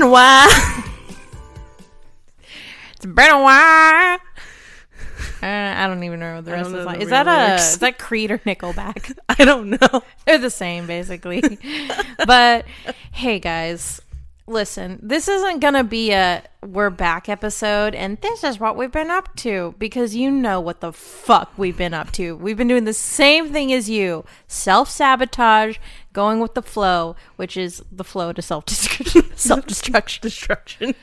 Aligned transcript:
been 0.00 0.08
a 0.08 0.10
while. 0.10 0.48
It's 2.92 3.06
been 3.06 3.30
a 3.30 3.42
while. 3.42 4.18
Uh, 5.42 5.46
I 5.46 5.86
don't 5.86 6.02
even 6.04 6.20
know 6.20 6.40
the 6.42 6.52
rest 6.52 6.66
of 6.66 6.72
the 6.72 6.78
know 6.78 6.84
song. 6.84 6.94
the 6.94 7.02
Is 7.02 7.08
that 7.10 7.26
a 7.26 7.46
lyrics. 7.46 7.72
is 7.72 7.78
that 7.78 7.98
Creed 7.98 8.30
or 8.30 8.38
Nickelback? 8.38 9.16
I 9.28 9.44
don't 9.44 9.70
know. 9.70 10.02
They're 10.26 10.38
the 10.38 10.50
same, 10.50 10.86
basically. 10.86 11.58
but 12.26 12.66
hey, 13.12 13.38
guys, 13.38 14.00
listen. 14.46 14.98
This 15.02 15.28
isn't 15.28 15.60
gonna 15.60 15.84
be 15.84 16.12
a 16.12 16.42
we're 16.62 16.90
back 16.90 17.28
episode, 17.30 17.94
and 17.94 18.18
this 18.20 18.44
is 18.44 18.60
what 18.60 18.76
we've 18.76 18.92
been 18.92 19.10
up 19.10 19.34
to 19.36 19.74
because 19.78 20.14
you 20.14 20.30
know 20.30 20.60
what 20.60 20.80
the 20.80 20.92
fuck 20.92 21.52
we've 21.56 21.76
been 21.78 21.94
up 21.94 22.12
to. 22.12 22.36
We've 22.36 22.56
been 22.56 22.68
doing 22.68 22.84
the 22.84 22.92
same 22.92 23.50
thing 23.50 23.72
as 23.72 23.88
you: 23.88 24.24
self 24.46 24.90
sabotage, 24.90 25.78
going 26.12 26.40
with 26.40 26.54
the 26.54 26.62
flow, 26.62 27.16
which 27.36 27.56
is 27.56 27.82
the 27.90 28.04
flow 28.04 28.32
to 28.32 28.42
self 28.42 28.64
destruction 28.66 29.24
self 29.36 29.66
destruction. 29.66 30.22
Destruction. 30.22 30.94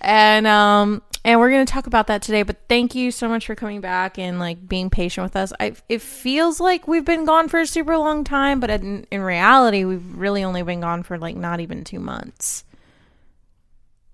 and 0.00 0.46
um 0.46 1.02
and 1.24 1.40
we're 1.40 1.50
going 1.50 1.64
to 1.64 1.72
talk 1.72 1.86
about 1.86 2.08
that 2.08 2.20
today 2.20 2.42
but 2.42 2.56
thank 2.68 2.94
you 2.94 3.10
so 3.10 3.28
much 3.28 3.46
for 3.46 3.54
coming 3.54 3.80
back 3.80 4.18
and 4.18 4.38
like 4.38 4.68
being 4.68 4.90
patient 4.90 5.22
with 5.22 5.36
us 5.36 5.52
I, 5.58 5.74
it 5.88 6.02
feels 6.02 6.60
like 6.60 6.86
we've 6.86 7.04
been 7.04 7.24
gone 7.24 7.48
for 7.48 7.60
a 7.60 7.66
super 7.66 7.96
long 7.96 8.24
time 8.24 8.60
but 8.60 8.70
in, 8.70 9.06
in 9.10 9.22
reality 9.22 9.84
we've 9.84 10.14
really 10.16 10.44
only 10.44 10.62
been 10.62 10.80
gone 10.80 11.02
for 11.02 11.16
like 11.16 11.36
not 11.36 11.60
even 11.60 11.84
two 11.84 12.00
months 12.00 12.64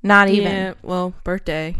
not 0.02 0.28
even 0.28 0.52
Yeah. 0.52 0.74
Well, 0.82 1.12
birthday. 1.24 1.76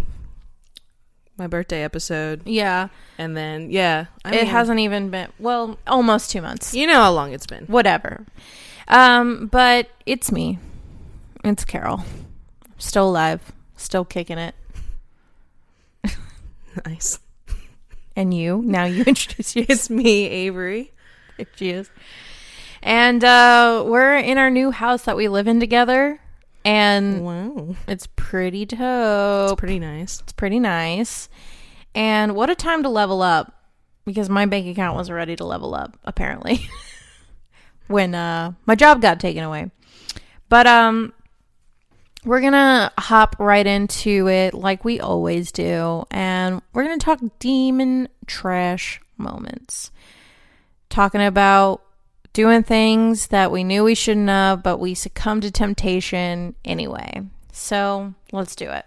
My 1.41 1.47
birthday 1.47 1.83
episode, 1.83 2.43
yeah, 2.47 2.89
and 3.17 3.35
then 3.35 3.71
yeah, 3.71 4.07
I 4.27 4.29
it 4.35 4.37
mean, 4.43 4.47
hasn't 4.47 4.79
even 4.79 5.09
been 5.09 5.29
well 5.39 5.79
almost 5.87 6.31
two 6.31 6.43
months. 6.43 6.75
You 6.75 6.87
know 6.87 7.01
how 7.01 7.11
long 7.13 7.33
it's 7.33 7.47
been. 7.47 7.65
whatever. 7.65 8.27
Um 8.89 9.47
but 9.47 9.89
it's 10.05 10.31
me. 10.31 10.59
It's 11.43 11.65
carol. 11.65 12.05
Still 12.77 13.09
alive. 13.09 13.53
Still 13.79 14.05
kicking 14.05 14.37
it. 14.37 14.55
Nice. 16.87 17.19
and 18.15 18.35
you? 18.35 18.63
Now 18.63 18.85
you 18.85 19.03
introduce 19.07 19.57
It's 19.57 19.89
me, 19.89 20.29
Avery. 20.29 20.93
she 21.57 21.71
is. 21.71 21.91
And 22.83 23.25
uh, 23.25 23.83
we're 23.87 24.17
in 24.19 24.37
our 24.37 24.51
new 24.51 24.71
house 24.73 25.03
that 25.05 25.17
we 25.17 25.27
live 25.29 25.49
in 25.49 25.59
together, 25.59 26.21
and 26.65 27.25
Wow, 27.25 27.77
it's 27.89 28.07
pretty 28.17 28.65
dope. 28.65 29.53
It's 29.53 29.61
pretty 29.61 29.79
nice. 29.79 30.21
It's 30.21 30.33
pretty 30.33 30.61
nice. 30.61 31.29
And 31.95 32.35
what 32.35 32.51
a 32.51 32.55
time 32.55 32.83
to 32.83 32.89
level 32.89 33.23
up 33.23 33.53
because 34.05 34.29
my 34.29 34.47
bank 34.47 34.67
account 34.67 34.97
was 34.97 35.11
ready 35.11 35.37
to 35.37 35.45
level 35.45 35.75
up 35.75 35.99
apparently 36.05 36.69
when 37.87 38.15
uh, 38.15 38.53
my 38.67 38.75
job 38.75 39.03
got 39.03 39.21
taken 39.21 39.43
away. 39.45 39.71
But 40.49 40.67
um 40.67 41.13
we're 42.25 42.41
going 42.41 42.53
to 42.53 42.93
hop 42.99 43.37
right 43.39 43.67
into 43.67 44.29
it 44.29 44.53
like 44.53 44.85
we 44.85 45.01
always 45.01 45.51
do 45.51 46.05
and 46.11 46.61
we're 46.73 46.85
going 46.85 46.99
to 46.99 47.05
talk 47.05 47.21
demon 47.39 48.09
trash 48.27 49.01
moments. 49.17 49.91
Talking 50.91 51.23
about 51.23 51.83
doing 52.33 52.63
things 52.63 53.29
that 53.29 53.51
we 53.51 53.65
knew 53.65 53.85
we 53.85 53.95
shouldn't 53.95 54.29
have 54.29 54.63
but 54.63 54.79
we 54.79 54.95
succumbed 54.95 55.43
to 55.43 55.51
temptation 55.51 56.55
anyway. 56.65 57.23
So, 57.53 58.15
let's 58.33 58.55
do 58.57 58.71
it. 58.71 58.87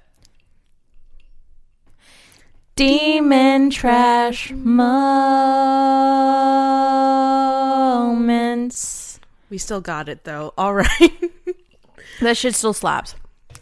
Demon 2.76 3.70
trash 3.70 4.52
moments. 4.52 5.84
We 9.52 9.60
still 9.60 9.82
got 9.82 10.10
it 10.10 10.24
though. 10.24 10.54
All 10.58 10.74
right. 10.74 11.32
That 12.22 12.36
shit 12.36 12.56
still 12.56 12.74
slaps. 12.74 13.14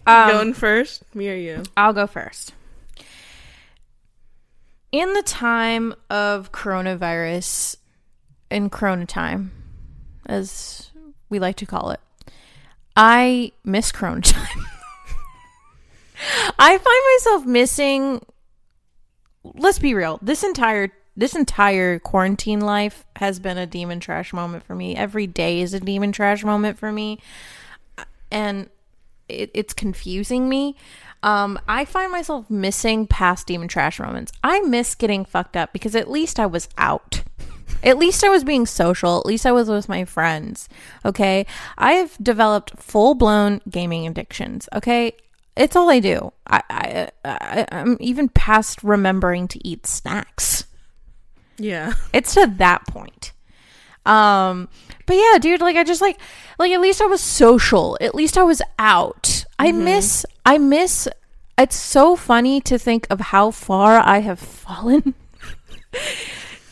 Um, 0.07 0.31
Going 0.31 0.53
first, 0.53 1.03
me 1.13 1.29
or 1.29 1.35
you? 1.35 1.63
I'll 1.75 1.91
go 1.93 2.07
first. 2.07 2.53
In 4.91 5.13
the 5.13 5.23
time 5.23 5.93
of 6.09 6.51
coronavirus, 6.51 7.75
in 8.49 8.69
corona 8.69 9.05
time, 9.05 9.51
as 10.25 10.91
we 11.29 11.39
like 11.39 11.55
to 11.57 11.65
call 11.65 11.91
it, 11.91 11.99
I 12.95 13.51
miss 13.63 13.91
corona 13.91 14.21
time. 14.21 14.65
I 16.59 16.77
find 16.77 17.35
myself 17.35 17.45
missing 17.45 18.21
let's 19.43 19.79
be 19.79 19.93
real. 19.93 20.19
This 20.21 20.43
entire 20.43 20.91
this 21.17 21.35
entire 21.35 21.99
quarantine 21.99 22.61
life 22.61 23.05
has 23.17 23.39
been 23.39 23.57
a 23.57 23.65
demon 23.65 23.99
trash 23.99 24.31
moment 24.31 24.63
for 24.63 24.75
me. 24.75 24.95
Every 24.95 25.27
day 25.27 25.61
is 25.61 25.73
a 25.73 25.79
demon 25.79 26.13
trash 26.13 26.43
moment 26.43 26.79
for 26.79 26.91
me. 26.91 27.19
And 28.31 28.69
it, 29.27 29.51
it's 29.53 29.73
confusing 29.73 30.47
me. 30.47 30.77
Um, 31.21 31.59
I 31.67 31.83
find 31.85 32.11
myself 32.11 32.49
missing 32.49 33.07
past 33.07 33.47
demon 33.47 33.67
trash 33.67 33.99
moments. 33.99 34.31
I 34.41 34.61
miss 34.61 34.95
getting 34.95 35.25
fucked 35.25 35.57
up 35.57 35.73
because 35.73 35.95
at 35.95 36.09
least 36.09 36.39
I 36.39 36.45
was 36.45 36.69
out. 36.77 37.23
At 37.83 37.97
least 37.97 38.23
I 38.23 38.29
was 38.29 38.43
being 38.43 38.65
social. 38.65 39.19
At 39.19 39.25
least 39.25 39.45
I 39.45 39.51
was 39.51 39.69
with 39.69 39.89
my 39.89 40.05
friends. 40.05 40.69
Okay. 41.05 41.45
I 41.77 41.93
have 41.93 42.17
developed 42.21 42.77
full 42.79 43.15
blown 43.15 43.61
gaming 43.69 44.07
addictions. 44.07 44.67
Okay. 44.73 45.13
It's 45.55 45.75
all 45.75 45.89
I 45.89 45.99
do. 45.99 46.31
I, 46.47 46.63
I, 46.69 47.09
I, 47.25 47.67
I'm 47.71 47.97
even 47.99 48.29
past 48.29 48.83
remembering 48.83 49.47
to 49.49 49.67
eat 49.67 49.85
snacks. 49.85 50.65
Yeah. 51.57 51.93
It's 52.13 52.33
to 52.35 52.47
that 52.57 52.87
point. 52.87 53.33
Um, 54.05 54.67
but 55.05 55.15
yeah, 55.15 55.37
dude, 55.39 55.61
like 55.61 55.75
I 55.75 55.83
just 55.83 56.01
like 56.01 56.19
like 56.57 56.71
at 56.71 56.81
least 56.81 57.01
I 57.01 57.05
was 57.05 57.21
social. 57.21 57.97
At 58.01 58.15
least 58.15 58.37
I 58.37 58.43
was 58.43 58.61
out. 58.79 59.45
I 59.59 59.71
miss 59.71 60.25
I 60.43 60.57
miss 60.57 61.07
it's 61.57 61.75
so 61.75 62.15
funny 62.15 62.59
to 62.61 62.79
think 62.79 63.05
of 63.11 63.19
how 63.19 63.51
far 63.51 63.99
I 63.99 64.19
have 64.19 64.39
fallen 64.39 65.13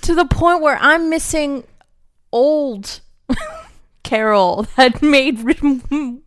to 0.10 0.16
the 0.16 0.26
point 0.26 0.60
where 0.60 0.80
I'm 0.82 1.08
missing 1.08 1.66
old 2.32 3.02
Carol 4.04 4.66
that 4.76 5.04
made 5.04 5.38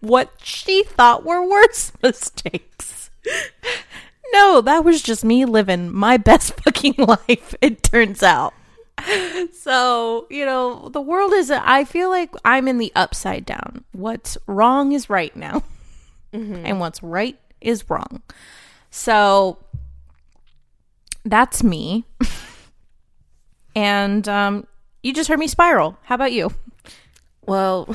what 0.00 0.32
she 0.42 0.82
thought 0.84 1.22
were 1.22 1.46
worse 1.46 1.92
mistakes. 2.02 3.10
No, 4.32 4.62
that 4.62 4.86
was 4.86 5.02
just 5.02 5.22
me 5.22 5.44
living 5.44 5.92
my 5.92 6.16
best 6.16 6.54
fucking 6.62 6.94
life, 6.96 7.54
it 7.60 7.82
turns 7.82 8.22
out. 8.22 8.54
So, 9.52 10.26
you 10.30 10.46
know, 10.46 10.88
the 10.88 11.02
world 11.02 11.34
is, 11.34 11.50
I 11.50 11.84
feel 11.84 12.08
like 12.08 12.30
I'm 12.42 12.66
in 12.66 12.78
the 12.78 12.90
upside 12.96 13.44
down. 13.44 13.84
What's 13.92 14.38
wrong 14.46 14.92
is 14.92 15.10
right 15.10 15.36
now, 15.36 15.62
mm-hmm. 16.32 16.64
and 16.64 16.80
what's 16.80 17.02
right 17.02 17.38
is 17.60 17.90
wrong. 17.90 18.22
So, 18.90 19.58
that's 21.26 21.62
me. 21.62 22.04
And 23.76 24.26
um, 24.26 24.66
you 25.02 25.12
just 25.12 25.28
heard 25.28 25.38
me 25.38 25.46
spiral. 25.46 25.96
How 26.04 26.16
about 26.16 26.32
you? 26.32 26.50
Well, 27.46 27.94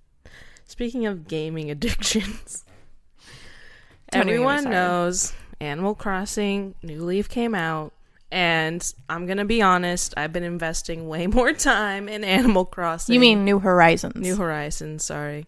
speaking 0.64 1.04
of 1.04 1.28
gaming 1.28 1.70
addictions, 1.70 2.64
Tell 4.12 4.24
me 4.24 4.32
when 4.32 4.40
you're 4.40 4.48
everyone 4.48 4.70
knows 4.70 5.34
Animal 5.60 5.94
Crossing 5.94 6.74
New 6.82 7.04
Leaf 7.04 7.28
came 7.28 7.54
out, 7.54 7.92
and 8.30 8.94
I'm 9.10 9.26
gonna 9.26 9.44
be 9.44 9.60
honest, 9.60 10.14
I've 10.16 10.32
been 10.32 10.44
investing 10.44 11.08
way 11.08 11.26
more 11.26 11.52
time 11.52 12.08
in 12.08 12.22
Animal 12.24 12.64
Crossing. 12.64 13.12
You 13.12 13.20
mean 13.20 13.44
New 13.44 13.58
Horizons? 13.58 14.14
New 14.14 14.36
Horizons? 14.36 15.04
Sorry, 15.04 15.46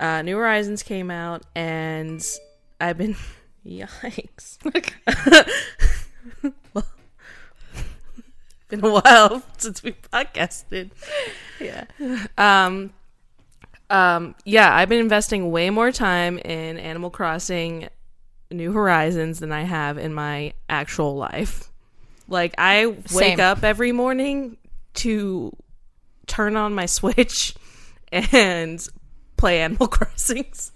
uh, 0.00 0.20
New 0.22 0.36
Horizons 0.36 0.82
came 0.82 1.10
out, 1.12 1.44
and 1.54 2.22
I've 2.80 2.98
been 2.98 3.14
yikes. 3.64 4.58
Been 8.68 8.84
a 8.84 8.90
while 9.00 9.42
since 9.58 9.82
we 9.82 9.92
podcasted. 9.92 10.90
yeah. 11.60 11.84
Um, 12.38 12.92
um, 13.90 14.34
yeah, 14.44 14.74
I've 14.74 14.88
been 14.88 15.00
investing 15.00 15.50
way 15.50 15.70
more 15.70 15.92
time 15.92 16.38
in 16.38 16.78
Animal 16.78 17.10
Crossing 17.10 17.88
New 18.50 18.72
Horizons 18.72 19.40
than 19.40 19.52
I 19.52 19.62
have 19.62 19.98
in 19.98 20.14
my 20.14 20.54
actual 20.68 21.16
life. 21.16 21.70
Like, 22.28 22.54
I 22.56 22.86
wake 22.86 23.08
Same. 23.08 23.40
up 23.40 23.62
every 23.62 23.92
morning 23.92 24.56
to 24.94 25.54
turn 26.26 26.56
on 26.56 26.74
my 26.74 26.86
Switch 26.86 27.54
and 28.10 28.86
play 29.36 29.60
Animal 29.60 29.86
Crossings. 29.88 30.72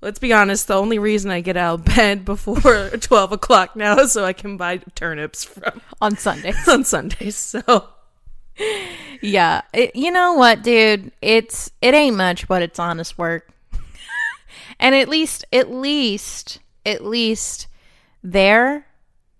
Let's 0.00 0.18
be 0.20 0.32
honest, 0.32 0.68
the 0.68 0.74
only 0.74 0.98
reason 0.98 1.30
I 1.30 1.40
get 1.40 1.56
out 1.56 1.80
of 1.80 1.84
bed 1.96 2.24
before 2.24 2.90
12 3.00 3.32
o'clock 3.32 3.74
now 3.76 3.98
is 3.98 4.12
so 4.12 4.24
I 4.24 4.32
can 4.32 4.56
buy 4.56 4.78
turnips 4.94 5.44
from 5.44 5.80
On 6.00 6.16
Sundays. 6.16 6.68
on 6.68 6.84
Sundays. 6.84 7.36
So, 7.36 7.88
Yeah. 9.20 9.62
It, 9.72 9.96
you 9.96 10.10
know 10.12 10.34
what, 10.34 10.62
dude? 10.62 11.10
It's 11.20 11.70
it 11.82 11.94
ain't 11.94 12.16
much, 12.16 12.46
but 12.46 12.62
it's 12.62 12.78
honest 12.78 13.18
work. 13.18 13.50
and 14.78 14.94
at 14.94 15.08
least 15.08 15.44
at 15.52 15.70
least 15.70 16.60
at 16.86 17.04
least 17.04 17.66
there 18.22 18.86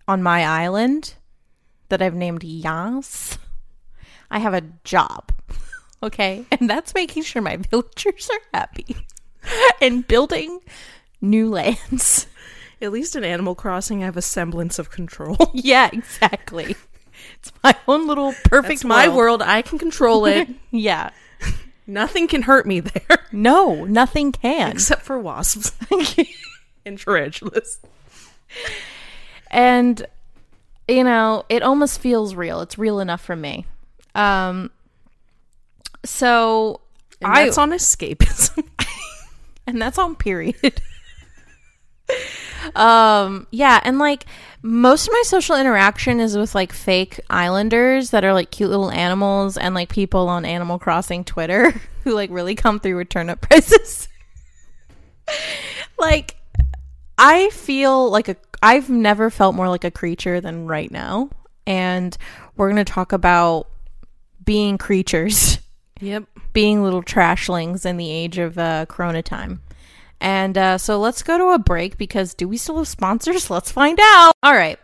on 0.09 0.23
my 0.23 0.45
island 0.45 1.15
that 1.89 2.03
I've 2.03 2.15
named 2.15 2.43
Yas, 2.45 3.39
I 4.31 4.39
have 4.41 4.55
a 4.55 4.63
job. 4.85 5.33
Okay? 6.03 6.45
And 6.51 6.69
that's 6.71 6.95
making 6.95 7.23
sure 7.25 7.43
my 7.43 7.57
villagers 7.57 8.29
are 8.31 8.41
happy. 8.59 8.97
and 9.81 10.07
building 10.07 10.61
new 11.21 11.49
lands. 11.51 12.27
At 12.81 12.93
least 12.93 13.17
in 13.17 13.25
Animal 13.25 13.55
Crossing, 13.55 14.03
I 14.03 14.07
have 14.07 14.17
a 14.17 14.23
semblance 14.23 14.79
of 14.79 14.91
control. 14.91 15.37
yeah, 15.55 15.91
exactly. 15.93 16.77
It's 17.41 17.53
my 17.65 17.75
own 17.89 18.07
little 18.07 18.33
perfect 18.45 18.75
It's 18.75 18.85
my 18.85 19.09
world. 19.09 19.43
I 19.43 19.63
can 19.63 19.79
control 19.79 20.27
it. 20.27 20.49
Yeah. 20.71 21.11
Nothing 21.87 22.29
can 22.29 22.43
hurt 22.43 22.67
me 22.67 22.81
there, 22.81 23.19
No, 23.33 23.85
nothing 23.87 24.31
can. 24.31 24.71
except 24.73 25.03
for 25.03 25.19
wasps 25.19 25.73
and 26.85 26.99
tarantulas. 26.99 27.79
and 29.51 30.07
you 30.87 31.03
know 31.05 31.45
it 31.49 31.63
almost 31.63 32.01
feels 32.01 32.35
real 32.35 32.61
it's 32.61 32.77
real 32.79 33.01
enough 33.01 33.21
for 33.23 33.37
me 33.37 33.65
um 34.15 34.71
so 36.05 36.81
And 37.23 37.33
I- 37.33 37.45
that's 37.45 37.59
on 37.59 37.71
escapism. 37.71 38.65
and 39.73 39.81
that's 39.81 39.99
on 39.99 40.17
period. 40.17 40.81
Um 42.75 43.47
yeah 43.51 43.81
and 43.85 43.99
like 43.99 44.25
most 44.63 45.07
of 45.07 45.13
my 45.13 45.23
social 45.27 45.57
interaction 45.57 46.21
is 46.21 46.37
with 46.39 46.55
like 46.55 46.73
fake 46.73 47.21
islanders 47.29 48.11
that 48.11 48.25
are 48.25 48.33
like 48.33 48.51
cute 48.51 48.71
little 48.71 48.91
animals 48.91 49.59
and 49.59 49.75
like 49.75 49.91
people 49.91 50.27
on 50.29 50.47
animal 50.47 50.79
crossing 50.79 51.23
twitter 51.23 51.71
who 52.05 52.15
like 52.15 52.31
really 52.31 52.55
come 52.55 52.81
through 52.81 52.97
with 52.97 53.11
turnip 53.11 53.43
prices. 53.43 54.09
Like 55.99 56.37
i 57.19 57.51
feel 57.51 58.11
like 58.11 58.29
a 58.29 58.37
i've 58.63 58.89
never 58.89 59.29
felt 59.29 59.55
more 59.55 59.69
like 59.69 59.85
a 59.85 59.91
creature 59.91 60.41
than 60.41 60.67
right 60.67 60.91
now. 60.91 61.29
And 61.67 62.17
we're 62.57 62.71
gonna 62.71 62.85
talk 62.85 63.13
about 63.13 63.69
being 64.43 64.79
creatures 64.79 65.59
yep. 66.01 66.25
being 66.53 66.83
little 66.83 67.03
trashlings 67.03 67.85
in 67.87 67.97
the 67.97 68.11
age 68.11 68.39
of 68.39 68.59
uh, 68.59 68.87
Corona 68.87 69.23
time. 69.23 69.63
And 70.21 70.59
uh, 70.59 70.79
so 70.79 70.99
let's 70.99 71.23
go 71.23 71.39
to 71.39 71.51
a 71.51 71.59
break 71.59 71.97
because 71.97 72.35
do 72.35 72.49
we 72.49 72.57
still 72.57 72.79
have 72.79 72.89
sponsors? 72.89 73.51
Let's 73.51 73.71
find 73.71 73.99
out. 74.01 74.33
All 74.43 74.55
right. 74.55 74.79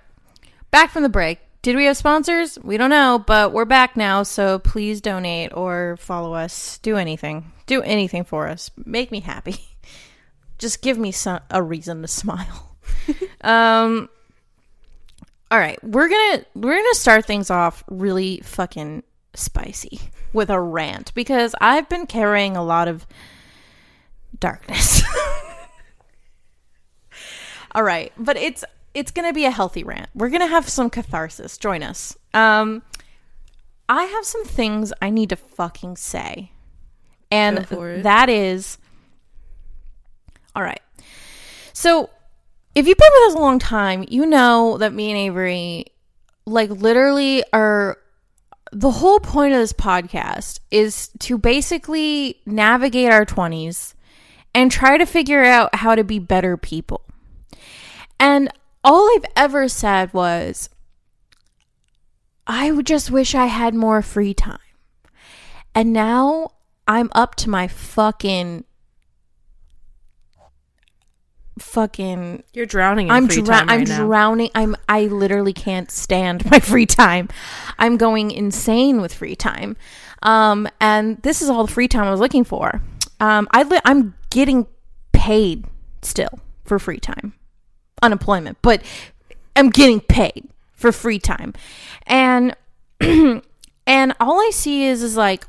Back 0.70 0.90
from 0.90 1.02
the 1.02 1.08
break. 1.08 1.40
Did 1.62 1.76
we 1.76 1.86
have 1.86 1.96
sponsors? 1.96 2.58
We 2.62 2.76
don't 2.76 2.90
know, 2.90 3.22
but 3.26 3.52
we're 3.52 3.64
back 3.64 3.96
now. 3.96 4.22
So 4.22 4.58
please 4.58 5.00
donate 5.00 5.52
or 5.56 5.96
follow 5.98 6.34
us. 6.34 6.78
Do 6.78 6.96
anything. 6.96 7.52
Do 7.66 7.80
anything 7.82 8.24
for 8.24 8.48
us. 8.48 8.70
Make 8.84 9.10
me 9.10 9.20
happy. 9.20 9.56
Just 10.58 10.82
give 10.82 10.98
me 10.98 11.10
some, 11.10 11.40
a 11.50 11.62
reason 11.62 12.02
to 12.02 12.08
smile. 12.08 12.76
um, 13.40 14.08
all 15.50 15.58
right, 15.58 15.82
we're 15.84 16.08
gonna 16.08 16.44
we're 16.54 16.76
gonna 16.76 16.94
start 16.94 17.26
things 17.26 17.50
off 17.50 17.84
really 17.88 18.40
fucking 18.42 19.02
spicy 19.34 20.00
with 20.34 20.50
a 20.50 20.60
rant 20.60 21.14
because 21.14 21.54
I've 21.60 21.88
been 21.88 22.06
carrying 22.06 22.56
a 22.56 22.64
lot 22.64 22.88
of 22.88 23.06
darkness. 24.38 25.02
All 27.74 27.82
right, 27.82 28.12
but 28.18 28.36
it's 28.36 28.64
it's 28.92 29.10
going 29.10 29.28
to 29.28 29.32
be 29.32 29.44
a 29.44 29.50
healthy 29.50 29.82
rant. 29.82 30.08
We're 30.14 30.28
going 30.28 30.40
to 30.42 30.46
have 30.46 30.68
some 30.68 30.90
catharsis. 30.90 31.58
Join 31.58 31.82
us. 31.82 32.16
Um 32.34 32.82
I 33.88 34.04
have 34.04 34.24
some 34.24 34.44
things 34.44 34.92
I 35.02 35.10
need 35.10 35.28
to 35.30 35.36
fucking 35.36 35.96
say. 35.96 36.52
And 37.30 37.58
Go 37.58 37.76
for 37.76 37.90
it. 37.90 38.02
that 38.02 38.28
is 38.28 38.78
All 40.54 40.62
right. 40.62 40.80
So, 41.72 42.08
if 42.74 42.86
you've 42.86 42.96
been 42.98 43.10
with 43.12 43.30
us 43.30 43.34
a 43.34 43.40
long 43.40 43.58
time, 43.58 44.04
you 44.08 44.26
know 44.26 44.78
that 44.78 44.92
me 44.92 45.10
and 45.10 45.18
Avery 45.18 45.86
like 46.46 46.70
literally 46.70 47.42
are 47.52 47.98
the 48.74 48.90
whole 48.90 49.20
point 49.20 49.54
of 49.54 49.60
this 49.60 49.72
podcast 49.72 50.58
is 50.72 51.08
to 51.20 51.38
basically 51.38 52.40
navigate 52.44 53.12
our 53.12 53.24
20s 53.24 53.94
and 54.52 54.70
try 54.70 54.98
to 54.98 55.06
figure 55.06 55.44
out 55.44 55.76
how 55.76 55.94
to 55.94 56.02
be 56.02 56.18
better 56.18 56.56
people. 56.56 57.02
And 58.18 58.50
all 58.82 59.08
I've 59.14 59.30
ever 59.36 59.68
said 59.68 60.12
was, 60.12 60.68
I 62.48 62.72
just 62.82 63.12
wish 63.12 63.36
I 63.36 63.46
had 63.46 63.74
more 63.74 64.02
free 64.02 64.34
time. 64.34 64.58
And 65.72 65.92
now 65.92 66.50
I'm 66.88 67.10
up 67.14 67.36
to 67.36 67.50
my 67.50 67.68
fucking 67.68 68.64
fucking 71.58 72.42
You're 72.52 72.66
drowning 72.66 73.06
in 73.06 73.12
I'm 73.12 73.26
free 73.28 73.36
drou- 73.36 73.46
time 73.54 73.68
right 73.68 73.74
I'm 73.80 73.84
now. 73.84 74.06
drowning. 74.06 74.50
I'm 74.54 74.76
I 74.88 75.02
literally 75.06 75.52
can't 75.52 75.90
stand 75.90 76.44
my 76.50 76.58
free 76.60 76.86
time. 76.86 77.28
I'm 77.78 77.96
going 77.96 78.30
insane 78.30 79.00
with 79.00 79.12
free 79.14 79.36
time. 79.36 79.76
Um 80.22 80.68
and 80.80 81.20
this 81.22 81.42
is 81.42 81.48
all 81.50 81.66
the 81.66 81.72
free 81.72 81.88
time 81.88 82.04
I 82.06 82.10
was 82.10 82.20
looking 82.20 82.44
for. 82.44 82.82
Um 83.20 83.48
I 83.52 83.62
li- 83.62 83.80
I'm 83.84 84.14
getting 84.30 84.66
paid 85.12 85.64
still 86.02 86.40
for 86.64 86.78
free 86.78 86.98
time. 86.98 87.34
Unemployment, 88.02 88.58
but 88.62 88.82
I'm 89.56 89.70
getting 89.70 90.00
paid 90.00 90.48
for 90.72 90.90
free 90.92 91.18
time. 91.20 91.54
And 92.06 92.56
and 93.00 94.14
all 94.20 94.40
I 94.40 94.50
see 94.52 94.84
is 94.86 95.02
is 95.02 95.16
like 95.16 95.46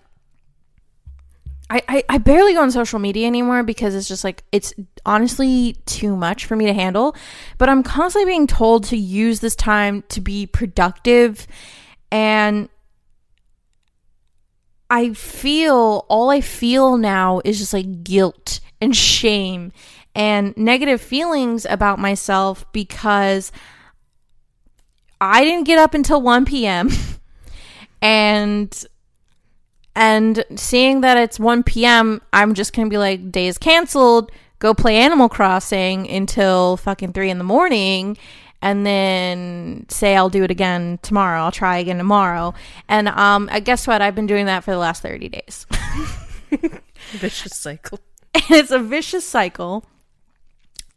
I, 1.70 1.82
I, 1.88 2.04
I 2.10 2.18
barely 2.20 2.54
go 2.54 2.62
on 2.62 2.70
social 2.70 3.00
media 3.00 3.26
anymore 3.26 3.64
because 3.64 3.96
it's 3.96 4.08
just 4.08 4.24
like 4.24 4.44
it's 4.52 4.74
honestly 5.06 5.76
too 5.86 6.16
much 6.16 6.46
for 6.46 6.56
me 6.56 6.66
to 6.66 6.74
handle. 6.74 7.16
But 7.58 7.70
I'm 7.70 7.82
constantly 7.82 8.32
being 8.32 8.46
told 8.46 8.84
to 8.86 8.98
use 8.98 9.40
this 9.40 9.56
time 9.56 10.04
to 10.10 10.22
be 10.22 10.46
productive 10.46 11.48
and 12.12 12.70
I 14.90 15.14
feel 15.14 16.06
all 16.08 16.30
I 16.30 16.42
feel 16.42 16.98
now 16.98 17.42
is 17.44 17.58
just 17.58 17.74
like 17.74 18.04
guilt 18.04 18.60
and 18.80 18.96
shame 18.96 19.72
and 20.14 20.56
negative 20.56 21.02
feelings 21.02 21.66
about 21.66 21.98
myself 21.98 22.72
because 22.72 23.52
I 25.20 25.44
didn't 25.44 25.66
get 25.66 25.80
up 25.80 25.96
until 25.96 26.22
1 26.22 26.46
p.m. 26.46 26.90
and 28.02 28.86
and 29.96 30.44
seeing 30.56 31.02
that 31.02 31.18
it's 31.18 31.40
1 31.40 31.64
p.m., 31.64 32.22
I'm 32.34 32.54
just 32.54 32.74
going 32.74 32.88
to 32.88 32.90
be 32.90 32.98
like, 32.98 33.32
day 33.32 33.48
is 33.48 33.58
canceled. 33.58 34.32
Go 34.60 34.74
play 34.74 34.98
Animal 34.98 35.30
Crossing 35.30 36.10
until 36.10 36.78
fucking 36.78 37.14
3 37.14 37.30
in 37.30 37.38
the 37.38 37.44
morning. 37.44 38.18
And 38.62 38.86
then 38.86 39.86
say 39.90 40.16
I'll 40.16 40.30
do 40.30 40.44
it 40.44 40.52
again 40.52 40.98
tomorrow. 41.02 41.42
I'll 41.42 41.52
try 41.52 41.78
again 41.78 41.98
tomorrow. 41.98 42.54
And 42.90 43.10
um, 43.10 43.48
I 43.52 43.60
guess 43.60 43.86
what? 43.86 44.02
I've 44.02 44.16
been 44.16 44.28
doing 44.28 44.48
that 44.48 44.64
for 44.64 44.72
the 44.72 44.78
last 44.78 45.02
30 45.04 45.30
days. 45.30 45.68
Vicious 47.12 47.56
cycle. 47.56 48.00
and 48.34 48.44
it's 48.50 48.72
a 48.72 48.80
vicious 48.80 49.26
cycle. 49.26 49.86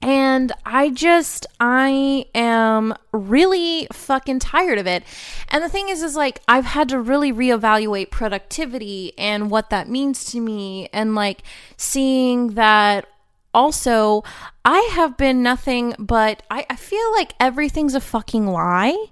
And 0.08 0.52
I 0.64 0.88
just, 0.88 1.46
I 1.60 2.24
am 2.34 2.94
really 3.12 3.86
fucking 3.92 4.38
tired 4.38 4.78
of 4.78 4.86
it. 4.86 5.04
And 5.50 5.62
the 5.62 5.68
thing 5.68 5.90
is, 5.90 6.02
is 6.02 6.16
like, 6.16 6.40
I've 6.48 6.64
had 6.64 6.88
to 6.88 6.98
really 6.98 7.30
reevaluate 7.30 8.10
productivity 8.10 9.12
and 9.18 9.50
what 9.50 9.68
that 9.68 9.86
means 9.86 10.24
to 10.32 10.40
me. 10.40 10.88
And 10.94 11.14
like, 11.14 11.42
seeing 11.76 12.54
that 12.54 13.06
also, 13.52 14.24
I 14.64 14.78
have 14.94 15.18
been 15.18 15.42
nothing 15.42 15.94
but, 15.98 16.42
I, 16.50 16.64
I 16.70 16.76
feel 16.76 17.12
like 17.12 17.34
everything's 17.38 17.94
a 17.94 18.00
fucking 18.00 18.46
lie. 18.46 19.08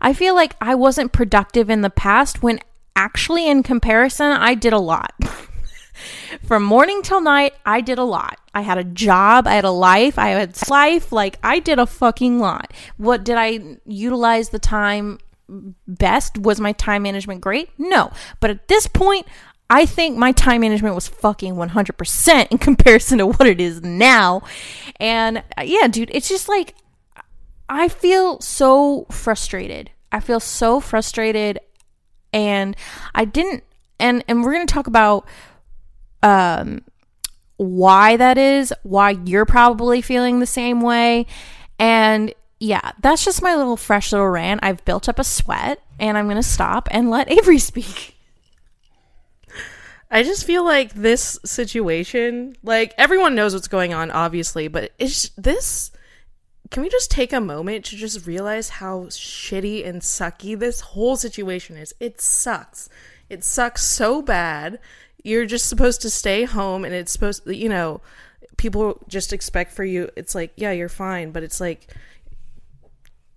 I 0.00 0.12
feel 0.12 0.34
like 0.34 0.56
I 0.60 0.74
wasn't 0.74 1.12
productive 1.12 1.70
in 1.70 1.82
the 1.82 1.90
past 1.90 2.42
when 2.42 2.58
actually, 2.96 3.48
in 3.48 3.62
comparison, 3.62 4.32
I 4.32 4.54
did 4.56 4.72
a 4.72 4.78
lot. 4.80 5.14
From 6.44 6.62
morning 6.62 7.02
till 7.02 7.20
night, 7.20 7.54
I 7.64 7.80
did 7.80 7.98
a 7.98 8.04
lot. 8.04 8.38
I 8.54 8.62
had 8.62 8.78
a 8.78 8.84
job, 8.84 9.46
I 9.46 9.54
had 9.54 9.64
a 9.64 9.70
life, 9.70 10.18
I 10.18 10.28
had 10.28 10.56
life. 10.68 11.12
Like, 11.12 11.38
I 11.42 11.58
did 11.58 11.78
a 11.78 11.86
fucking 11.86 12.38
lot. 12.38 12.72
What 12.96 13.24
did 13.24 13.36
I 13.38 13.78
utilize 13.86 14.50
the 14.50 14.58
time 14.58 15.18
best? 15.86 16.38
Was 16.38 16.60
my 16.60 16.72
time 16.72 17.02
management 17.02 17.40
great? 17.40 17.70
No. 17.78 18.12
But 18.40 18.50
at 18.50 18.68
this 18.68 18.86
point, 18.86 19.26
I 19.70 19.86
think 19.86 20.18
my 20.18 20.32
time 20.32 20.60
management 20.60 20.94
was 20.94 21.08
fucking 21.08 21.54
100% 21.54 22.48
in 22.50 22.58
comparison 22.58 23.18
to 23.18 23.26
what 23.26 23.46
it 23.46 23.60
is 23.60 23.82
now. 23.82 24.42
And 25.00 25.38
uh, 25.56 25.62
yeah, 25.64 25.88
dude, 25.88 26.10
it's 26.12 26.28
just 26.28 26.48
like, 26.48 26.74
I 27.68 27.88
feel 27.88 28.40
so 28.40 29.06
frustrated. 29.10 29.90
I 30.12 30.20
feel 30.20 30.40
so 30.40 30.78
frustrated 30.78 31.58
and 32.32 32.76
I 33.14 33.24
didn't 33.24 33.64
and 33.98 34.24
and 34.28 34.42
we're 34.44 34.52
going 34.52 34.66
to 34.66 34.72
talk 34.72 34.86
about 34.86 35.26
um 36.22 36.82
why 37.56 38.16
that 38.16 38.38
is, 38.38 38.74
why 38.82 39.10
you're 39.24 39.46
probably 39.46 40.00
feeling 40.00 40.40
the 40.40 40.46
same 40.46 40.80
way. 40.80 41.26
And 41.78 42.34
yeah, 42.58 42.92
that's 43.00 43.24
just 43.24 43.42
my 43.42 43.54
little 43.54 43.76
fresh 43.76 44.12
little 44.12 44.28
rant. 44.28 44.60
I've 44.62 44.84
built 44.84 45.08
up 45.08 45.18
a 45.18 45.24
sweat 45.24 45.80
and 45.98 46.16
I'm 46.18 46.26
going 46.26 46.36
to 46.36 46.42
stop 46.42 46.88
and 46.90 47.10
let 47.10 47.30
Avery 47.38 47.58
speak. 47.58 48.16
I 50.10 50.22
just 50.22 50.44
feel 50.44 50.64
like 50.64 50.92
this 50.92 51.38
situation, 51.44 52.54
like 52.62 52.92
everyone 52.98 53.34
knows 53.34 53.54
what's 53.54 53.68
going 53.68 53.94
on, 53.94 54.10
obviously, 54.10 54.68
but 54.68 54.92
it's 54.98 55.30
this. 55.30 55.90
Can 56.70 56.82
we 56.82 56.90
just 56.90 57.10
take 57.10 57.32
a 57.32 57.40
moment 57.40 57.84
to 57.86 57.96
just 57.96 58.26
realize 58.26 58.68
how 58.68 59.04
shitty 59.04 59.86
and 59.86 60.02
sucky 60.02 60.58
this 60.58 60.80
whole 60.80 61.16
situation 61.16 61.76
is? 61.76 61.94
It 61.98 62.20
sucks. 62.20 62.88
It 63.30 63.42
sucks 63.42 63.82
so 63.82 64.20
bad. 64.20 64.78
You're 65.22 65.46
just 65.46 65.68
supposed 65.68 66.00
to 66.02 66.10
stay 66.10 66.44
home, 66.44 66.84
and 66.84 66.94
it's 66.94 67.12
supposed, 67.12 67.46
you 67.46 67.68
know, 67.68 68.00
people 68.58 68.98
just 69.08 69.32
expect 69.32 69.72
for 69.72 69.82
you 69.82 70.08
it's 70.14 70.34
like 70.36 70.52
yeah 70.56 70.70
you're 70.70 70.88
fine 70.88 71.32
but 71.32 71.42
it's 71.42 71.60
like 71.60 71.88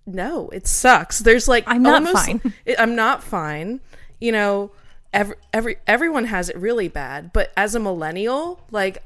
no 0.06 0.50
it 0.50 0.68
sucks. 0.68 1.20
There's 1.20 1.48
like 1.48 1.63
I'm 1.68 1.82
not 1.82 2.06
almost- 2.06 2.25
fine. 2.25 2.54
it- 2.65 2.80
i'm 2.80 2.96
not 2.96 3.24
fine. 3.24 3.80
You 4.20 4.32
know 4.34 4.72
every, 5.13 5.36
every 5.54 5.77
everyone 5.88 6.25
has 6.25 6.50
it 6.50 6.58
really 6.58 6.88
bad 6.89 7.32
but 7.34 7.51
as 7.58 7.74
a 7.75 7.80
millennial 7.80 8.60
like 8.72 9.01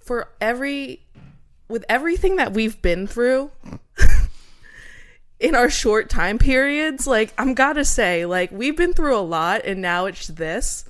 for 0.00 0.28
every 0.40 1.00
with 1.68 1.84
everything 1.88 2.36
that 2.36 2.52
we've 2.52 2.80
been 2.82 3.06
through 3.06 3.50
in 5.38 5.54
our 5.54 5.70
short 5.70 6.08
time 6.10 6.38
periods 6.38 7.06
like 7.06 7.32
i'm 7.38 7.54
gotta 7.54 7.84
say 7.84 8.26
like 8.26 8.50
we've 8.50 8.76
been 8.76 8.92
through 8.92 9.16
a 9.16 9.20
lot 9.20 9.64
and 9.64 9.80
now 9.80 10.06
it's 10.06 10.26
this 10.26 10.84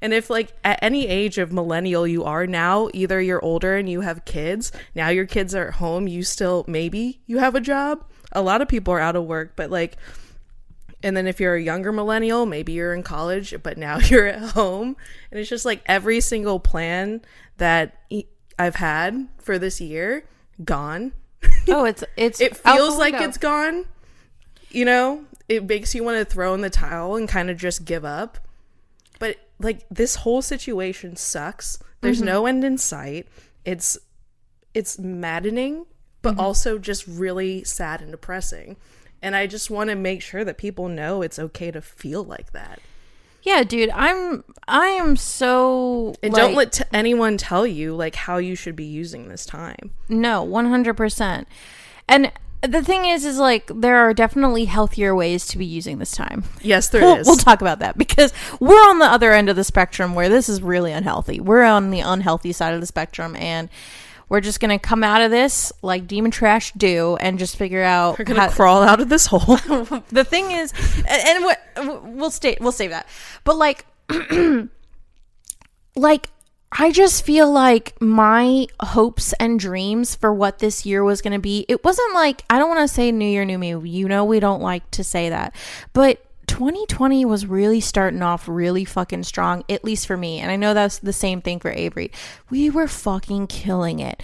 and 0.00 0.12
if 0.12 0.30
like 0.30 0.52
at 0.64 0.78
any 0.82 1.06
age 1.06 1.38
of 1.38 1.52
millennial 1.52 2.06
you 2.06 2.24
are 2.24 2.46
now 2.46 2.88
either 2.92 3.20
you're 3.20 3.44
older 3.44 3.76
and 3.76 3.88
you 3.88 4.00
have 4.00 4.24
kids 4.24 4.72
now 4.94 5.08
your 5.08 5.26
kids 5.26 5.54
are 5.54 5.68
at 5.68 5.74
home 5.74 6.06
you 6.06 6.22
still 6.22 6.64
maybe 6.66 7.20
you 7.26 7.38
have 7.38 7.54
a 7.54 7.60
job 7.60 8.04
a 8.32 8.42
lot 8.42 8.60
of 8.60 8.68
people 8.68 8.92
are 8.92 9.00
out 9.00 9.16
of 9.16 9.24
work 9.24 9.52
but 9.56 9.70
like 9.70 9.96
and 11.02 11.16
then 11.16 11.26
if 11.26 11.40
you're 11.40 11.54
a 11.54 11.62
younger 11.62 11.92
millennial 11.92 12.46
maybe 12.46 12.72
you're 12.72 12.94
in 12.94 13.02
college 13.02 13.54
but 13.62 13.78
now 13.78 13.98
you're 14.08 14.26
at 14.26 14.50
home 14.50 14.96
and 15.30 15.40
it's 15.40 15.48
just 15.50 15.64
like 15.64 15.82
every 15.86 16.20
single 16.20 16.58
plan 16.60 17.20
that 17.58 18.00
I've 18.58 18.76
had 18.76 19.28
for 19.38 19.58
this 19.58 19.80
year 19.80 20.24
gone 20.64 21.12
Oh, 21.68 21.84
it's 21.84 22.04
it's 22.16 22.40
it 22.40 22.56
feels 22.56 22.96
like 22.96 23.14
it's 23.14 23.38
gone. 23.38 23.86
You 24.70 24.84
know, 24.84 25.24
it 25.48 25.68
makes 25.68 25.94
you 25.94 26.04
want 26.04 26.18
to 26.18 26.24
throw 26.24 26.54
in 26.54 26.60
the 26.60 26.70
towel 26.70 27.16
and 27.16 27.28
kind 27.28 27.50
of 27.50 27.56
just 27.56 27.84
give 27.84 28.04
up. 28.04 28.38
Like 29.58 29.86
this 29.90 30.16
whole 30.16 30.42
situation 30.42 31.16
sucks. 31.16 31.78
There's 32.00 32.18
Mm-hmm. 32.18 32.26
no 32.26 32.46
end 32.46 32.64
in 32.64 32.78
sight. 32.78 33.26
It's 33.64 33.98
it's 34.74 34.98
maddening, 34.98 35.86
but 36.22 36.32
Mm-hmm. 36.32 36.40
also 36.40 36.78
just 36.78 37.06
really 37.06 37.64
sad 37.64 38.00
and 38.02 38.10
depressing. 38.10 38.76
And 39.22 39.34
I 39.34 39.46
just 39.46 39.70
want 39.70 39.88
to 39.90 39.96
make 39.96 40.20
sure 40.22 40.44
that 40.44 40.58
people 40.58 40.88
know 40.88 41.22
it's 41.22 41.38
okay 41.38 41.70
to 41.70 41.80
feel 41.80 42.22
like 42.22 42.52
that. 42.52 42.80
Yeah, 43.42 43.62
dude, 43.64 43.90
I'm 43.90 44.44
I 44.68 44.86
am 44.88 45.16
so 45.16 46.14
And 46.22 46.32
like, 46.32 46.42
don't 46.42 46.54
let 46.54 46.72
t- 46.72 46.84
anyone 46.92 47.36
tell 47.38 47.66
you 47.66 47.94
like 47.94 48.14
how 48.16 48.36
you 48.38 48.54
should 48.56 48.76
be 48.76 48.84
using 48.84 49.28
this 49.28 49.46
time. 49.46 49.92
No, 50.08 50.44
100%. 50.46 51.46
And 52.08 52.32
the 52.66 52.82
thing 52.82 53.04
is 53.06 53.24
is 53.24 53.38
like 53.38 53.70
there 53.74 53.96
are 53.96 54.12
definitely 54.14 54.64
healthier 54.66 55.14
ways 55.14 55.46
to 55.48 55.58
be 55.58 55.66
using 55.66 55.98
this 55.98 56.12
time. 56.12 56.44
Yes, 56.62 56.88
there 56.90 57.00
We'll, 57.04 57.16
is. 57.16 57.26
we'll 57.26 57.36
talk 57.36 57.60
about 57.60 57.78
that 57.80 57.96
because 57.98 58.32
we're 58.60 58.74
on 58.88 58.98
the 58.98 59.06
other 59.06 59.32
end 59.32 59.48
of 59.48 59.56
the 59.56 59.64
spectrum 59.64 60.14
where 60.14 60.28
this 60.28 60.48
is 60.48 60.62
really 60.62 60.92
unhealthy. 60.92 61.40
We're 61.40 61.64
on 61.64 61.90
the 61.90 62.00
unhealthy 62.00 62.52
side 62.52 62.74
of 62.74 62.80
the 62.80 62.86
spectrum 62.86 63.36
and 63.36 63.68
we're 64.28 64.40
just 64.40 64.58
going 64.58 64.76
to 64.76 64.78
come 64.84 65.04
out 65.04 65.22
of 65.22 65.30
this 65.30 65.72
like 65.82 66.08
demon 66.08 66.32
trash 66.32 66.72
do 66.72 67.16
and 67.20 67.38
just 67.38 67.56
figure 67.56 67.82
out 67.84 68.18
We're 68.18 68.24
gonna 68.24 68.40
how- 68.40 68.50
crawl 68.50 68.82
out 68.82 69.00
of 69.00 69.08
this 69.08 69.26
hole. 69.26 69.38
the 70.10 70.24
thing 70.24 70.50
is 70.50 70.72
and, 70.96 71.06
and 71.08 71.44
what 71.44 71.60
we'll 72.16 72.30
stay 72.32 72.56
we'll 72.60 72.72
save 72.72 72.90
that 72.90 73.06
but 73.44 73.56
like 73.56 73.86
like 75.94 76.30
i 76.72 76.90
just 76.90 77.24
feel 77.24 77.50
like 77.50 78.00
my 78.00 78.66
hopes 78.80 79.32
and 79.34 79.58
dreams 79.58 80.14
for 80.14 80.32
what 80.32 80.58
this 80.58 80.84
year 80.84 81.02
was 81.02 81.22
going 81.22 81.32
to 81.32 81.38
be 81.38 81.64
it 81.68 81.84
wasn't 81.84 82.14
like 82.14 82.44
i 82.50 82.58
don't 82.58 82.68
want 82.68 82.80
to 82.80 82.92
say 82.92 83.10
new 83.10 83.28
year 83.28 83.44
new 83.44 83.58
me 83.58 83.68
you 83.88 84.08
know 84.08 84.24
we 84.24 84.40
don't 84.40 84.62
like 84.62 84.88
to 84.90 85.04
say 85.04 85.28
that 85.28 85.54
but 85.92 86.22
2020 86.46 87.24
was 87.24 87.44
really 87.44 87.80
starting 87.80 88.22
off 88.22 88.48
really 88.48 88.84
fucking 88.84 89.24
strong 89.24 89.64
at 89.68 89.84
least 89.84 90.06
for 90.06 90.16
me 90.16 90.38
and 90.38 90.50
i 90.50 90.56
know 90.56 90.74
that's 90.74 90.98
the 90.98 91.12
same 91.12 91.40
thing 91.40 91.58
for 91.58 91.70
avery. 91.70 92.10
We 92.50 92.70
were 92.70 92.86
fucking 92.86 93.48
killing 93.48 93.98
it 93.98 94.22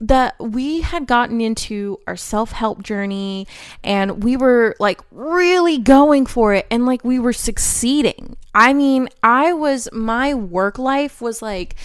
that 0.00 0.34
we 0.38 0.80
had 0.80 1.06
gotten 1.06 1.40
into 1.40 1.98
our 2.06 2.16
self-help 2.16 2.82
journey 2.82 3.46
and 3.82 4.22
we 4.22 4.36
were 4.36 4.74
like 4.78 5.00
really 5.10 5.78
going 5.78 6.26
for 6.26 6.54
it 6.54 6.66
and 6.70 6.86
like 6.86 7.04
we 7.04 7.18
were 7.18 7.32
succeeding. 7.32 8.36
I 8.54 8.72
mean, 8.72 9.08
I 9.22 9.52
was 9.52 9.88
my 9.92 10.34
work 10.34 10.78
life 10.78 11.20
was 11.20 11.42
like 11.42 11.76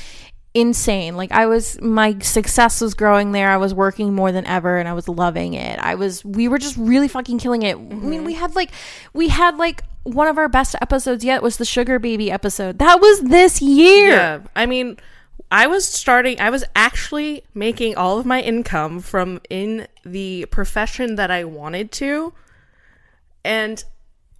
insane. 0.53 1.15
Like 1.15 1.31
I 1.31 1.46
was 1.46 1.79
my 1.81 2.17
success 2.19 2.81
was 2.81 2.93
growing 2.93 3.31
there. 3.31 3.51
I 3.51 3.57
was 3.57 3.74
working 3.74 4.13
more 4.13 4.31
than 4.31 4.46
ever 4.46 4.77
and 4.77 4.88
I 4.88 4.93
was 4.93 5.07
loving 5.07 5.53
it. 5.53 5.79
I 5.79 5.96
was 5.96 6.25
we 6.25 6.48
were 6.48 6.57
just 6.57 6.77
really 6.77 7.07
fucking 7.07 7.39
killing 7.39 7.62
it. 7.62 7.75
I 7.75 7.79
mean, 7.79 8.24
we 8.24 8.34
mm-hmm. 8.34 8.41
had 8.41 8.55
like 8.55 8.72
we 9.13 9.29
had 9.29 9.57
like 9.57 9.84
one 10.03 10.27
of 10.27 10.38
our 10.38 10.48
best 10.48 10.75
episodes 10.81 11.24
yet 11.24 11.43
was 11.43 11.57
the 11.57 11.65
sugar 11.65 12.00
baby 12.00 12.31
episode. 12.31 12.79
That 12.79 13.00
was 13.01 13.22
this 13.22 13.62
year. 13.62 14.10
Yeah. 14.10 14.39
I 14.55 14.65
mean, 14.65 14.98
I 15.51 15.68
was 15.68 15.86
starting, 15.88 16.39
I 16.42 16.50
was 16.50 16.63
actually 16.75 17.44
making 17.54 17.96
all 17.96 18.20
of 18.20 18.25
my 18.25 18.42
income 18.42 19.00
from 19.00 19.39
in 19.50 19.88
the 20.04 20.46
profession 20.51 21.16
that 21.16 21.32
I 21.32 21.46
wanted 21.46 21.92
to 21.94 22.34
and 23.46 23.84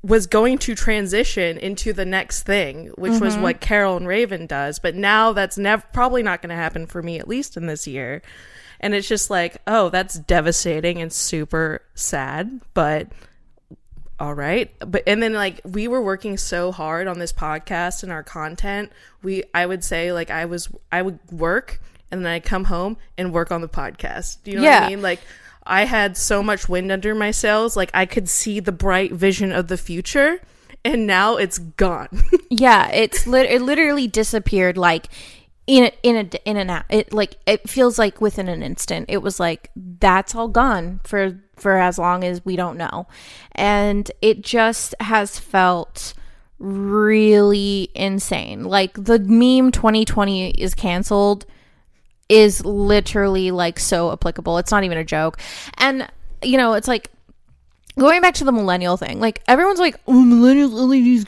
was 0.04 0.28
going 0.28 0.58
to 0.60 0.76
transition 0.76 1.58
into 1.58 1.94
the 1.94 2.06
next 2.06 2.44
thing, 2.44 2.88
which 2.96 3.20
was 3.20 3.34
mm-hmm. 3.34 3.44
what 3.44 3.62
Carol 3.62 3.98
and 3.98 4.08
Raven 4.08 4.46
does. 4.46 4.80
But 4.80 4.96
now 4.96 5.34
that's 5.34 5.58
never 5.58 5.84
probably 5.94 6.24
not 6.24 6.42
going 6.42 6.50
to 6.50 6.56
happen 6.56 6.86
for 6.86 7.02
me, 7.02 7.20
at 7.20 7.28
least 7.28 7.58
in 7.58 7.68
this 7.68 7.88
year. 7.88 8.22
And 8.80 8.94
it's 8.94 9.08
just 9.08 9.30
like, 9.30 9.58
oh, 9.66 9.90
that's 9.90 10.20
devastating 10.20 11.02
and 11.02 11.12
super 11.12 11.82
sad. 11.96 12.62
But 12.74 13.08
all 14.20 14.34
right. 14.34 14.72
But 14.80 15.04
and 15.06 15.22
then 15.22 15.34
like 15.34 15.62
we 15.64 15.88
were 15.88 16.02
working 16.02 16.38
so 16.38 16.72
hard 16.72 17.08
on 17.08 17.20
this 17.20 17.32
podcast 17.34 18.04
and 18.04 18.12
our 18.12 18.24
content. 18.24 18.92
We 19.24 19.44
i 19.54 19.66
would 19.66 19.84
say 19.84 20.12
like 20.12 20.30
i 20.32 20.46
was 20.46 20.70
i 20.92 21.02
would 21.02 21.20
work 21.32 21.80
and 22.10 22.26
then 22.26 22.32
i'd 22.32 22.44
come 22.44 22.66
home 22.66 22.98
and 23.18 23.34
work 23.34 23.52
on 23.52 23.62
the 23.62 23.70
podcast. 23.70 24.38
Do 24.44 24.52
you 24.52 24.58
know 24.58 24.64
what 24.64 24.84
i 24.84 24.90
mean? 24.90 25.02
Like 25.02 25.20
i 25.66 25.86
had 25.86 26.18
so 26.18 26.42
much 26.42 26.68
wind 26.68 26.92
under 26.92 27.14
my 27.14 27.32
sails. 27.32 27.76
Like 27.78 27.92
i 27.94 28.06
could 28.06 28.28
see 28.30 28.60
the 28.60 28.72
bright 28.72 29.12
vision 29.14 29.52
of 29.52 29.68
the 29.68 29.78
future 29.78 30.42
and 30.84 31.06
now 31.06 31.36
it's 31.38 31.58
gone. 31.58 32.10
Yeah, 32.50 32.90
it's 32.92 33.28
lit- 33.28 33.52
it 33.52 33.62
literally 33.62 34.08
disappeared 34.08 34.78
like 34.78 35.08
in 35.68 35.84
a, 35.84 35.92
in 36.02 36.16
a 36.16 36.50
in 36.50 36.56
an 36.56 36.70
hour. 36.70 36.86
It 36.90 37.12
like 37.12 37.36
it 37.46 37.70
feels 37.70 38.00
like 38.00 38.22
within 38.22 38.48
an 38.48 38.64
instant. 38.64 39.08
It 39.10 39.18
was 39.18 39.38
like 39.38 39.70
that's 39.76 40.34
all 40.34 40.48
gone 40.48 41.02
for 41.04 41.42
for 41.60 41.78
as 41.78 41.98
long 41.98 42.24
as 42.24 42.44
we 42.46 42.56
don't 42.56 42.78
know. 42.78 43.08
And 43.54 44.10
it 44.22 44.42
just 44.42 44.96
has 45.00 45.40
felt 45.40 46.14
really 46.60 47.90
insane. 47.94 48.64
Like 48.64 48.94
the 48.94 49.20
meme 49.20 49.72
2020 49.72 50.52
is 50.52 50.74
canceled 50.74 51.46
is 52.30 52.64
literally 52.66 53.52
like 53.52 53.80
so 53.80 54.12
applicable. 54.12 54.58
It's 54.58 54.72
not 54.72 54.84
even 54.84 54.98
a 54.98 55.04
joke. 55.04 55.40
And 55.78 56.08
you 56.44 56.58
know, 56.58 56.74
it's 56.74 56.88
like 56.88 57.12
going 57.98 58.22
back 58.22 58.36
to 58.36 58.44
the 58.44 58.52
millennial 58.52 58.98
thing, 58.98 59.20
like 59.20 59.42
everyone's 59.48 59.80
like, 59.80 60.00
oh, 60.08 60.14
millennials 60.14 60.74
only 60.74 61.00
use. 61.00 61.26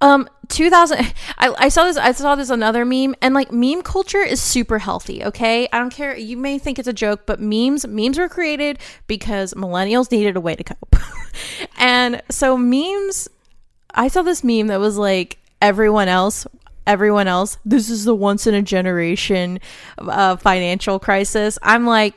Um, 0.00 0.28
2000. 0.48 0.98
I, 1.38 1.54
I 1.58 1.68
saw 1.68 1.84
this. 1.84 1.96
I 1.96 2.12
saw 2.12 2.34
this 2.34 2.50
another 2.50 2.84
meme, 2.84 3.14
and 3.22 3.34
like 3.34 3.52
meme 3.52 3.82
culture 3.82 4.22
is 4.22 4.40
super 4.40 4.78
healthy. 4.78 5.24
Okay, 5.24 5.68
I 5.72 5.78
don't 5.78 5.92
care. 5.92 6.16
You 6.16 6.36
may 6.36 6.58
think 6.58 6.78
it's 6.78 6.88
a 6.88 6.92
joke, 6.92 7.22
but 7.26 7.40
memes 7.40 7.86
memes 7.86 8.18
were 8.18 8.28
created 8.28 8.78
because 9.06 9.54
millennials 9.54 10.10
needed 10.10 10.36
a 10.36 10.40
way 10.40 10.54
to 10.56 10.64
cope, 10.64 10.96
and 11.78 12.22
so 12.30 12.56
memes. 12.56 13.28
I 13.98 14.08
saw 14.08 14.22
this 14.22 14.44
meme 14.44 14.66
that 14.66 14.80
was 14.80 14.98
like 14.98 15.38
everyone 15.62 16.08
else. 16.08 16.46
Everyone 16.86 17.26
else, 17.26 17.58
this 17.64 17.90
is 17.90 18.04
the 18.04 18.14
once 18.14 18.46
in 18.46 18.54
a 18.54 18.62
generation 18.62 19.58
uh, 19.98 20.36
financial 20.36 21.00
crisis. 21.00 21.58
I'm 21.60 21.84
like, 21.84 22.14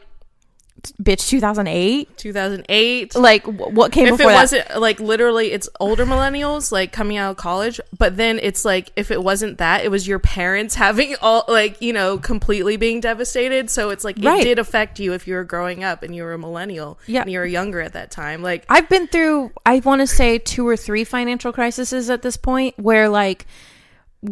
bitch, 1.02 1.28
2008. 1.30 2.18
2008 2.18 3.16
Like, 3.16 3.44
wh- 3.44 3.74
what 3.74 3.92
came 3.92 4.08
if 4.08 4.14
it 4.14 4.18
before 4.18 4.32
that? 4.32 4.42
wasn't 4.42 4.80
like 4.80 5.00
literally 5.00 5.52
it's 5.52 5.68
older 5.80 6.06
millennials 6.06 6.72
like 6.72 6.92
coming 6.92 7.18
out 7.18 7.32
of 7.32 7.38
college 7.38 7.80
but 7.98 8.18
then 8.18 8.40
it's 8.42 8.64
like 8.66 8.92
if 8.96 9.12
it 9.12 9.24
wasn't 9.24 9.58
that 9.58 9.84
it 9.84 9.90
was 9.92 10.08
your 10.08 10.20
parents 10.20 10.76
having 10.86 11.16
all 11.22 11.44
like 11.48 11.82
you 11.82 11.94
know 11.94 12.18
completely 12.18 12.78
being 12.78 13.00
devastated 13.00 13.70
so 13.70 13.90
it's 13.90 14.04
like 14.04 14.18
Right. 14.22 14.42
it 14.42 14.44
did 14.44 14.60
affect 14.60 15.00
you 15.00 15.14
if 15.14 15.28
you 15.28 15.36
were 15.36 15.44
growing 15.44 15.84
up 15.84 16.04
and 16.04 16.16
you 16.16 16.24
were 16.24 16.34
a 16.34 16.38
millennial 16.38 17.00
Yeah. 17.08 17.22
and 17.22 17.32
you 17.32 17.40
were 17.40 17.46
younger 17.46 17.82
at 17.82 17.94
that 17.94 18.12
time 18.12 18.42
like 18.42 18.66
I've 18.70 18.88
been 18.90 19.08
through, 19.08 19.52
I 19.66 19.80
want 19.80 20.02
to 20.02 20.08
say 20.08 20.38
two 20.40 20.68
or 20.68 20.78
three 20.78 21.04
financial 21.04 21.52
crises 21.54 22.10
at 22.10 22.22
this 22.22 22.38
point 22.38 22.78
where 22.78 23.10
like 23.10 23.46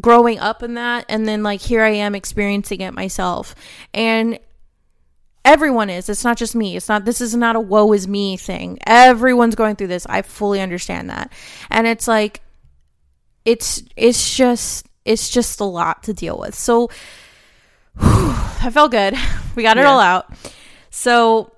growing 0.01 0.37
up 0.39 0.63
in 0.63 0.73
that 0.73 1.05
and 1.07 1.27
then 1.27 1.43
like 1.43 1.61
here 1.61 1.81
I 1.81 1.89
am 1.91 2.13
experiencing 2.15 2.81
it 2.81 2.93
myself. 2.93 3.55
And 3.93 4.37
everyone 5.47 5.89
is. 5.89 6.09
It's 6.09 6.23
not 6.23 6.37
just 6.37 6.55
me. 6.55 6.75
It's 6.75 6.89
not 6.89 7.05
this 7.05 7.21
is 7.21 7.35
not 7.35 7.55
a 7.55 7.59
woe 7.59 7.93
is 7.93 8.07
me 8.07 8.37
thing. 8.37 8.77
Everyone's 8.85 9.55
going 9.55 9.75
through 9.75 9.87
this. 9.87 10.05
I 10.07 10.21
fully 10.21 10.61
understand 10.61 11.09
that. 11.09 11.31
And 11.71 11.87
it's 11.87 12.07
like 12.07 12.41
it's 13.45 13.81
it's 13.95 14.35
just 14.35 14.85
it's 15.05 15.29
just 15.29 15.59
a 15.59 15.63
lot 15.63 16.03
to 16.03 16.13
deal 16.13 16.37
with. 16.37 16.53
So 16.55 16.89
I 17.99 18.69
felt 18.71 18.91
good. 18.91 19.15
We 19.55 19.63
got 19.63 19.77
it 19.77 19.81
Yeah. 19.81 19.89
all 19.89 19.99
out. 19.99 20.31
So 20.91 21.51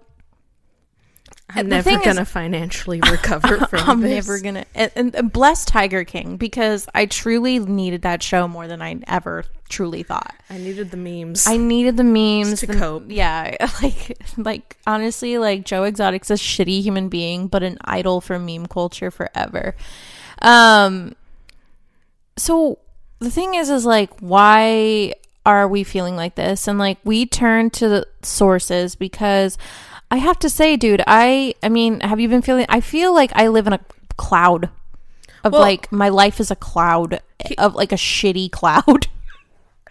I'm 1.50 1.68
the 1.70 1.75
never 1.82 1.98
gonna 2.03 2.25
financially 2.25 3.01
recover 3.12 3.58
from 3.68 3.79
this. 3.79 3.88
I'm 3.88 4.01
this. 4.01 4.27
never 4.27 4.39
gonna 4.39 4.65
and, 4.75 4.91
and, 4.96 5.15
and 5.15 5.32
bless 5.32 5.65
Tiger 5.65 6.03
King 6.03 6.38
because 6.38 6.88
I 6.94 7.06
truly 7.06 7.60
needed 7.60 8.03
that 8.03 8.22
show 8.22 8.48
more 8.48 8.68
than 8.68 8.82
I 8.82 9.00
ever 9.08 9.46
truly 9.68 10.03
thought. 10.03 10.36
I 10.50 10.58
needed 10.58 10.91
the 10.91 10.98
memes. 10.98 11.48
I 11.48 11.58
needed 11.58 11.98
the 11.98 12.03
memes 12.03 12.60
to 12.62 12.68
the- 12.68 12.75
cope. 12.75 13.06
Yeah, 13.08 13.56
like 13.82 14.18
like 14.38 14.77
honestly, 14.86 15.38
like 15.38 15.65
Joe 15.65 15.84
Exotic's 15.84 16.29
a 16.29 16.36
shitty 16.36 16.82
human 16.82 17.10
being, 17.10 17.48
but 17.48 17.63
an 17.63 17.77
idol 17.84 18.22
for 18.22 18.38
meme 18.38 18.68
culture 18.68 19.10
forever. 19.12 19.75
Um, 20.41 21.15
so 22.38 22.79
the 23.20 23.32
thing 23.32 23.56
is, 23.56 23.70
is 23.70 23.86
like, 23.86 24.12
why 24.20 25.13
are 25.46 25.68
we 25.68 25.84
feeling 25.84 26.15
like 26.15 26.36
this? 26.36 26.68
And 26.68 26.79
like, 26.79 26.98
we 27.03 27.25
turn 27.25 27.70
to 27.72 27.89
the 27.89 28.08
sources 28.22 28.96
because 28.96 29.58
I 30.12 30.18
have 30.18 30.39
to 30.39 30.50
say, 30.50 30.75
dude, 30.78 31.04
I 31.08 31.54
I 31.63 31.70
mean, 31.70 32.00
have 32.01 32.20
you 32.20 32.28
been 32.30 32.42
feeling? 32.42 32.66
I 32.70 32.82
feel 32.82 33.13
like 33.13 33.32
I 33.36 33.48
live 33.48 33.68
in 33.68 33.74
a 33.74 33.80
cloud 34.18 34.70
of 35.44 35.54
Well- 35.54 35.62
like 35.62 35.92
my 35.92 36.10
life 36.10 36.39
is 36.39 36.51
a 36.51 36.56
cloud 36.56 37.22
of 37.58 37.75
like 37.75 37.92
a 37.92 37.96
shitty 37.96 38.51
cloud. 38.51 39.08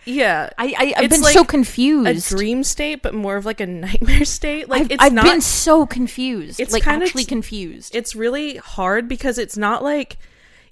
yeah, 0.04 0.50
I, 0.58 0.75
I 0.78 0.94
I've 1.04 1.10
been 1.10 1.20
like 1.22 1.34
so 1.34 1.42
a 1.42 1.46
confused. 1.46 2.28
dream 2.30 2.64
state, 2.64 3.02
but 3.02 3.14
more 3.14 3.37
of 3.37 3.44
like 3.46 3.60
a 3.60 3.66
nightmare 3.66 4.25
state. 4.38 4.68
Like 4.68 4.82
I've, 4.82 4.90
it's 4.92 5.02
I've 5.04 5.12
not. 5.12 5.25
been 5.25 5.40
so 5.40 5.87
confused. 5.87 6.60
it's 6.60 6.72
like 6.72 6.82
kinda 6.84 7.04
actually 7.06 7.25
t- 7.25 7.28
confused. 7.28 7.94
it's 7.94 8.16
really 8.16 8.56
hard 8.56 9.08
because 9.08 9.38
it's 9.38 9.56
not 9.56 9.82
like, 9.84 10.16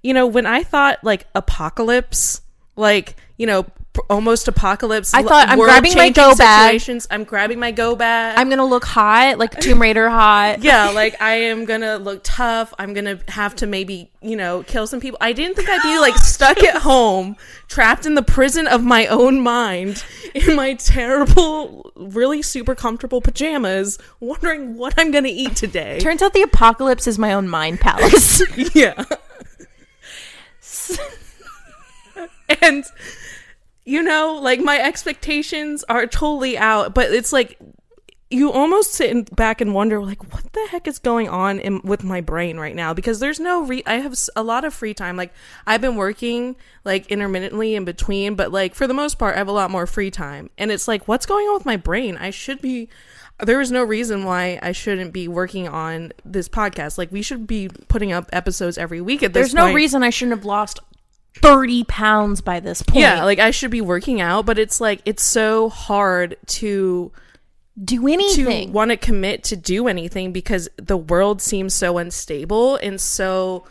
you 0.03 0.13
know, 0.15 0.27
when 0.27 0.47
I 0.47 0.63
thought 0.63 0.99
like 1.05 1.27
apocalypse, 1.35 2.41
like 2.77 3.17
you 3.37 3.47
know, 3.47 3.67
almost 4.09 4.49
apocalypse. 4.49 5.15
I 5.15 5.23
thought, 5.23 5.49
I'm 5.49 5.59
grabbing 5.59 5.95
my 5.95 6.11
go 6.11 6.35
bag. 6.35 6.81
I'm 7.11 7.25
grabbing 7.25 7.59
my 7.59 7.71
go 7.71 7.97
bag. 7.97 8.39
I'm 8.39 8.49
gonna 8.49 8.65
look 8.65 8.85
hot, 8.85 9.39
like 9.39 9.59
Tomb 9.61 9.81
Raider 9.81 10.09
hot. 10.09 10.59
yeah, 10.63 10.91
like 10.91 11.21
I 11.21 11.35
am 11.35 11.65
gonna 11.65 11.97
look 11.97 12.21
tough. 12.23 12.73
I'm 12.79 12.95
gonna 12.95 13.19
have 13.29 13.57
to 13.57 13.67
maybe, 13.67 14.11
you 14.21 14.37
know, 14.37 14.63
kill 14.65 14.87
some 14.87 15.01
people. 15.01 15.19
I 15.21 15.33
didn't 15.33 15.57
think 15.57 15.69
I'd 15.69 15.83
be 15.83 15.99
like 15.99 16.17
stuck 16.19 16.63
at 16.63 16.83
home, 16.83 17.37
trapped 17.69 18.07
in 18.07 18.15
the 18.15 18.23
prison 18.23 18.67
of 18.67 18.85
my 18.85 19.07
own 19.07 19.41
mind, 19.41 20.05
in 20.35 20.57
my 20.57 20.75
terrible, 20.75 21.93
really 21.97 22.43
super 22.43 22.75
comfortable 22.75 23.21
pajamas, 23.21 23.99
wondering 24.21 24.77
what 24.77 24.95
I'm 24.97 25.11
gonna 25.11 25.29
eat 25.29 25.57
today. 25.57 25.99
Turns 26.01 26.23
out 26.23 26.33
the 26.33 26.43
apocalypse 26.43 27.07
is 27.07 27.19
my 27.19 27.33
own 27.33 27.49
mind 27.49 27.81
palace. 27.81 28.43
yeah. 28.75 29.05
and 32.61 32.85
you 33.87 34.03
know, 34.03 34.39
like 34.43 34.61
my 34.61 34.79
expectations 34.79 35.85
are 35.89 36.07
totally 36.07 36.59
out, 36.59 36.93
but 36.93 37.13
it's 37.13 37.33
like 37.33 37.57
you 38.29 38.51
almost 38.51 38.93
sit 38.93 39.11
in- 39.11 39.23
back 39.23 39.61
and 39.61 39.73
wonder 39.73 40.03
like 40.03 40.33
what 40.35 40.53
the 40.53 40.67
heck 40.71 40.89
is 40.89 40.99
going 40.99 41.29
on 41.29 41.61
in, 41.61 41.81
with 41.83 42.03
my 42.03 42.21
brain 42.21 42.59
right 42.59 42.75
now? 42.75 42.93
Because 42.93 43.21
there's 43.21 43.39
no 43.39 43.63
re- 43.63 43.85
I 43.87 43.95
have 43.95 44.19
a 44.35 44.43
lot 44.43 44.65
of 44.65 44.75
free 44.75 44.93
time. 44.93 45.17
Like 45.17 45.33
I've 45.69 45.81
been 45.81 45.95
working 45.95 46.57
like 46.85 47.07
intermittently 47.07 47.77
in 47.77 47.85
between 47.85 48.35
but 48.35 48.51
like 48.51 48.75
for 48.75 48.89
the 48.89 48.95
most 48.95 49.21
part 49.21 49.37
I 49.37 49.39
have 49.39 49.49
a 49.49 49.53
lot 49.53 49.71
more 49.71 49.87
free 49.87 50.11
time. 50.11 50.51
And 50.59 50.73
it's 50.73 50.89
like 50.89 51.07
what's 51.07 51.25
going 51.25 51.47
on 51.47 51.55
with 51.55 51.67
my 51.67 51.77
brain? 51.77 52.17
I 52.17 52.31
should 52.31 52.61
be 52.61 52.89
there 53.39 53.61
is 53.61 53.71
no 53.71 53.85
reason 53.85 54.25
why 54.25 54.59
I 54.63 54.73
shouldn't 54.73 55.13
be 55.13 55.29
working 55.29 55.69
on 55.69 56.13
this 56.25 56.49
podcast. 56.49 56.99
Like 56.99 57.13
we 57.13 57.23
should 57.23 57.47
be 57.47 57.69
putting 57.87 58.11
up 58.11 58.29
episodes 58.33 58.79
every 58.79 59.01
week 59.01 59.23
at 59.23 59.33
this 59.33 59.53
There's 59.53 59.55
no 59.55 59.73
reason 59.73 60.03
I 60.03 60.11
shouldn't 60.11 60.37
have 60.39 60.45
lost 60.45 60.81
thirty 61.43 61.85
pounds 61.85 62.41
by 62.41 62.61
this 62.61 62.83
point. 62.83 63.01
yeah 63.01 63.25
like 63.25 63.39
I 63.39 63.51
should 63.51 63.71
be 63.71 63.81
working 63.81 64.21
out 64.21 64.47
but 64.47 64.59
it's 64.59 64.81
like 64.81 65.01
it's 65.05 65.25
so 65.25 65.69
hard 65.69 66.37
to 66.47 67.13
do 67.83 68.09
anything. 68.09 68.69
to 68.69 68.73
want 68.73 68.91
to 68.91 68.97
commit 68.97 69.45
to 69.45 69.57
do 69.57 69.87
anything 69.87 70.33
because 70.33 70.69
the 70.77 70.97
world 70.97 71.43
seems 71.43 71.75
so 71.75 71.99
unstable 71.99 72.77
and 72.77 73.01
so 73.01 73.65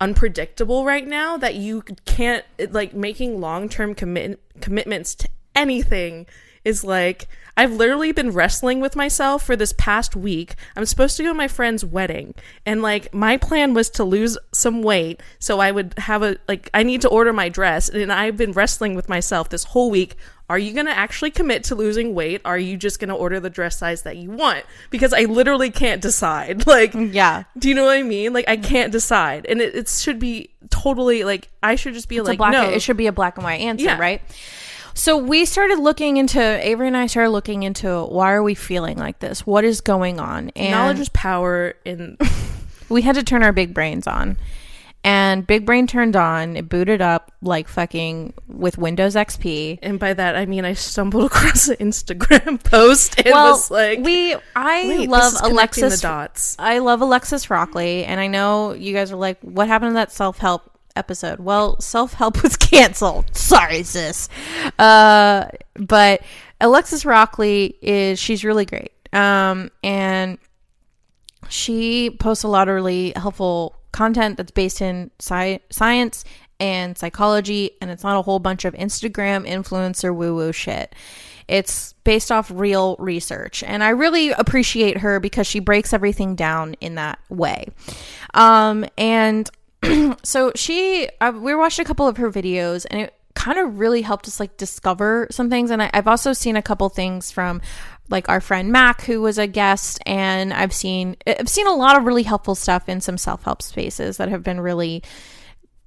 unpredictable 0.00 0.84
right 0.84 1.06
now 1.06 1.36
that 1.36 1.56
you 1.56 1.82
can't 2.04 2.44
like 2.70 2.94
making 2.94 3.40
long-term 3.40 3.94
commit 3.94 4.40
commitments 4.60 5.14
to 5.16 5.28
anything 5.56 6.24
is 6.64 6.84
like 6.84 7.26
I've 7.58 7.72
literally 7.72 8.12
been 8.12 8.30
wrestling 8.30 8.78
with 8.80 8.94
myself 8.94 9.42
for 9.44 9.56
this 9.56 9.72
past 9.76 10.14
week. 10.14 10.54
I'm 10.76 10.86
supposed 10.86 11.16
to 11.16 11.24
go 11.24 11.30
to 11.30 11.34
my 11.34 11.48
friend's 11.48 11.84
wedding 11.84 12.34
and 12.64 12.82
like 12.82 13.12
my 13.12 13.36
plan 13.36 13.74
was 13.74 13.90
to 13.90 14.04
lose 14.04 14.38
some 14.52 14.80
weight 14.82 15.20
so 15.40 15.58
I 15.58 15.72
would 15.72 15.92
have 15.98 16.22
a 16.22 16.36
like 16.46 16.70
I 16.72 16.84
need 16.84 17.00
to 17.00 17.08
order 17.08 17.32
my 17.32 17.48
dress 17.48 17.88
and 17.88 18.12
I've 18.12 18.36
been 18.36 18.52
wrestling 18.52 18.94
with 18.94 19.08
myself 19.08 19.48
this 19.48 19.64
whole 19.64 19.90
week. 19.90 20.14
Are 20.48 20.58
you 20.58 20.72
going 20.72 20.86
to 20.86 20.96
actually 20.96 21.30
commit 21.30 21.64
to 21.64 21.74
losing 21.74 22.14
weight? 22.14 22.40
Are 22.44 22.56
you 22.56 22.78
just 22.78 23.00
going 23.00 23.08
to 23.10 23.14
order 23.14 23.38
the 23.38 23.50
dress 23.50 23.76
size 23.76 24.02
that 24.02 24.16
you 24.16 24.30
want? 24.30 24.64
Because 24.88 25.12
I 25.12 25.24
literally 25.24 25.70
can't 25.70 26.00
decide. 26.00 26.64
Like 26.66 26.94
yeah. 26.94 27.42
do 27.58 27.68
you 27.68 27.74
know 27.74 27.86
what 27.86 27.98
I 27.98 28.02
mean? 28.04 28.32
Like 28.32 28.48
I 28.48 28.56
can't 28.56 28.92
decide, 28.92 29.46
and 29.46 29.60
it, 29.60 29.74
it 29.74 29.88
should 29.88 30.20
be 30.20 30.50
totally 30.70 31.24
like 31.24 31.48
I 31.60 31.74
should 31.74 31.94
just 31.94 32.08
be 32.08 32.18
It's 32.18 32.28
like 32.28 32.38
black 32.38 32.52
no. 32.52 32.70
it 32.70 32.82
should 32.82 32.96
be 32.96 33.08
a 33.08 33.12
black 33.12 33.36
and 33.36 33.42
white 33.44 33.60
answer, 33.62 33.84
Yeah. 33.86 33.98
right? 33.98 34.22
So 34.98 35.16
we 35.16 35.44
started 35.44 35.78
looking 35.78 36.16
into 36.16 36.40
Avery 36.40 36.88
and 36.88 36.96
I 36.96 37.06
started 37.06 37.30
looking 37.30 37.62
into 37.62 38.02
why 38.06 38.32
are 38.32 38.42
we 38.42 38.56
feeling 38.56 38.98
like 38.98 39.20
this? 39.20 39.46
What 39.46 39.64
is 39.64 39.80
going 39.80 40.18
on? 40.18 40.50
And 40.56 40.72
Knowledge 40.72 40.98
is 40.98 41.08
power, 41.10 41.74
and 41.86 42.20
we 42.88 43.02
had 43.02 43.14
to 43.14 43.22
turn 43.22 43.44
our 43.44 43.52
big 43.52 43.72
brains 43.72 44.08
on. 44.08 44.36
And 45.04 45.46
Big 45.46 45.64
Brain 45.64 45.86
turned 45.86 46.16
on, 46.16 46.56
it 46.56 46.68
booted 46.68 47.00
up 47.00 47.30
like 47.40 47.68
fucking 47.68 48.34
with 48.48 48.76
Windows 48.76 49.14
XP. 49.14 49.78
and 49.80 50.00
by 50.00 50.12
that 50.12 50.34
I 50.34 50.46
mean 50.46 50.64
I 50.64 50.72
stumbled 50.72 51.26
across 51.30 51.68
an 51.68 51.76
Instagram 51.76 52.62
post 52.64 53.16
and 53.18 53.32
well, 53.32 53.52
was 53.52 53.70
like, 53.70 54.00
we 54.00 54.34
I 54.56 54.88
Wait, 54.88 55.08
love 55.08 55.22
this 55.22 55.34
is 55.34 55.40
connecting 55.42 55.84
Alexis 55.84 56.00
the 56.00 56.08
dots. 56.08 56.56
I 56.58 56.80
love 56.80 57.00
Alexis 57.02 57.48
Rockley, 57.48 58.04
and 58.04 58.20
I 58.20 58.26
know 58.26 58.72
you 58.72 58.92
guys 58.92 59.12
are 59.12 59.16
like, 59.16 59.38
what 59.42 59.68
happened 59.68 59.90
to 59.90 59.94
that 59.94 60.10
self 60.10 60.38
help 60.38 60.77
episode? 60.98 61.40
Well, 61.40 61.80
self 61.80 62.12
help 62.12 62.42
was 62.42 62.56
canceled. 62.56 63.34
Sorry, 63.34 63.82
sis. 63.82 64.28
Uh, 64.78 65.46
but 65.76 66.22
Alexis 66.60 67.04
Rockley 67.04 67.76
is 67.80 68.18
she's 68.18 68.44
really 68.44 68.66
great. 68.66 68.92
Um, 69.12 69.70
and 69.82 70.38
she 71.48 72.10
posts 72.10 72.44
a 72.44 72.48
lot 72.48 72.68
of 72.68 72.74
really 72.74 73.12
helpful 73.16 73.76
content 73.92 74.36
that's 74.36 74.50
based 74.50 74.82
in 74.82 75.10
sci- 75.18 75.60
science 75.70 76.24
and 76.60 76.98
psychology, 76.98 77.70
and 77.80 77.90
it's 77.90 78.02
not 78.02 78.16
a 78.16 78.22
whole 78.22 78.38
bunch 78.38 78.64
of 78.64 78.74
Instagram 78.74 79.48
influencer 79.48 80.14
woo 80.14 80.34
woo 80.34 80.52
shit. 80.52 80.94
It's 81.46 81.94
based 82.04 82.30
off 82.30 82.50
real 82.50 82.96
research, 82.98 83.62
and 83.62 83.82
I 83.82 83.90
really 83.90 84.30
appreciate 84.30 84.98
her 84.98 85.20
because 85.20 85.46
she 85.46 85.60
breaks 85.60 85.92
everything 85.92 86.34
down 86.34 86.74
in 86.80 86.96
that 86.96 87.18
way. 87.30 87.68
Um, 88.34 88.84
and 88.98 89.48
so 90.22 90.52
she, 90.54 91.08
uh, 91.20 91.32
we 91.34 91.54
watched 91.54 91.78
a 91.78 91.84
couple 91.84 92.08
of 92.08 92.16
her 92.16 92.30
videos, 92.30 92.86
and 92.90 93.00
it 93.02 93.14
kind 93.34 93.58
of 93.58 93.78
really 93.78 94.02
helped 94.02 94.26
us 94.26 94.40
like 94.40 94.56
discover 94.56 95.28
some 95.30 95.48
things. 95.48 95.70
And 95.70 95.82
I, 95.82 95.90
I've 95.94 96.08
also 96.08 96.32
seen 96.32 96.56
a 96.56 96.62
couple 96.62 96.88
things 96.88 97.30
from 97.30 97.60
like 98.10 98.28
our 98.28 98.40
friend 98.40 98.72
Mac, 98.72 99.02
who 99.02 99.22
was 99.22 99.38
a 99.38 99.46
guest, 99.46 100.00
and 100.06 100.52
I've 100.52 100.72
seen 100.72 101.16
I've 101.26 101.48
seen 101.48 101.66
a 101.66 101.74
lot 101.74 101.96
of 101.96 102.04
really 102.04 102.24
helpful 102.24 102.54
stuff 102.54 102.88
in 102.88 103.00
some 103.00 103.16
self 103.16 103.44
help 103.44 103.62
spaces 103.62 104.16
that 104.16 104.28
have 104.28 104.42
been 104.42 104.60
really 104.60 105.02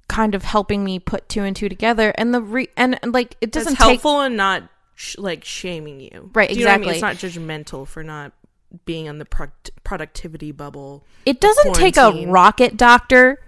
kind 0.08 0.34
of 0.34 0.44
helping 0.44 0.84
me 0.84 0.98
put 0.98 1.28
two 1.28 1.42
and 1.42 1.54
two 1.54 1.68
together. 1.68 2.14
And 2.16 2.34
the 2.34 2.40
re 2.40 2.68
and, 2.76 2.98
and 3.02 3.12
like 3.12 3.36
it 3.40 3.52
doesn't 3.52 3.76
take 3.76 3.78
helpful 3.78 4.20
and 4.20 4.36
not 4.36 4.62
sh- 4.94 5.18
like 5.18 5.44
shaming 5.44 6.00
you. 6.00 6.30
Right, 6.32 6.50
you 6.50 6.64
know 6.64 6.70
what 6.70 6.74
I 6.74 6.78
mean? 6.78 6.88
exactly. 6.90 7.18
It's 7.18 7.34
not 7.34 7.42
judgmental 7.42 7.86
for 7.86 8.02
not 8.02 8.32
being 8.86 9.08
on 9.08 9.18
the 9.18 9.26
product- 9.26 9.70
productivity 9.84 10.52
bubble. 10.52 11.04
it 11.26 11.40
doesn't 11.40 11.74
take 11.74 11.98
a 11.98 12.26
rocket 12.26 12.76
doctor 12.76 13.38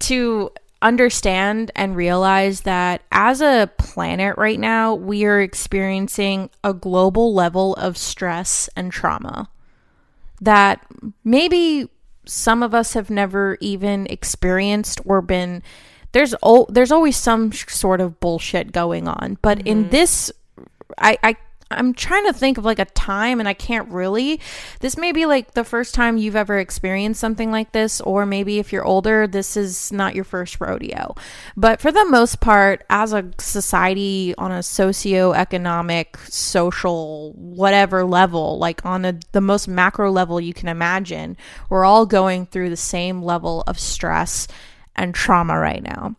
to 0.00 0.50
understand 0.82 1.70
and 1.74 1.96
realize 1.96 2.60
that 2.62 3.02
as 3.10 3.40
a 3.40 3.70
planet 3.78 4.36
right 4.36 4.60
now, 4.60 4.94
we 4.94 5.24
are 5.24 5.40
experiencing 5.40 6.50
a 6.62 6.74
global 6.74 7.32
level 7.34 7.74
of 7.76 7.96
stress 7.96 8.68
and 8.76 8.92
trauma 8.92 9.48
that 10.40 10.84
maybe 11.24 11.88
some 12.26 12.62
of 12.62 12.74
us 12.74 12.92
have 12.92 13.10
never 13.10 13.56
even 13.60 14.06
experienced 14.06 15.00
or 15.04 15.22
been 15.22 15.62
there's 16.12 16.34
al- 16.44 16.66
there's 16.66 16.92
always 16.92 17.16
some 17.16 17.50
sh- 17.50 17.66
sort 17.68 18.00
of 18.00 18.20
bullshit 18.20 18.72
going 18.72 19.08
on. 19.08 19.36
But 19.42 19.66
in 19.66 19.82
mm-hmm. 19.82 19.90
this 19.90 20.32
I, 20.98 21.18
I 21.22 21.36
I'm 21.70 21.94
trying 21.94 22.26
to 22.26 22.32
think 22.32 22.58
of 22.58 22.64
like 22.64 22.78
a 22.78 22.84
time 22.84 23.40
and 23.40 23.48
I 23.48 23.54
can't 23.54 23.88
really. 23.88 24.40
This 24.80 24.96
may 24.96 25.12
be 25.12 25.26
like 25.26 25.54
the 25.54 25.64
first 25.64 25.94
time 25.94 26.16
you've 26.16 26.36
ever 26.36 26.58
experienced 26.58 27.20
something 27.20 27.50
like 27.50 27.72
this, 27.72 28.00
or 28.00 28.26
maybe 28.26 28.58
if 28.58 28.72
you're 28.72 28.84
older, 28.84 29.26
this 29.26 29.56
is 29.56 29.90
not 29.90 30.14
your 30.14 30.24
first 30.24 30.60
rodeo. 30.60 31.14
But 31.56 31.80
for 31.80 31.90
the 31.90 32.04
most 32.04 32.40
part, 32.40 32.84
as 32.90 33.12
a 33.12 33.30
society 33.38 34.34
on 34.36 34.52
a 34.52 34.62
socio-economic, 34.62 36.18
social, 36.28 37.32
whatever 37.32 38.04
level, 38.04 38.58
like 38.58 38.84
on 38.84 39.04
a, 39.04 39.18
the 39.32 39.40
most 39.40 39.66
macro 39.66 40.10
level 40.10 40.40
you 40.40 40.54
can 40.54 40.68
imagine, 40.68 41.36
we're 41.70 41.84
all 41.84 42.06
going 42.06 42.46
through 42.46 42.70
the 42.70 42.76
same 42.76 43.22
level 43.22 43.64
of 43.66 43.78
stress 43.78 44.46
and 44.96 45.14
trauma 45.14 45.58
right 45.58 45.82
now 45.82 46.14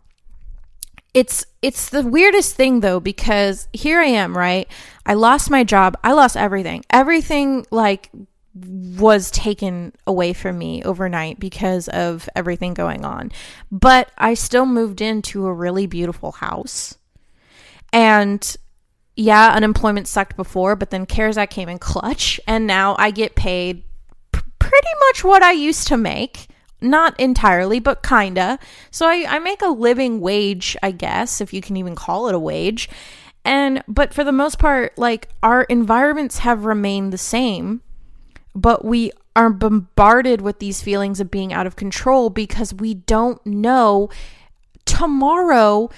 it's 1.16 1.46
it's 1.62 1.88
the 1.88 2.02
weirdest 2.02 2.56
thing 2.56 2.80
though 2.80 3.00
because 3.00 3.68
here 3.72 4.00
I 4.00 4.04
am, 4.04 4.36
right? 4.36 4.68
I 5.06 5.14
lost 5.14 5.50
my 5.50 5.64
job. 5.64 5.96
I 6.04 6.12
lost 6.12 6.36
everything. 6.36 6.84
Everything 6.90 7.64
like 7.70 8.10
was 8.54 9.30
taken 9.30 9.94
away 10.06 10.34
from 10.34 10.58
me 10.58 10.82
overnight 10.82 11.40
because 11.40 11.88
of 11.88 12.28
everything 12.36 12.74
going 12.74 13.06
on. 13.06 13.32
But 13.72 14.10
I 14.18 14.34
still 14.34 14.66
moved 14.66 15.00
into 15.00 15.46
a 15.46 15.54
really 15.54 15.86
beautiful 15.86 16.32
house. 16.32 16.98
And 17.94 18.54
yeah, 19.16 19.52
unemployment 19.54 20.08
sucked 20.08 20.36
before, 20.36 20.76
but 20.76 20.90
then 20.90 21.06
CARES 21.06 21.38
Act 21.38 21.50
came 21.50 21.70
in 21.70 21.78
clutch, 21.78 22.38
and 22.46 22.66
now 22.66 22.94
I 22.98 23.10
get 23.10 23.34
paid 23.34 23.84
p- 24.32 24.42
pretty 24.58 24.88
much 25.08 25.24
what 25.24 25.42
I 25.42 25.52
used 25.52 25.88
to 25.88 25.96
make. 25.96 26.48
Not 26.80 27.18
entirely, 27.18 27.80
but 27.80 28.02
kinda. 28.02 28.58
So 28.90 29.06
I, 29.06 29.24
I 29.28 29.38
make 29.38 29.62
a 29.62 29.68
living 29.68 30.20
wage, 30.20 30.76
I 30.82 30.90
guess, 30.90 31.40
if 31.40 31.52
you 31.52 31.60
can 31.60 31.76
even 31.76 31.94
call 31.94 32.28
it 32.28 32.34
a 32.34 32.38
wage. 32.38 32.88
And, 33.44 33.82
but 33.86 34.12
for 34.12 34.24
the 34.24 34.32
most 34.32 34.58
part, 34.58 34.96
like, 34.98 35.28
our 35.42 35.62
environments 35.64 36.38
have 36.38 36.64
remained 36.64 37.12
the 37.12 37.18
same, 37.18 37.80
but 38.54 38.84
we 38.84 39.12
are 39.36 39.50
bombarded 39.50 40.40
with 40.40 40.58
these 40.58 40.82
feelings 40.82 41.20
of 41.20 41.30
being 41.30 41.52
out 41.52 41.66
of 41.66 41.76
control 41.76 42.30
because 42.30 42.74
we 42.74 42.94
don't 42.94 43.44
know 43.46 44.08
tomorrow 44.84 45.90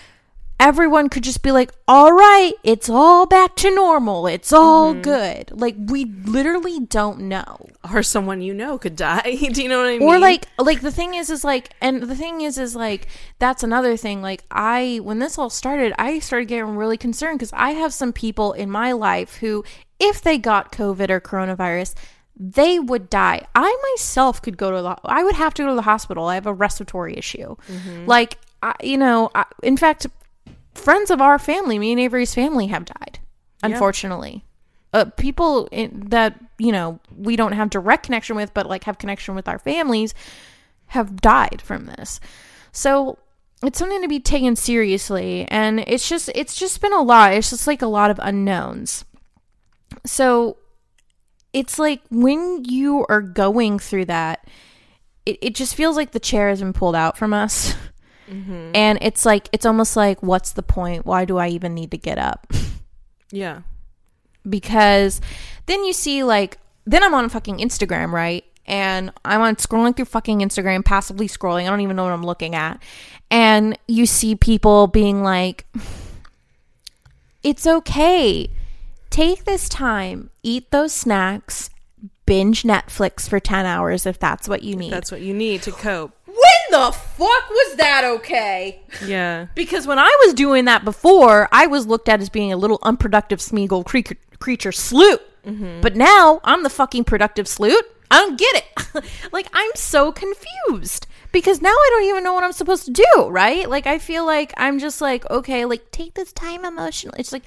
everyone 0.60 1.08
could 1.08 1.22
just 1.22 1.42
be 1.42 1.52
like, 1.52 1.72
all 1.86 2.12
right, 2.12 2.52
it's 2.64 2.88
all 2.88 3.26
back 3.26 3.54
to 3.56 3.74
normal. 3.74 4.26
It's 4.26 4.52
all 4.52 4.92
mm-hmm. 4.92 5.02
good. 5.02 5.60
Like, 5.60 5.76
we 5.78 6.04
literally 6.04 6.80
don't 6.80 7.20
know. 7.20 7.68
Or 7.92 8.02
someone 8.02 8.40
you 8.40 8.52
know 8.54 8.76
could 8.76 8.96
die. 8.96 9.36
Do 9.52 9.62
you 9.62 9.68
know 9.68 9.78
what 9.78 9.88
I 9.88 9.98
mean? 9.98 10.08
Or 10.08 10.18
like, 10.18 10.46
like 10.58 10.80
the 10.80 10.90
thing 10.90 11.14
is, 11.14 11.30
is 11.30 11.44
like, 11.44 11.70
and 11.80 12.02
the 12.02 12.16
thing 12.16 12.40
is, 12.40 12.58
is 12.58 12.74
like, 12.74 13.06
that's 13.38 13.62
another 13.62 13.96
thing. 13.96 14.20
Like, 14.20 14.44
I, 14.50 15.00
when 15.02 15.20
this 15.20 15.38
all 15.38 15.50
started, 15.50 15.92
I 15.98 16.18
started 16.18 16.48
getting 16.48 16.76
really 16.76 16.96
concerned 16.96 17.38
because 17.38 17.52
I 17.52 17.70
have 17.70 17.94
some 17.94 18.12
people 18.12 18.52
in 18.52 18.70
my 18.70 18.92
life 18.92 19.36
who, 19.36 19.64
if 20.00 20.22
they 20.22 20.38
got 20.38 20.72
COVID 20.72 21.08
or 21.08 21.20
coronavirus, 21.20 21.94
they 22.36 22.78
would 22.78 23.10
die. 23.10 23.46
I 23.54 23.92
myself 23.94 24.42
could 24.42 24.56
go 24.56 24.70
to 24.70 24.82
the, 24.82 24.96
I 25.04 25.22
would 25.22 25.34
have 25.36 25.54
to 25.54 25.62
go 25.62 25.68
to 25.68 25.74
the 25.74 25.82
hospital. 25.82 26.26
I 26.26 26.34
have 26.34 26.46
a 26.46 26.54
respiratory 26.54 27.16
issue. 27.16 27.56
Mm-hmm. 27.68 28.06
Like, 28.06 28.38
I, 28.62 28.74
you 28.82 28.96
know, 28.96 29.30
I, 29.34 29.44
in 29.62 29.76
fact, 29.76 30.06
friends 30.78 31.10
of 31.10 31.20
our 31.20 31.38
family, 31.38 31.78
me 31.78 31.92
and 31.92 32.00
Avery's 32.00 32.34
family, 32.34 32.68
have 32.68 32.84
died. 32.84 33.18
Unfortunately, 33.62 34.44
uh, 34.92 35.06
people 35.16 35.68
in, 35.72 36.08
that 36.10 36.38
you 36.58 36.72
know 36.72 37.00
we 37.16 37.36
don't 37.36 37.52
have 37.52 37.70
direct 37.70 38.04
connection 38.04 38.36
with, 38.36 38.54
but 38.54 38.66
like 38.66 38.84
have 38.84 38.98
connection 38.98 39.34
with 39.34 39.48
our 39.48 39.58
families, 39.58 40.14
have 40.86 41.20
died 41.20 41.60
from 41.60 41.86
this. 41.86 42.20
So 42.72 43.18
it's 43.62 43.78
something 43.78 44.02
to 44.02 44.08
be 44.08 44.20
taken 44.20 44.56
seriously, 44.56 45.46
and 45.48 45.80
it's 45.80 46.08
just 46.08 46.30
it's 46.34 46.54
just 46.54 46.80
been 46.80 46.92
a 46.92 47.02
lot. 47.02 47.32
It's 47.32 47.50
just 47.50 47.66
like 47.66 47.82
a 47.82 47.86
lot 47.86 48.10
of 48.10 48.20
unknowns. 48.22 49.04
So 50.06 50.58
it's 51.52 51.78
like 51.78 52.02
when 52.10 52.64
you 52.64 53.04
are 53.08 53.22
going 53.22 53.78
through 53.78 54.06
that, 54.06 54.46
it, 55.26 55.38
it 55.42 55.54
just 55.54 55.74
feels 55.74 55.96
like 55.96 56.12
the 56.12 56.20
chair 56.20 56.48
has 56.48 56.60
been 56.60 56.72
pulled 56.72 56.94
out 56.94 57.18
from 57.18 57.34
us. 57.34 57.74
Mm-hmm. 58.28 58.70
And 58.74 58.98
it's 59.00 59.24
like, 59.24 59.48
it's 59.52 59.66
almost 59.66 59.96
like, 59.96 60.22
what's 60.22 60.52
the 60.52 60.62
point? 60.62 61.06
Why 61.06 61.24
do 61.24 61.38
I 61.38 61.48
even 61.48 61.74
need 61.74 61.90
to 61.92 61.98
get 61.98 62.18
up? 62.18 62.52
yeah. 63.30 63.62
because 64.48 65.20
then 65.66 65.84
you 65.84 65.92
see, 65.92 66.24
like, 66.24 66.58
then 66.84 67.02
I'm 67.02 67.14
on 67.14 67.28
fucking 67.28 67.58
Instagram, 67.58 68.12
right? 68.12 68.44
And 68.66 69.12
I'm 69.24 69.40
on 69.40 69.56
scrolling 69.56 69.96
through 69.96 70.06
fucking 70.06 70.40
Instagram, 70.40 70.84
passively 70.84 71.26
scrolling. 71.28 71.66
I 71.66 71.70
don't 71.70 71.80
even 71.80 71.96
know 71.96 72.04
what 72.04 72.12
I'm 72.12 72.24
looking 72.24 72.54
at. 72.54 72.82
And 73.30 73.78
you 73.86 74.06
see 74.06 74.34
people 74.34 74.86
being 74.86 75.22
like, 75.22 75.66
it's 77.42 77.66
okay. 77.66 78.50
Take 79.10 79.44
this 79.44 79.68
time, 79.68 80.30
eat 80.42 80.70
those 80.70 80.92
snacks, 80.92 81.70
binge 82.26 82.62
Netflix 82.62 83.26
for 83.28 83.40
10 83.40 83.64
hours 83.64 84.04
if 84.04 84.18
that's 84.18 84.48
what 84.48 84.62
you 84.62 84.76
need. 84.76 84.92
That's 84.92 85.10
what 85.10 85.22
you 85.22 85.32
need 85.32 85.62
to 85.62 85.72
cope. 85.72 86.12
The 86.70 86.92
fuck 86.92 87.50
was 87.50 87.76
that 87.76 88.02
okay? 88.04 88.82
Yeah. 89.04 89.46
Because 89.54 89.86
when 89.86 89.98
I 89.98 90.16
was 90.24 90.34
doing 90.34 90.66
that 90.66 90.84
before, 90.84 91.48
I 91.52 91.66
was 91.66 91.86
looked 91.86 92.08
at 92.08 92.20
as 92.20 92.28
being 92.28 92.52
a 92.52 92.56
little 92.56 92.78
unproductive 92.82 93.40
Smeagol 93.40 93.84
creature, 93.84 94.16
creature 94.38 94.72
sloot. 94.72 95.20
Mm-hmm. 95.44 95.80
But 95.80 95.96
now 95.96 96.40
I'm 96.44 96.62
the 96.62 96.70
fucking 96.70 97.04
productive 97.04 97.48
sloot. 97.48 97.84
I 98.10 98.18
don't 98.18 98.38
get 98.38 98.56
it. 98.56 99.04
like, 99.32 99.48
I'm 99.52 99.70
so 99.74 100.12
confused 100.12 101.06
because 101.32 101.60
now 101.60 101.68
I 101.70 101.88
don't 101.92 102.04
even 102.10 102.24
know 102.24 102.32
what 102.34 102.44
I'm 102.44 102.52
supposed 102.52 102.84
to 102.86 102.90
do, 102.92 103.28
right? 103.28 103.68
Like, 103.68 103.86
I 103.86 103.98
feel 103.98 104.24
like 104.24 104.52
I'm 104.56 104.78
just 104.78 105.00
like, 105.00 105.28
okay, 105.30 105.64
like, 105.64 105.90
take 105.90 106.14
this 106.14 106.32
time 106.32 106.64
emotionally. 106.64 107.20
It's 107.20 107.32
like, 107.32 107.44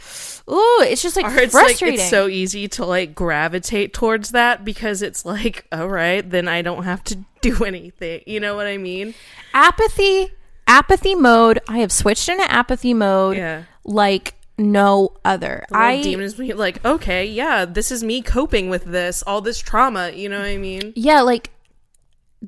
ooh, 0.49 0.81
it's 0.87 1.01
just 1.01 1.15
like 1.15 1.25
Or 1.25 1.37
it's 1.39 1.53
like 1.53 1.65
frustrating. 1.67 1.99
it's 1.99 2.09
so 2.09 2.27
easy 2.27 2.67
to 2.69 2.85
like 2.85 3.15
gravitate 3.15 3.93
towards 3.93 4.31
that 4.31 4.63
because 4.63 5.01
it's 5.01 5.25
like, 5.25 5.65
all 5.71 5.87
right, 5.89 6.27
then 6.29 6.47
I 6.47 6.61
don't 6.61 6.83
have 6.83 7.03
to 7.05 7.17
do 7.41 7.63
anything. 7.65 8.21
You 8.27 8.39
know 8.39 8.55
what 8.55 8.67
I 8.67 8.77
mean? 8.77 9.13
apathy, 9.53 10.31
apathy 10.67 11.15
mode. 11.15 11.59
I 11.67 11.79
have 11.79 11.91
switched 11.91 12.29
into 12.29 12.49
apathy 12.51 12.93
mode 12.93 13.37
Yeah. 13.37 13.63
like 13.83 14.35
no 14.57 15.13
other. 15.25 15.65
I 15.71 15.93
I 15.93 16.01
demon 16.03 16.25
is 16.25 16.37
like, 16.37 16.83
okay, 16.85 17.25
yeah, 17.25 17.65
this 17.65 17.91
is 17.91 18.03
me 18.03 18.21
coping 18.21 18.69
with 18.69 18.85
this, 18.85 19.23
all 19.23 19.41
this 19.41 19.59
trauma. 19.59 20.11
You 20.11 20.29
know 20.29 20.37
what 20.39 20.47
I 20.47 20.57
mean? 20.57 20.93
yeah, 20.95 21.21
like 21.21 21.49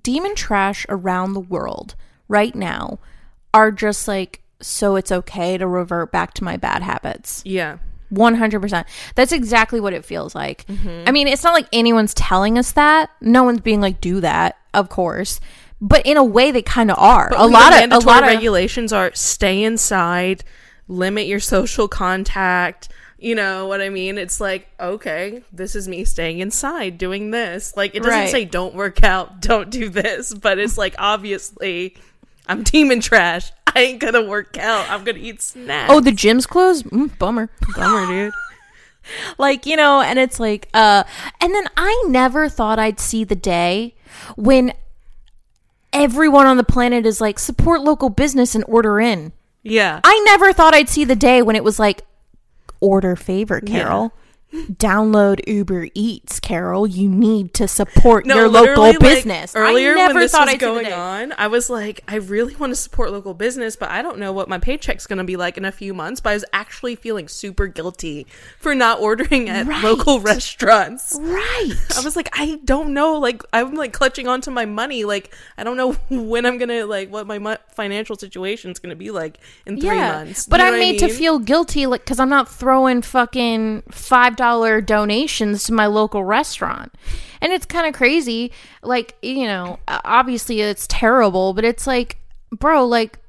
demon 0.01 0.36
trash 0.36 0.86
around 0.89 1.34
the 1.34 1.39
world 1.39 1.95
right 2.27 2.56
now 2.56 2.99
are 3.53 3.71
just 3.71 4.08
like 4.08 4.41
so 4.62 4.95
it's 4.95 5.12
okay 5.12 5.58
to 5.58 5.67
revert 5.67 6.12
back 6.12 6.34
to 6.36 6.43
my 6.43 6.58
bad 6.58 6.82
habits. 6.82 7.41
Yeah. 7.45 7.77
100%. 8.13 8.86
That's 9.15 9.32
exactly 9.32 9.79
what 9.79 9.93
it 9.93 10.06
feels 10.06 10.36
like. 10.36 10.65
Mm-hmm. 10.67 11.03
I 11.08 11.12
mean, 11.12 11.27
it's 11.27 11.43
not 11.43 11.53
like 11.53 11.67
anyone's 11.73 12.13
telling 12.13 12.58
us 12.58 12.71
that. 12.73 13.10
No 13.21 13.43
one's 13.43 13.62
being 13.62 13.82
like 13.82 14.01
do 14.01 14.21
that, 14.21 14.58
of 14.73 14.89
course. 14.89 15.39
But 15.82 16.06
in 16.06 16.15
a 16.15 16.23
way 16.23 16.51
they 16.51 16.62
kind 16.62 16.91
of 16.91 16.97
are. 16.97 17.32
a 17.36 17.45
lot 17.45 17.73
of 17.73 17.91
a 17.91 18.06
lot 18.06 18.23
of 18.23 18.27
regulations 18.27 18.93
are 18.93 19.12
stay 19.13 19.63
inside, 19.63 20.43
limit 20.88 21.27
your 21.27 21.39
social 21.41 21.88
contact. 21.88 22.88
You 23.24 23.36
know 23.36 23.68
what 23.68 23.80
I 23.82 23.88
mean? 23.88 24.18
It's 24.18 24.42
like, 24.42 24.68
okay, 24.80 25.44
this 25.54 25.76
is 25.76 25.88
me 25.88 26.04
staying 26.04 26.40
inside 26.40 26.98
doing 26.98 27.32
this. 27.32 27.74
Like, 27.78 27.96
it 27.96 28.00
doesn't 28.04 28.12
Right. 28.20 28.30
say 28.30 28.44
don't 28.44 28.76
work 28.76 29.02
out, 29.04 29.40
don't 29.42 29.70
do 29.70 29.88
this, 29.88 30.34
but 30.34 30.60
it's 30.60 30.78
like, 30.78 30.94
obviously, 31.00 31.96
I'm 32.48 32.64
demon 32.64 33.00
trash. 33.00 33.52
I 33.76 33.80
ain't 33.80 34.00
gonna 34.02 34.24
work 34.24 34.58
out. 34.58 34.90
I'm 34.90 35.06
gonna 35.06 35.20
eat 35.20 35.42
snacks. 35.42 35.92
Oh, 35.92 36.02
the 36.02 36.12
gym's 36.12 36.46
closed? 36.46 36.86
Mm, 36.88 37.18
bummer. 37.18 37.50
bummer, 37.76 38.06
dude. 38.08 38.34
like 39.38 39.66
you 39.66 39.76
know 39.76 40.00
and 40.00 40.18
it's 40.18 40.40
like 40.40 40.70
uh 40.74 41.04
and 41.42 41.54
then 41.54 41.66
i 41.76 42.06
never 42.08 42.48
thought 42.48 42.80
i'd 42.80 43.02
see 43.02 43.26
the 43.26 43.36
day 43.36 43.94
when 44.38 44.72
everyone 45.92 46.48
on 46.48 46.56
the 46.56 46.64
planet 46.64 47.06
is 47.06 47.20
like 47.20 47.38
support 47.38 47.82
local 47.82 48.10
business 48.10 48.56
and 48.56 48.64
order 48.66 49.02
in 49.02 49.34
Yeah. 49.62 50.00
i 50.06 50.22
never 50.26 50.54
thought 50.54 50.74
i'd 50.74 50.88
see 50.88 51.04
the 51.04 51.18
day 51.18 51.42
when 51.42 51.56
it 51.58 51.66
was 51.66 51.80
like 51.80 52.04
order 52.84 53.15
favor 53.15 53.62
carol 53.62 54.12
download 54.74 55.39
uber 55.48 55.88
eats 55.96 56.39
carol 56.39 56.86
you 56.86 57.10
need 57.10 57.54
to 57.54 57.68
support 57.68 58.26
your 58.26 58.48
local 58.48 58.84
like, 58.84 59.00
business 59.00 59.56
earlier 59.56 59.94
I 59.94 59.96
never 59.96 60.13
when 60.13 60.22
this 60.24 60.32
thought 60.32 60.46
was 60.46 60.54
I'd 60.56 60.60
going 60.60 60.92
on, 60.94 61.34
I 61.38 61.48
was 61.48 61.70
like, 61.70 62.02
I 62.08 62.16
really 62.18 62.56
want 62.56 62.72
to 62.72 62.76
support 62.76 63.12
local 63.12 63.34
business, 63.34 63.76
but 63.76 63.89
I 63.89 64.02
don't 64.02 64.20
know 64.20 64.32
what 64.32 64.48
my 64.50 64.60
paycheck's 64.60 65.08
going 65.08 65.18
to 65.18 65.24
be 65.24 65.36
like 65.38 65.58
in 65.58 65.66
a 65.66 65.72
few 65.72 65.94
months. 65.94 66.22
But 66.22 66.30
I 66.32 66.34
was 66.34 66.46
actually 66.54 66.96
feeling 66.96 67.28
super 67.28 67.68
guilty 67.68 68.28
for 68.60 68.76
not 68.76 69.00
ordering 69.02 69.50
at 69.50 69.66
Right. 69.66 69.84
local 69.84 70.20
restaurants. 70.34 71.18
right 71.20 71.72
I 71.98 72.02
was 72.02 72.16
like, 72.16 72.30
I 72.34 72.60
don't 72.63 72.94
know. 72.94 73.18
Like, 73.18 73.42
I'm 73.54 73.74
like 73.74 73.94
clutching 73.94 74.28
onto 74.28 74.52
my 74.52 74.66
money. 74.66 75.04
Like, 75.04 75.34
I 75.58 75.63
don't 75.63 75.78
know 75.78 75.94
when 76.10 76.46
I'm 76.46 76.58
gonna 76.58 76.86
like 76.86 77.10
what 77.12 77.26
my 77.28 77.39
mo- 77.39 77.58
financial 77.74 78.16
situation's 78.18 78.80
gonna 78.80 78.96
be 78.96 79.10
like 79.12 79.39
in 79.66 79.80
three 79.80 79.89
months. 79.98 80.46
But 80.46 80.60
You 80.60 80.63
know 80.63 80.68
I'm 80.68 80.74
what 80.74 80.78
I 80.78 80.92
made 80.92 81.00
to 81.00 81.10
feel 81.10 81.39
guilty, 81.39 81.86
like, 81.88 82.02
because 82.02 82.20
I'm 82.20 82.30
not 82.30 82.50
throwing 82.50 83.02
fucking 83.02 83.84
five 83.92 84.36
dollar 84.43 84.82
donations 84.82 85.63
to 85.65 85.73
my 85.73 85.86
local 85.86 86.23
restaurant, 86.23 86.91
and 87.41 87.53
it's 87.53 87.65
kind 87.65 87.88
of 87.88 87.93
crazy. 87.93 88.51
Like, 88.82 89.15
you 89.21 89.45
know, 89.45 89.79
obviously 89.88 90.60
it's 90.62 90.86
terrible, 90.88 91.53
but 91.53 91.63
it's 91.63 91.88
like, 91.88 92.17
bro, 92.51 92.86
like, 92.86 93.19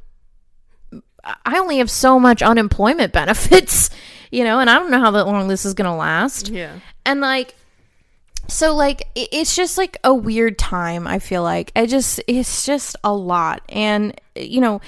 I 1.47 1.59
only 1.59 1.79
have 1.79 1.91
so 1.91 2.19
much 2.19 2.43
unemployment 2.43 3.13
benefits, 3.21 3.91
you 4.33 4.43
know, 4.45 4.59
and 4.59 4.69
I 4.69 4.79
don't 4.79 4.91
know 4.91 4.99
how 5.01 5.11
long 5.11 5.49
this 5.49 5.65
is 5.65 5.75
gonna 5.75 5.97
last 5.97 6.49
Yeah. 6.49 6.73
and 7.07 7.21
like 7.21 7.55
so 8.49 8.75
like 8.75 9.09
it's 9.15 9.57
just 9.57 9.79
like 9.79 9.97
a 10.05 10.13
weird 10.13 10.59
time 10.59 11.07
i 11.07 11.19
feel 11.19 11.43
like 11.43 11.73
i 11.75 11.87
just 11.87 12.21
it's 12.27 12.67
just 12.67 12.95
a 13.03 13.11
lot 13.11 13.63
and 13.71 14.13
you 14.37 14.61
know 14.61 14.83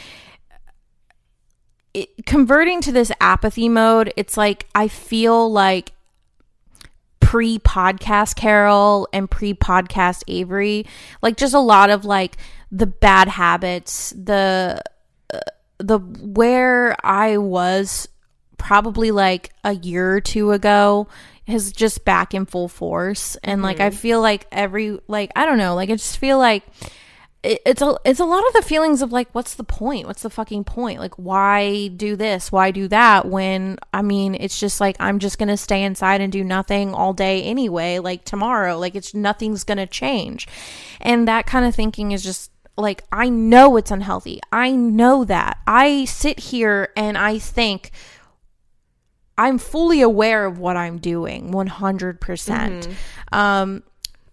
it, 1.95 2.11
converting 2.27 2.83
to 2.83 2.93
this 2.93 3.11
apathy 3.19 3.71
mode 3.71 4.13
it's 4.15 4.37
like 4.37 4.67
i 4.75 4.89
feel 4.89 5.51
like 5.51 5.93
pre 7.27 7.59
podcast 7.59 8.37
carol 8.37 9.09
and 9.13 9.29
pre 9.29 9.53
podcast 9.53 10.23
avery. 10.29 10.87
Like 11.23 11.37
just 11.37 11.55
a 11.55 11.59
lot 11.61 11.91
of 11.91 12.05
like 12.05 12.37
the 12.71 12.87
bad 12.87 13.27
habits 13.27 14.13
the 14.17 14.81
uh, 15.33 15.39
the 15.79 15.99
where 15.99 16.97
i 17.05 17.37
was 17.37 18.09
probably 18.59 19.11
like 19.11 19.53
a 19.63 19.73
year 19.73 20.15
or 20.15 20.21
two 20.21 20.51
ago 20.53 21.07
is 21.47 21.71
just 21.73 22.05
back 22.05 22.35
in 22.35 22.45
full 22.47 22.69
force. 22.69 23.37
And 23.45 23.63
like 23.63 23.79
I 23.81 23.91
feel 23.91 24.21
like 24.21 24.47
every 24.51 24.99
like 25.07 25.31
I 25.37 25.47
don't 25.47 25.59
know 25.59 25.75
like 25.75 25.91
I 25.91 25.95
just 25.95 26.19
feel 26.19 26.39
like 26.39 26.65
it, 27.47 27.63
it's 27.65 27.81
a 27.81 27.97
it's 28.05 28.21
a 28.21 28.25
lot 28.25 28.47
of 28.47 28.53
the 28.53 28.63
feelings 28.63 29.03
of 29.03 29.13
like 29.13 29.29
what's 29.33 29.55
the 29.55 29.65
point? 29.65 30.07
What's 30.07 30.23
the 30.23 30.31
fucking 30.31 30.65
point? 30.65 30.99
Like 30.99 31.15
why 31.15 31.89
do 31.89 32.17
this? 32.17 32.51
Why 32.51 32.71
do 32.71 32.89
that? 32.89 33.27
When 33.27 33.79
I 33.93 34.03
mean 34.03 34.35
it's 34.35 34.59
just 34.59 34.81
like 34.81 34.97
I'm 34.99 35.19
just 35.19 35.39
gonna 35.39 35.57
stay 35.57 35.83
inside 35.85 36.21
and 36.21 36.33
do 36.33 36.43
nothing 36.43 36.93
all 36.93 37.13
day 37.13 37.43
anyway 37.43 37.99
like 38.01 38.25
tomorrow. 38.25 38.79
Like 38.79 38.95
it's 38.95 39.15
nothing's 39.15 39.65
gonna 39.65 39.87
change. 39.87 40.49
And 41.01 41.29
that 41.29 41.47
kind 41.47 41.65
of 41.65 41.75
thinking 41.75 42.11
is 42.11 42.23
just 42.23 42.51
like 42.77 43.05
I 43.13 43.29
know 43.29 43.77
it's 43.77 43.91
unhealthy. 43.91 44.41
I 44.53 44.73
know 44.73 45.25
that. 45.25 45.59
I 45.67 46.05
sit 46.07 46.41
here 46.41 46.89
and 46.97 47.17
I 47.17 47.39
think 47.39 47.93
I'm 49.39 49.59
fully 49.59 50.01
aware 50.01 50.47
of 50.47 50.59
what 50.59 50.77
I'm 50.77 50.99
doing 50.99 51.53
100%. 51.53 52.21
percent. 52.21 52.89
Um 53.33 53.83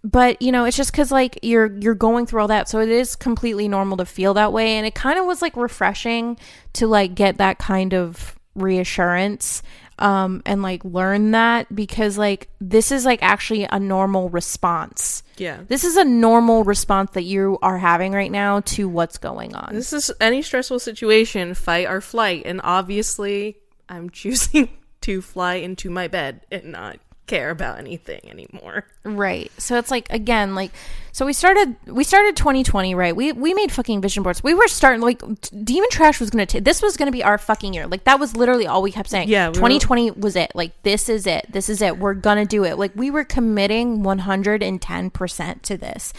but 0.04 0.42
you 0.42 0.52
know, 0.52 0.66
it's 0.66 0.78
just 0.78 0.94
cuz 0.94 1.12
like 1.12 1.39
you're 1.42 1.72
you're 1.80 1.96
going 1.96 2.26
through 2.26 2.42
all 2.42 2.48
that, 2.48 2.70
so 2.70 2.80
it 2.80 2.89
is 2.89 3.16
completely 3.16 3.68
normal 3.68 3.98
to 3.98 4.06
feel 4.06 4.34
that 4.36 4.52
way 4.54 4.78
and 4.78 4.86
it 4.86 4.96
kind 4.96 5.20
of 5.20 5.26
was 5.26 5.42
like 5.42 5.56
refreshing 5.56 6.38
to 6.74 6.88
like 6.88 7.16
get 7.16 7.38
that 7.38 7.60
kind 7.60 7.94
of 7.94 8.38
reassurance 8.56 9.63
um 10.00 10.42
and 10.46 10.62
like 10.62 10.84
learn 10.86 11.32
that 11.32 11.74
because 11.74 12.18
like 12.18 12.50
this 12.60 12.92
is 12.92 13.06
like 13.06 13.22
actually 13.22 13.68
a 13.70 13.80
normal 13.80 14.30
response. 14.30 15.24
Yeah. 15.38 15.62
This 15.68 15.84
is 15.84 15.98
a 15.98 16.04
normal 16.04 16.63
response 16.63 17.12
that 17.12 17.24
you 17.24 17.58
are 17.62 17.78
having 17.78 18.12
right 18.12 18.32
now 18.32 18.62
to 18.62 18.88
what's 18.88 19.18
going 19.18 19.56
on. 19.56 19.74
This 19.74 19.94
is 19.94 20.12
any 20.20 20.42
stressful 20.42 20.80
situation, 20.80 21.54
fight 21.54 21.88
or 21.88 22.02
flight. 22.02 22.44
And 22.46 22.62
obviously, 22.63 23.58
I'm 23.89 24.10
choosing 24.12 24.70
to 25.02 25.22
fly 25.22 25.56
into 25.56 25.89
my 25.89 26.08
bed 26.08 26.46
and 26.52 26.72
not 26.72 26.98
care 27.34 27.50
about 27.50 27.80
anything 27.80 28.22
anymore. 28.30 28.86
Right. 29.04 29.52
So 29.58 29.78
it's 29.78 29.91
like 29.91 30.08
again, 30.12 30.56
like 30.56 30.72
so 31.12 31.26
we 31.26 31.34
started 31.34 31.76
we 31.86 32.04
started 32.04 32.36
2020, 32.36 32.96
right? 32.96 33.15
We 33.15 33.32
we 33.32 33.54
made 33.54 33.72
fucking 33.72 34.02
vision 34.02 34.24
boards. 34.24 34.43
We 34.43 34.54
were 34.54 34.67
starting 34.67 35.02
like 35.02 35.22
Demon 35.63 35.89
Trash 35.89 36.19
was 36.19 36.30
going 36.30 36.46
to 36.48 36.62
this 36.62 36.82
was 36.82 36.98
going 36.98 37.08
to 37.08 37.12
be 37.12 37.24
our 37.24 37.38
fucking 37.38 37.74
year. 37.74 37.88
Like 37.88 38.04
that 38.06 38.19
was 38.19 38.36
literally 38.36 38.67
all 38.67 38.82
we 38.82 38.91
kept 38.91 39.10
saying. 39.10 39.30
Yeah, 39.30 39.48
we 39.48 39.50
were- 39.50 39.56
2020 39.69 40.12
was 40.12 40.36
it. 40.36 40.52
Like 40.56 40.82
this 40.84 41.10
is 41.10 41.28
it. 41.28 41.46
This 41.52 41.69
is 41.69 41.82
it. 41.82 41.98
We're 41.98 42.13
going 42.13 42.38
to 42.38 42.46
do 42.46 42.63
it. 42.63 42.78
Like 42.78 42.91
we 42.96 43.12
were 43.12 43.24
committing 43.24 44.04
110% 44.04 45.62
to 45.63 45.78
this. 45.78 46.13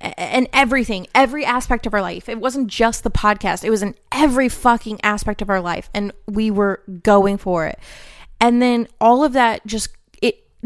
And 0.00 0.48
everything, 0.52 1.06
every 1.14 1.44
aspect 1.44 1.86
of 1.86 1.94
our 1.94 2.02
life. 2.02 2.28
It 2.28 2.38
wasn't 2.38 2.68
just 2.68 3.02
the 3.02 3.10
podcast. 3.10 3.64
It 3.64 3.70
was 3.70 3.82
in 3.82 3.94
every 4.12 4.48
fucking 4.48 5.00
aspect 5.02 5.42
of 5.42 5.48
our 5.50 5.60
life 5.60 5.88
and 5.94 6.12
we 6.26 6.50
were 6.50 6.82
going 7.02 7.38
for 7.38 7.66
it. 7.66 7.78
And 8.40 8.60
then 8.60 8.88
all 9.00 9.24
of 9.24 9.32
that 9.32 9.66
just 9.66 9.88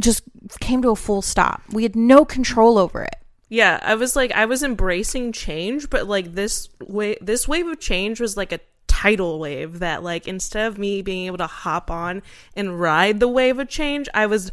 just 0.01 0.23
came 0.61 0.83
to 0.83 0.91
a 0.91 0.97
full 0.97 1.23
stop. 1.23 1.63
We 1.71 1.83
had 1.85 1.95
no 1.95 2.25
control 2.25 2.79
over 2.79 3.03
it. 3.03 3.17
Yeah, 3.49 3.81
I 3.83 3.95
was 3.95 4.15
like 4.15 4.33
I 4.33 4.47
was 4.47 4.63
embracing 4.63 5.33
change, 5.33 5.91
but 5.91 6.07
like 6.07 6.35
this 6.35 6.69
way 6.81 7.17
this 7.21 7.47
wave 7.47 7.67
of 7.67 7.81
change 7.81 8.21
was 8.21 8.37
like 8.37 8.53
a 8.53 8.61
tidal 8.87 9.39
wave 9.39 9.79
that 9.79 10.03
like 10.03 10.29
instead 10.29 10.67
of 10.67 10.79
me 10.79 11.03
being 11.03 11.27
able 11.27 11.39
to 11.39 11.47
hop 11.47 11.91
on 11.91 12.23
and 12.55 12.81
ride 12.81 13.19
the 13.19 13.29
wave 13.29 13.59
of 13.59 13.69
change, 13.69 14.09
I 14.15 14.27
was 14.27 14.53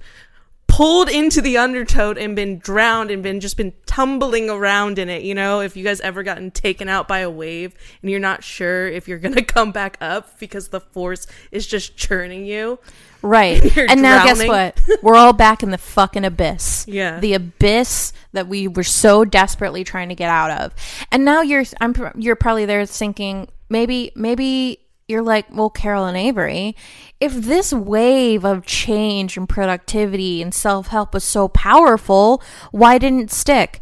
pulled 0.68 1.10
into 1.10 1.42
the 1.42 1.58
undertow 1.58 2.12
and 2.12 2.36
been 2.36 2.60
drowned 2.60 3.10
and 3.10 3.24
been 3.24 3.40
just 3.40 3.58
been 3.58 3.74
tumbling 3.86 4.50
around 4.50 5.00
in 5.00 5.10
it, 5.10 5.24
you 5.24 5.34
know? 5.34 5.60
If 5.60 5.76
you 5.76 5.84
guys 5.84 6.00
ever 6.02 6.24
gotten 6.24 6.52
taken 6.52 6.88
out 6.88 7.08
by 7.08 7.20
a 7.20 7.30
wave 7.30 7.74
and 8.02 8.12
you're 8.12 8.20
not 8.20 8.44
sure 8.44 8.88
if 8.88 9.08
you're 9.08 9.18
to 9.18 9.42
come 9.44 9.72
back 9.72 9.98
up 10.02 10.40
because 10.40 10.68
the 10.68 10.80
force 10.80 11.26
is 11.52 11.66
just 11.66 11.98
churning 11.98 12.46
you. 12.46 12.80
Right. 13.22 13.76
And 13.90 14.02
now 14.02 14.26
guess 14.26 14.46
what? 14.48 14.82
We're 15.04 15.16
all 15.16 15.34
back 15.34 15.64
in 15.64 15.72
the 15.72 15.78
fucking 15.78 16.26
abyss. 16.26 16.86
Yeah. 16.88 17.20
The 17.20 17.34
abyss 17.34 18.14
that 18.34 18.48
we 18.48 18.68
were 18.68 18.84
so 18.84 19.24
desperately 19.26 19.84
trying 19.84 20.10
to 20.10 20.16
get 20.16 20.30
out 20.30 20.52
of. 20.52 20.74
And 21.12 21.24
now 21.24 21.42
you're 21.42 21.64
I'm 21.80 21.94
you're 22.16 22.36
probably 22.36 22.66
there 22.66 22.86
thinking 22.86 23.48
maybe 23.70 24.12
maybe 24.16 24.80
you're 25.08 25.22
like, 25.22 25.46
"Well, 25.56 25.70
Carol 25.70 26.06
and 26.06 26.18
Avery, 26.18 26.76
if 27.20 27.34
this 27.34 27.72
wave 27.72 28.44
of 28.44 28.66
change 28.66 29.38
and 29.38 29.48
productivity 29.48 30.42
and 30.42 30.54
self-help 30.54 31.14
was 31.14 31.24
so 31.24 31.48
powerful, 31.48 32.44
why 32.72 32.98
didn't 32.98 33.22
it 33.22 33.32
stick?" 33.32 33.80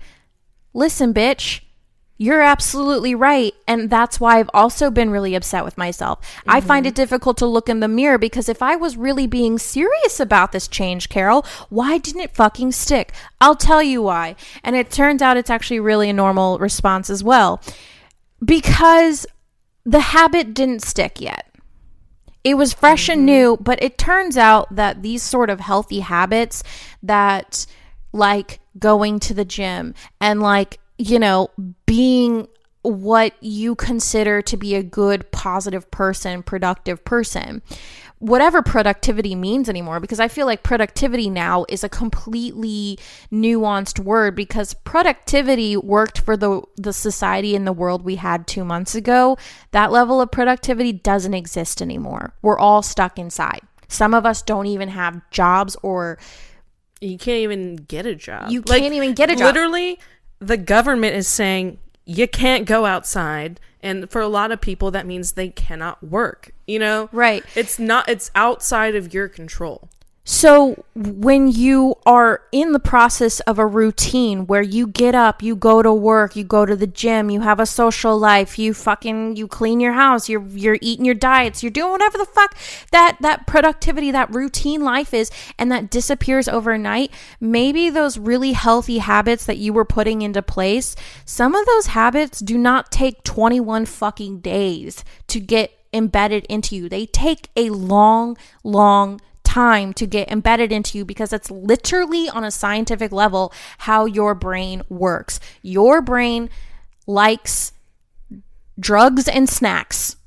Listen, 0.74 1.13
bitch, 1.13 1.62
you're 2.17 2.41
absolutely 2.41 3.13
right. 3.13 3.54
And 3.67 3.89
that's 3.89 4.19
why 4.19 4.39
I've 4.39 4.49
also 4.54 4.89
been 4.89 5.10
really 5.10 5.36
upset 5.36 5.65
with 5.65 5.78
myself. 5.78 6.19
I 6.47 6.62
find 6.62 6.86
mm-hmm. 6.86 6.91
it 6.91 6.95
difficult 6.95 7.38
to 7.38 7.45
look 7.45 7.67
in 7.67 7.82
the 7.82 7.88
mirror 7.88 8.17
because 8.17 8.47
if 8.47 8.62
I 8.62 8.75
was 8.75 8.95
really 8.95 9.28
being 9.28 9.60
serious 9.60 10.19
about 10.19 10.51
this 10.51 10.67
change, 10.67 11.10
Carol, 11.10 11.45
why 11.69 11.97
didn't 11.97 12.21
it 12.21 12.36
fucking 12.36 12.71
stick? 12.71 13.12
I'll 13.41 13.56
tell 13.56 13.84
you 13.84 14.01
why. 14.01 14.36
And 14.63 14.75
it 14.75 14.91
turns 14.91 15.21
out 15.21 15.36
it's 15.36 15.49
actually 15.49 15.82
really 15.82 16.10
a 16.10 16.13
normal 16.13 16.58
response 16.58 17.10
as 17.10 17.23
well. 17.23 17.62
Because 18.43 19.25
the 19.86 19.99
habit 19.99 20.54
didn't 20.54 20.84
stick 20.84 21.19
yet. 21.19 21.45
It 22.45 22.56
was 22.56 22.73
fresh 22.73 23.10
and 23.10 23.19
mm-hmm. 23.19 23.25
new, 23.25 23.58
but 23.58 23.82
it 23.84 23.97
turns 23.97 24.38
out 24.38 24.73
that 24.73 25.01
these 25.01 25.23
sort 25.23 25.49
of 25.49 25.60
healthy 25.60 25.99
habits 25.99 26.63
that 27.04 27.65
like 28.13 28.60
going 28.80 29.19
to 29.19 29.34
the 29.34 29.45
gym 29.45 29.93
and 30.21 30.41
like, 30.41 30.80
you 30.97 31.19
know, 31.19 31.49
being 31.86 32.47
what 32.81 33.34
you 33.41 33.75
consider 33.75 34.41
to 34.43 34.58
be 34.58 34.75
a 34.75 34.84
good, 34.84 35.31
positive 35.31 35.89
person, 35.89 36.43
productive 36.43 37.03
person. 37.03 37.62
Whatever 38.19 38.62
productivity 38.62 39.36
means 39.36 39.67
anymore, 39.67 39.99
because 39.99 40.19
I 40.19 40.27
feel 40.27 40.45
like 40.45 40.63
productivity 40.63 41.29
now 41.29 41.65
is 41.67 41.84
a 41.84 41.89
completely 41.89 42.97
nuanced 43.31 43.99
word 43.99 44.36
because 44.36 44.73
productivity 44.73 45.75
worked 45.75 46.19
for 46.19 46.38
the, 46.38 46.62
the 46.77 46.93
society 46.93 47.55
and 47.55 47.67
the 47.67 47.73
world 47.73 48.03
we 48.03 48.15
had 48.15 48.47
two 48.47 48.63
months 48.63 48.95
ago. 48.95 49.38
That 49.71 49.91
level 49.91 50.21
of 50.21 50.31
productivity 50.31 50.93
doesn't 50.93 51.34
exist 51.34 51.81
anymore. 51.81 52.36
We're 52.41 52.60
all 52.60 52.81
stuck 52.81 53.19
inside. 53.19 53.62
Some 53.88 54.13
of 54.13 54.25
us 54.25 54.41
don't 54.41 54.67
even 54.67 54.89
have 54.89 55.29
jobs 55.31 55.75
or 55.84 56.17
You 57.01 57.17
can't 57.17 57.39
even 57.39 57.75
get 57.75 58.05
a 58.05 58.15
job. 58.15 58.49
You 58.49 58.62
can't 58.62 58.93
even 58.93 59.13
get 59.13 59.29
a 59.29 59.36
job. 59.36 59.53
Literally, 59.53 59.99
the 60.39 60.58
government 60.58 61.15
is 61.15 61.28
saying 61.28 61.78
you 62.06 62.28
can't 62.28 62.65
go 62.65 62.86
outside, 62.86 63.60
and 63.82 64.10
for 64.10 64.21
a 64.21 64.28
lot 64.28 64.52
of 64.52 64.62
people, 64.62 64.91
that 64.91 65.06
means 65.06 65.34
they 65.34 65.50
cannot 65.50 66.04
work. 66.04 66.52
You 66.67 66.80
know, 66.80 67.10
Right. 67.12 67.43
It's 67.56 67.78
not. 67.80 68.10
It's 68.10 68.32
outside 68.36 68.95
of 68.95 69.13
your 69.13 69.28
control. 69.28 69.89
So, 70.27 70.83
when 70.95 71.51
you 71.51 71.97
are 72.03 72.41
in 72.51 72.71
the 72.71 72.79
process 72.79 73.41
of 73.41 73.59
a 73.59 73.67
routine 73.67 74.47
where 74.47 74.63
you 74.63 74.88
get 74.88 75.13
up, 75.13 75.43
you 75.43 75.55
go 75.55 75.83
to 75.83 75.93
work, 75.93 76.35
you 76.35 76.43
go 76.43 76.65
to 76.65 76.75
the 76.75 76.88
gym, 76.88 77.29
you 77.29 77.41
have 77.41 77.59
a 77.59 77.67
social 77.67 78.17
life, 78.17 78.57
you 78.57 78.73
fucking 78.73 79.35
you 79.35 79.47
clean 79.47 79.79
your 79.79 79.93
house, 79.93 80.27
you're 80.27 80.41
you're 80.47 80.79
eating 80.81 81.05
your 81.05 81.13
diets, 81.13 81.61
you're 81.61 81.69
doing 81.69 81.91
whatever 81.91 82.17
the 82.17 82.25
fuck 82.25 82.57
that 82.91 83.17
that 83.21 83.45
productivity, 83.45 84.09
that 84.09 84.33
routine 84.33 84.81
life 84.81 85.13
is 85.13 85.29
and 85.59 85.71
that 85.71 85.91
disappears 85.91 86.47
overnight, 86.47 87.11
maybe 87.39 87.91
those 87.91 88.17
really 88.17 88.53
healthy 88.53 88.97
habits 88.97 89.45
that 89.45 89.57
you 89.57 89.73
were 89.73 89.85
putting 89.85 90.23
into 90.23 90.41
place, 90.41 90.95
some 91.23 91.53
of 91.53 91.67
those 91.67 91.85
habits 91.88 92.39
do 92.39 92.57
not 92.57 92.91
take 92.91 93.23
21 93.23 93.85
fucking 93.85 94.39
days 94.39 95.03
to 95.27 95.39
get 95.39 95.71
embedded 95.93 96.45
into 96.45 96.75
you. 96.75 96.89
They 96.89 97.05
take 97.05 97.49
a 97.55 97.69
long, 97.69 98.38
long 98.63 99.21
time 99.56 99.94
to 99.94 100.06
get 100.06 100.30
embedded 100.30 100.70
into 100.70 100.98
you 100.98 101.06
because 101.06 101.32
it's 101.32 101.50
literally 101.50 102.28
on 102.28 102.44
a 102.44 102.52
scientific 102.52 103.13
level 103.13 103.54
how 103.80 104.04
your 104.04 104.36
brain 104.36 104.82
works. 104.89 105.39
Your 105.62 106.02
brain 106.02 106.50
likes 107.08 107.72
drugs 108.78 109.30
and 109.30 109.48
snacks. 109.48 110.18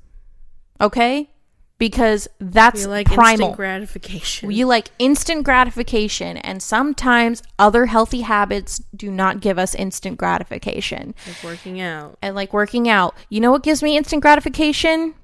Okay? 0.80 1.28
Because 1.76 2.26
that's 2.40 2.82
You 2.82 2.88
like 2.88 3.06
primal. 3.06 3.48
instant 3.48 3.56
gratification. 3.56 4.50
You 4.50 4.66
like 4.66 4.90
instant 4.98 5.44
gratification, 5.44 6.38
and 6.38 6.62
sometimes 6.62 7.42
other 7.58 7.86
healthy 7.86 8.22
habits 8.22 8.80
do 8.96 9.10
not 9.10 9.40
give 9.40 9.58
us 9.58 9.74
instant 9.74 10.16
gratification. 10.16 11.14
like 11.26 11.44
working 11.44 11.80
out. 11.80 12.18
And 12.22 12.34
like 12.34 12.52
working 12.54 12.88
out, 12.88 13.14
you 13.28 13.40
know 13.40 13.50
what 13.52 13.62
gives 13.62 13.82
me 13.82 13.96
instant 13.96 14.22
gratification? 14.22 15.14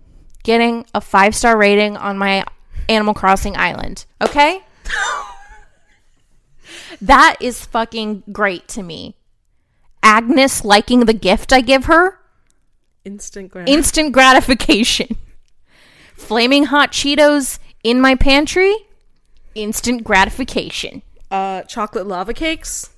Getting 0.45 0.85
a 0.95 1.01
five 1.01 1.35
star 1.35 1.57
rating 1.57 1.97
on 1.97 2.19
my 2.19 2.45
Animal 2.89 3.15
Crossing 3.15 3.57
island. 3.57 4.05
Okay? 4.21 4.63
that 7.01 7.37
is 7.41 7.65
fucking 7.65 8.23
great 8.33 8.69
to 8.69 8.83
me. 8.83 9.17
Agnes 10.03 10.65
liking 10.65 11.01
the 11.01 11.15
gift 11.15 11.53
I 11.53 11.61
give 11.61 11.87
her? 11.87 12.19
Instant 13.05 13.51
gratification. 13.51 13.79
Instant 13.79 14.13
gratification. 14.13 15.17
Flaming 16.15 16.65
hot 16.65 16.93
Cheetos 16.93 17.59
in 17.83 18.01
my 18.01 18.15
pantry? 18.15 18.75
Instant 19.55 20.05
gratification. 20.05 21.03
uh, 21.31 21.63
chocolate 21.63 22.07
lava 22.07 22.33
cakes. 22.35 22.91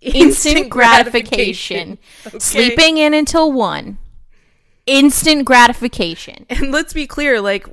instant 0.00 0.68
gratification. 0.68 1.98
Okay. 2.26 2.38
Sleeping 2.38 2.98
in 2.98 3.14
until 3.14 3.50
one. 3.52 3.98
Instant 4.86 5.44
gratification. 5.44 6.44
And 6.50 6.72
let's 6.72 6.92
be 6.92 7.06
clear, 7.06 7.40
like 7.40 7.66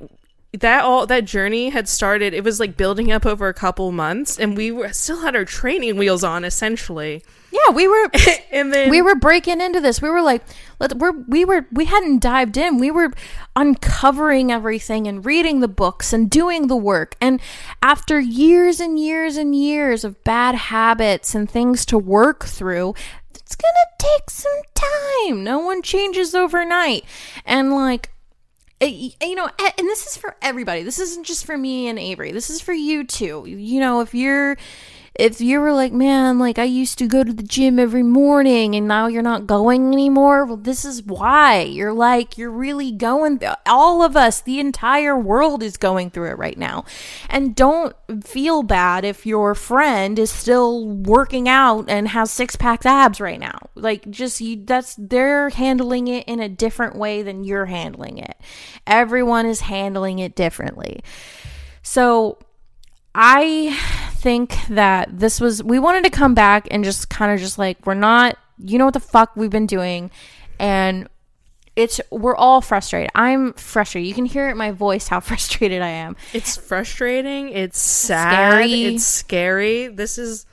that 0.58 0.84
all 0.84 1.06
that 1.06 1.24
journey 1.24 1.68
had 1.68 1.88
started 1.88 2.34
it 2.34 2.42
was 2.42 2.58
like 2.58 2.76
building 2.76 3.12
up 3.12 3.24
over 3.24 3.48
a 3.48 3.54
couple 3.54 3.92
months 3.92 4.38
and 4.38 4.56
we 4.56 4.70
were 4.72 4.92
still 4.92 5.20
had 5.20 5.36
our 5.36 5.44
training 5.44 5.96
wheels 5.96 6.24
on 6.24 6.44
essentially 6.44 7.22
Yeah, 7.52 7.74
we 7.74 7.88
were 7.88 8.10
and 8.52 8.72
then 8.72 8.90
we 8.90 9.02
were 9.02 9.14
breaking 9.14 9.60
into 9.60 9.80
this. 9.80 10.00
We 10.00 10.08
were 10.08 10.22
like, 10.22 10.42
let 10.78 10.94
we're 10.94 11.12
we 11.12 11.44
were 11.44 11.66
we 11.72 11.84
hadn't 11.84 12.20
dived 12.20 12.56
in. 12.56 12.78
We 12.78 12.90
were 12.90 13.12
uncovering 13.56 14.52
everything 14.52 15.06
and 15.06 15.24
reading 15.24 15.60
the 15.60 15.68
books 15.68 16.12
and 16.12 16.30
doing 16.30 16.66
the 16.68 16.76
work. 16.76 17.16
And 17.20 17.40
after 17.82 18.20
years 18.20 18.80
and 18.80 18.98
years 18.98 19.36
and 19.36 19.54
years 19.54 20.04
of 20.04 20.22
bad 20.24 20.54
habits 20.54 21.34
and 21.34 21.50
things 21.50 21.84
to 21.86 21.98
work 21.98 22.44
through, 22.44 22.94
it's 23.34 23.56
gonna 23.56 23.88
take 23.98 24.30
some 24.30 24.60
time. 24.74 25.42
No 25.42 25.58
one 25.58 25.82
changes 25.82 26.34
overnight. 26.34 27.04
And 27.44 27.72
like 27.72 28.10
Uh, 28.82 28.86
you 28.86 29.34
know, 29.34 29.48
and 29.58 29.86
this 29.86 30.06
is 30.06 30.16
for 30.16 30.36
everybody. 30.40 30.82
This 30.82 30.98
isn't 30.98 31.26
just 31.26 31.44
for 31.44 31.56
me 31.56 31.88
and 31.88 31.98
Avery. 31.98 32.32
This 32.32 32.48
is 32.48 32.60
for 32.60 32.72
you 32.72 33.04
too. 33.04 33.44
You 33.46 33.80
know, 33.80 34.00
if 34.00 34.14
you're 34.14 34.56
if 35.14 35.40
you 35.40 35.60
were 35.60 35.72
like, 35.72 35.92
man, 35.92 36.38
like 36.38 36.58
I 36.58 36.64
used 36.64 36.96
to 36.98 37.06
go 37.06 37.24
to 37.24 37.32
the 37.32 37.42
gym 37.42 37.78
every 37.78 38.02
morning 38.02 38.74
and 38.74 38.86
now 38.86 39.06
you're 39.06 39.22
not 39.22 39.46
going 39.46 39.92
anymore, 39.92 40.44
well, 40.44 40.56
this 40.56 40.84
is 40.84 41.02
why. 41.02 41.62
You're 41.62 41.92
like, 41.92 42.38
you're 42.38 42.50
really 42.50 42.92
going, 42.92 43.40
all 43.66 44.02
of 44.02 44.16
us, 44.16 44.40
the 44.40 44.60
entire 44.60 45.18
world 45.18 45.62
is 45.62 45.76
going 45.76 46.10
through 46.10 46.30
it 46.30 46.38
right 46.38 46.56
now. 46.56 46.84
And 47.28 47.56
don't 47.56 47.94
feel 48.22 48.62
bad 48.62 49.04
if 49.04 49.26
your 49.26 49.54
friend 49.54 50.18
is 50.18 50.30
still 50.30 50.86
working 50.86 51.48
out 51.48 51.90
and 51.90 52.08
has 52.08 52.30
six 52.30 52.54
pack 52.54 52.86
abs 52.86 53.20
right 53.20 53.40
now. 53.40 53.58
Like, 53.74 54.08
just, 54.10 54.40
you, 54.40 54.64
that's, 54.64 54.94
they're 54.96 55.50
handling 55.50 56.06
it 56.08 56.26
in 56.28 56.40
a 56.40 56.48
different 56.48 56.96
way 56.96 57.22
than 57.22 57.44
you're 57.44 57.66
handling 57.66 58.18
it. 58.18 58.36
Everyone 58.86 59.44
is 59.44 59.60
handling 59.60 60.20
it 60.20 60.36
differently. 60.36 61.02
So, 61.82 62.38
I 63.12 63.76
think 64.20 64.56
that 64.68 65.08
this 65.18 65.40
was 65.40 65.62
we 65.62 65.78
wanted 65.78 66.04
to 66.04 66.10
come 66.10 66.34
back 66.34 66.68
and 66.70 66.84
just 66.84 67.08
kind 67.08 67.32
of 67.32 67.38
just 67.40 67.58
like 67.58 67.84
we're 67.86 67.94
not 67.94 68.36
you 68.58 68.78
know 68.78 68.84
what 68.84 68.94
the 68.94 69.00
fuck 69.00 69.34
we've 69.36 69.50
been 69.50 69.66
doing 69.66 70.10
and 70.58 71.08
it's 71.76 72.00
we're 72.10 72.36
all 72.36 72.60
frustrated. 72.60 73.10
I'm 73.14 73.52
frustrated. 73.54 74.06
You 74.08 74.14
can 74.14 74.26
hear 74.26 74.48
it 74.48 74.52
in 74.52 74.58
my 74.58 74.72
voice 74.72 75.08
how 75.08 75.20
frustrated 75.30 75.80
I 75.82 75.88
am. 75.88 76.16
it's 76.34 76.56
frustrating 76.56 77.48
it's 77.50 77.78
sad 77.80 78.64
Scary. 78.64 78.84
it's 78.84 79.04
scary 79.06 79.86
this 79.88 80.18
is 80.18 80.44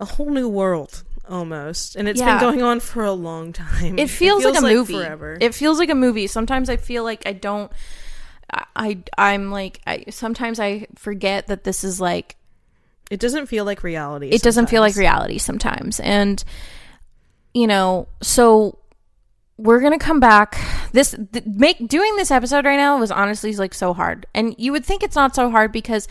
a 0.00 0.04
whole 0.06 0.30
new 0.30 0.48
world 0.48 1.02
almost 1.28 1.96
and 1.96 2.08
it's 2.08 2.20
Yeah. 2.20 2.38
been 2.38 2.40
going 2.48 2.62
on 2.62 2.80
for 2.80 3.04
a 3.04 3.12
long 3.12 3.52
time 3.52 3.98
It 3.98 4.08
feels, 4.08 4.44
like 4.44 4.56
a 4.58 4.62
movie. 4.62 4.94
forever 4.94 5.36
It 5.40 5.54
feels 5.54 5.78
like 5.78 5.90
a 5.90 5.94
movie. 5.94 6.26
Sometimes 6.26 6.68
I 6.70 6.76
feel 6.76 7.02
like 7.04 7.26
I 7.26 7.32
don't 7.32 7.70
I 8.76 8.98
I'm 9.18 9.50
like 9.50 9.80
I 9.86 10.04
sometimes 10.10 10.60
I 10.60 10.86
forget 10.96 11.48
that 11.48 11.64
this 11.64 11.82
is 11.84 12.00
like 12.00 12.36
it 13.10 13.20
doesn't 13.20 13.46
feel 13.46 13.64
like 13.64 13.82
reality 13.82 14.28
it 14.28 14.42
doesn't 14.42 14.68
feel 14.68 14.80
like 14.80 14.96
reality 14.96 15.38
sometimes. 15.38 16.00
And 16.00 16.42
you 17.52 17.66
know 17.66 18.08
so 18.22 18.78
we're 19.56 19.80
gonna 19.80 19.98
come 19.98 20.20
back. 20.20 20.58
This 20.92 21.14
th- 21.32 21.44
make 21.46 21.86
doing 21.86 22.16
this 22.16 22.30
episode 22.30 22.64
right 22.64 22.76
now 22.76 22.98
was 22.98 23.10
honestly 23.10 23.54
like 23.54 23.74
so 23.74 23.94
hard. 23.94 24.26
And 24.34 24.54
you 24.58 24.72
would 24.72 24.84
think 24.84 25.02
it's 25.02 25.16
not 25.16 25.34
so 25.34 25.50
hard 25.50 25.70
because 25.70 26.08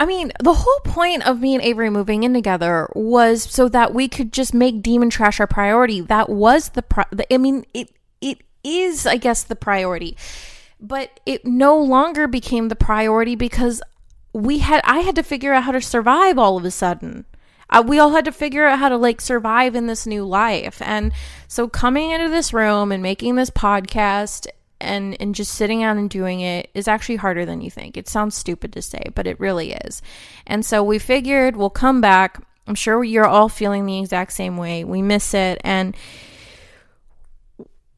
I 0.00 0.06
mean, 0.06 0.32
the 0.42 0.54
whole 0.54 0.80
point 0.82 1.26
of 1.26 1.40
me 1.40 1.54
and 1.54 1.62
Avery 1.62 1.90
moving 1.90 2.22
in 2.22 2.32
together 2.32 2.88
was 2.94 3.42
so 3.42 3.68
that 3.68 3.92
we 3.92 4.08
could 4.08 4.32
just 4.32 4.54
make 4.54 4.80
demon 4.80 5.10
trash 5.10 5.38
our 5.40 5.46
priority. 5.46 6.00
That 6.00 6.30
was 6.30 6.70
the, 6.70 6.80
pri- 6.80 7.04
the 7.12 7.32
I 7.32 7.36
mean, 7.36 7.66
it 7.74 7.90
it 8.22 8.38
is, 8.64 9.06
I 9.06 9.18
guess, 9.18 9.42
the 9.42 9.56
priority, 9.56 10.16
but 10.80 11.20
it 11.26 11.44
no 11.44 11.78
longer 11.78 12.26
became 12.26 12.68
the 12.68 12.76
priority 12.76 13.36
because 13.36 13.82
we 14.32 14.58
had 14.58 14.80
I 14.84 15.00
had 15.00 15.16
to 15.16 15.22
figure 15.22 15.52
out 15.52 15.64
how 15.64 15.72
to 15.72 15.80
survive 15.80 16.38
all 16.38 16.56
of 16.56 16.64
a 16.64 16.70
sudden. 16.70 17.24
Uh, 17.68 17.84
we 17.86 17.98
all 18.00 18.10
had 18.10 18.24
to 18.24 18.32
figure 18.32 18.66
out 18.66 18.80
how 18.80 18.88
to 18.88 18.96
like 18.96 19.20
survive 19.20 19.76
in 19.76 19.86
this 19.86 20.06
new 20.06 20.24
life, 20.24 20.82
and 20.82 21.12
so 21.46 21.68
coming 21.68 22.10
into 22.10 22.28
this 22.28 22.52
room 22.52 22.90
and 22.90 23.02
making 23.02 23.36
this 23.36 23.50
podcast 23.50 24.46
and 24.80 25.16
and 25.20 25.34
just 25.34 25.52
sitting 25.52 25.80
down 25.80 25.98
and 25.98 26.10
doing 26.10 26.40
it 26.40 26.70
is 26.74 26.88
actually 26.88 27.16
harder 27.16 27.44
than 27.44 27.60
you 27.60 27.70
think. 27.70 27.96
It 27.96 28.08
sounds 28.08 28.34
stupid 28.34 28.72
to 28.72 28.82
say, 28.82 29.04
but 29.14 29.26
it 29.26 29.38
really 29.38 29.72
is. 29.72 30.02
And 30.46 30.64
so 30.64 30.82
we 30.82 30.98
figured 30.98 31.56
we'll 31.56 31.70
come 31.70 32.00
back. 32.00 32.42
I'm 32.66 32.74
sure 32.74 33.04
you're 33.04 33.26
all 33.26 33.48
feeling 33.48 33.86
the 33.86 33.98
exact 33.98 34.32
same 34.32 34.56
way. 34.56 34.84
We 34.84 35.02
miss 35.02 35.34
it 35.34 35.60
and 35.64 35.96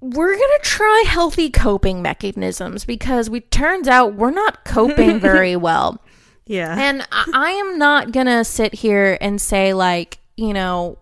we're 0.01 0.37
going 0.37 0.59
to 0.61 0.69
try 0.69 1.05
healthy 1.07 1.49
coping 1.49 2.03
mechanisms 2.03 2.85
because 2.85 3.31
we 3.31 3.41
turns 3.41 3.87
out 3.87 4.15
we're 4.15 4.33
not 4.33 4.65
coping 4.65 5.21
very 5.21 5.55
well. 5.55 6.01
Yeah 6.47 6.75
And 6.79 7.07
I, 7.11 7.25
I 7.33 7.51
am 7.53 7.79
not 7.79 8.13
gonna 8.13 8.45
sit 8.45 8.75
here 8.75 9.17
and 9.21 9.41
say 9.41 9.75
like, 9.75 10.19
you 10.37 10.53
know, 10.53 10.99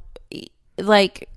like 0.79 1.29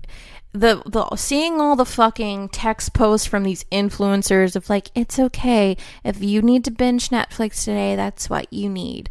the 0.54 0.84
the 0.86 1.16
seeing 1.16 1.60
all 1.60 1.76
the 1.76 1.86
fucking 1.86 2.50
text 2.50 2.94
posts 2.94 3.26
from 3.28 3.44
these 3.44 3.64
influencers 3.66 4.56
of 4.56 4.70
like, 4.70 4.90
it's 4.94 5.20
okay 5.20 5.76
if 6.04 6.22
you 6.22 6.42
need 6.42 6.64
to 6.66 6.72
binge 6.72 7.10
Netflix 7.10 7.64
today. 7.64 7.96
That's 7.96 8.30
what 8.30 8.52
you 8.54 8.70
need. 8.70 9.10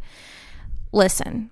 Listen, 0.93 1.51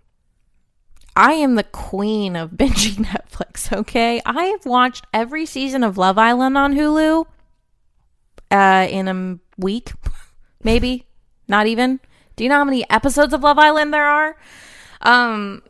I 1.16 1.32
am 1.32 1.56
the 1.56 1.64
queen 1.64 2.36
of 2.36 2.50
binging 2.56 3.04
Netflix. 3.04 3.76
Okay, 3.76 4.22
I 4.24 4.44
have 4.44 4.64
watched 4.64 5.06
every 5.12 5.44
season 5.46 5.82
of 5.82 5.98
Love 5.98 6.18
Island 6.18 6.56
on 6.56 6.74
Hulu. 6.74 7.26
Uh, 8.52 8.88
in 8.90 9.06
a 9.06 9.38
week, 9.58 9.92
maybe 10.64 11.06
not 11.46 11.66
even. 11.66 12.00
Do 12.40 12.44
you 12.44 12.48
know 12.48 12.56
how 12.56 12.64
many 12.64 12.88
episodes 12.88 13.34
of 13.34 13.42
Love 13.42 13.58
Island 13.58 13.92
there 13.92 14.06
are? 14.06 14.34
Um, 15.02 15.62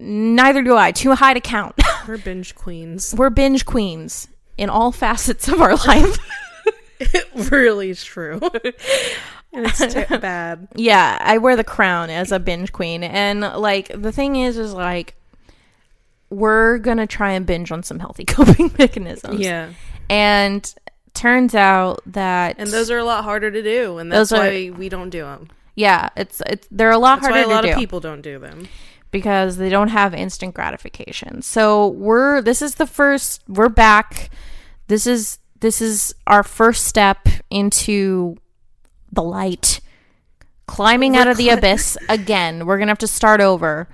neither 0.00 0.60
do 0.64 0.76
I. 0.76 0.90
Too 0.90 1.14
high 1.14 1.32
to 1.32 1.38
count. 1.40 1.80
we're 2.08 2.18
binge 2.18 2.56
queens 2.56 3.14
We're 3.16 3.30
binge 3.30 3.64
queens 3.64 4.26
in 4.58 4.68
all 4.68 4.90
facets 4.90 5.46
of 5.46 5.60
our 5.60 5.76
life. 5.86 6.18
it 6.98 7.28
really 7.52 7.90
is 7.90 8.02
true 8.02 8.40
and 8.42 9.64
it's 9.64 9.78
t- 9.78 10.16
bad 10.16 10.66
yeah, 10.74 11.18
I 11.20 11.38
wear 11.38 11.54
the 11.54 11.62
crown 11.62 12.10
as 12.10 12.32
a 12.32 12.40
binge 12.40 12.72
queen, 12.72 13.04
and 13.04 13.42
like 13.42 13.86
the 13.94 14.10
thing 14.10 14.34
is, 14.34 14.58
is 14.58 14.72
like 14.74 15.14
we're 16.30 16.78
gonna 16.78 17.06
try 17.06 17.30
and 17.34 17.46
binge 17.46 17.70
on 17.70 17.84
some 17.84 18.00
healthy 18.00 18.24
coping 18.24 18.72
mechanisms. 18.76 19.38
yeah 19.38 19.70
and 20.10 20.74
turns 21.14 21.54
out 21.54 22.00
that 22.06 22.56
and 22.58 22.70
those 22.70 22.90
are 22.90 22.98
a 22.98 23.04
lot 23.04 23.22
harder 23.22 23.52
to 23.52 23.62
do 23.62 23.98
and 23.98 24.10
that's 24.10 24.30
Those 24.30 24.38
are- 24.40 24.42
why 24.42 24.70
we 24.76 24.88
don't 24.88 25.10
do 25.10 25.20
them 25.22 25.48
yeah, 25.76 26.08
it's 26.16 26.42
it's 26.46 26.66
they're 26.70 26.90
a 26.90 26.98
lot 26.98 27.20
harder. 27.20 27.34
that's 27.34 27.46
why 27.46 27.52
a 27.52 27.54
lot 27.54 27.64
of 27.64 27.74
do. 27.74 27.76
people 27.76 28.00
don't 28.00 28.22
do 28.22 28.38
them 28.38 28.66
because 29.10 29.58
they 29.58 29.68
don't 29.68 29.88
have 29.88 30.14
instant 30.14 30.54
gratification. 30.54 31.42
So 31.42 31.88
we're 31.88 32.42
this 32.42 32.60
is 32.62 32.74
the 32.74 32.86
first 32.86 33.44
we're 33.46 33.68
back. 33.68 34.30
This 34.88 35.06
is 35.06 35.38
this 35.60 35.80
is 35.80 36.14
our 36.26 36.42
first 36.42 36.84
step 36.86 37.28
into 37.50 38.36
the 39.12 39.22
light. 39.22 39.80
Climbing 40.66 41.16
out 41.16 41.28
of 41.28 41.36
the 41.36 41.50
abyss 41.50 41.96
again. 42.08 42.66
We're 42.66 42.76
going 42.76 42.88
to 42.88 42.90
have 42.90 42.98
to 42.98 43.06
start 43.06 43.40
over. 43.40 43.88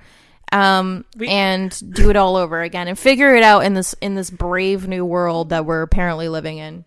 Um 0.51 1.05
We- 1.17 1.27
and 1.27 1.93
do 1.93 2.09
it 2.09 2.15
all 2.15 2.35
over 2.35 2.61
again 2.61 2.87
and 2.87 2.97
figure 2.97 3.35
it 3.35 3.43
out 3.43 3.65
in 3.65 3.73
this 3.73 3.93
in 4.01 4.15
this 4.15 4.29
brave 4.29 4.87
new 4.87 5.03
world 5.05 5.49
that 5.49 5.65
we're 5.65 5.81
apparently 5.81 6.29
living 6.29 6.57
in. 6.59 6.85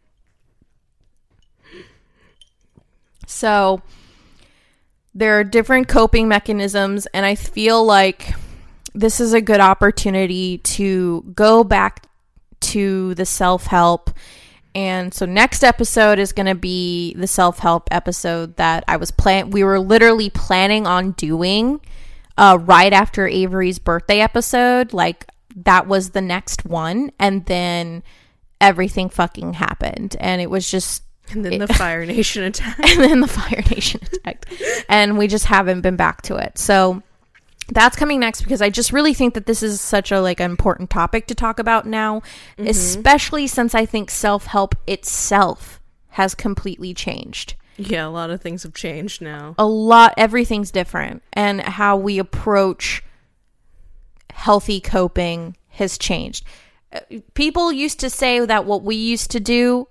So 3.27 3.83
there 5.17 5.41
are 5.41 5.45
different 5.45 5.89
coping 5.89 6.29
mechanisms 6.29 7.07
and 7.15 7.25
i 7.25 7.35
feel 7.35 7.85
like 7.85 8.35
this 8.95 9.21
is 9.21 9.33
a 9.33 9.41
good 9.41 9.61
opportunity 9.61 10.59
to 10.59 11.23
go 11.35 11.63
back 11.63 12.07
to 12.61 13.15
the 13.15 13.27
self-help. 13.27 14.11
And 14.75 15.15
so 15.15 15.25
next 15.27 15.63
episode 15.63 16.19
is 16.19 16.33
going 16.33 16.47
to 16.47 16.55
be 16.55 17.15
the 17.15 17.27
self-help 17.27 17.89
episode 17.91 18.57
that 18.57 18.85
i 18.89 18.97
was 18.97 19.11
plan 19.11 19.51
we 19.51 19.63
were 19.63 19.79
literally 19.79 20.31
planning 20.31 20.87
on 20.87 21.13
doing 21.13 21.81
uh, 22.39 22.59
right 22.61 22.93
after 22.93 23.27
avery's 23.27 23.79
birthday 23.79 24.21
episode. 24.21 24.93
Like 24.93 25.27
that 25.55 25.87
was 25.87 26.11
the 26.11 26.21
next 26.21 26.65
one 26.65 27.11
and 27.19 27.47
then 27.47 28.03
everything 28.61 29.09
fucking 29.09 29.55
happened. 29.55 30.17
And 30.21 30.41
it 30.43 30.51
was 30.51 30.71
just 30.71 31.03
and 31.33 31.45
then 31.45 31.59
the 31.67 31.69
fire 31.69 32.05
nation 32.07 32.43
attack 32.45 32.79
and 32.81 33.01
then 33.03 33.21
the 33.21 33.29
Fire 33.29 33.63
Nation 33.71 34.01
attacked, 34.13 34.47
and 34.89 35.19
we 35.19 35.27
just 35.27 35.47
haven't 35.47 35.81
been 35.83 35.97
back 35.97 36.23
to 36.23 36.37
it. 36.37 36.59
So 36.59 37.03
that's 37.69 37.97
coming 37.97 38.21
next 38.21 38.43
because 38.43 38.63
I 38.63 38.71
just 38.71 38.93
really 38.93 39.13
think 39.15 39.35
that 39.35 39.47
this 39.47 39.63
is 39.63 39.81
such 39.81 40.13
a 40.13 40.21
like 40.21 40.41
important 40.41 40.89
topic 40.91 41.27
to 41.29 41.35
talk 41.35 41.59
about 41.59 41.85
now, 41.87 42.23
especially 42.59 43.47
since 43.47 43.75
I 43.75 43.87
think 43.87 44.11
self 44.11 44.47
help 44.47 44.75
itself 44.87 45.81
has 46.11 46.35
completely 46.35 46.95
changed. 46.95 47.55
yeah 47.77 48.07
a 48.07 48.09
lot 48.09 48.31
of 48.31 48.41
things 48.41 48.63
have 48.63 48.73
changed 48.73 49.21
now 49.21 49.55
A 49.59 49.67
lot, 49.67 50.15
everything's 50.17 50.71
different, 50.71 51.23
and 51.35 51.61
how 51.61 51.97
we 51.97 52.19
approach 52.19 53.03
healthy 54.33 54.81
coping 54.81 55.57
has 55.71 55.99
changed. 55.99 56.45
Uh, 56.93 57.01
People 57.35 57.73
used 57.73 58.01
to 58.01 58.09
say 58.11 58.45
that 58.45 58.65
what 58.65 58.83
we 58.83 58.97
used 58.97 59.31
to 59.33 59.41
do 59.41 59.89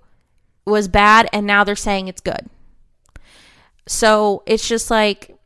was 0.66 0.88
bad, 0.88 1.30
and 1.32 1.46
now 1.46 1.64
they're 1.64 1.76
saying 1.76 2.08
it's 2.08 2.22
good. 2.22 2.50
So 3.88 4.44
it's 4.46 4.68
just 4.68 4.90
like, 4.90 5.38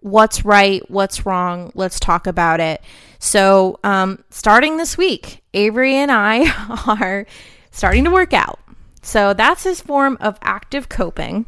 what's 0.00 0.44
right, 0.44 0.88
what's 0.90 1.24
wrong, 1.24 1.70
let's 1.74 2.00
talk 2.00 2.26
about 2.26 2.60
it. 2.60 2.82
So, 3.18 3.78
um, 3.84 4.24
starting 4.30 4.76
this 4.76 4.98
week, 4.98 5.42
Avery 5.54 5.94
and 5.94 6.10
I 6.10 6.50
are 7.00 7.26
starting 7.70 8.04
to 8.04 8.10
work 8.10 8.32
out. 8.32 8.58
So 9.02 9.32
that's 9.32 9.64
his 9.64 9.80
form 9.80 10.16
of 10.20 10.38
active 10.42 10.88
coping. 10.88 11.46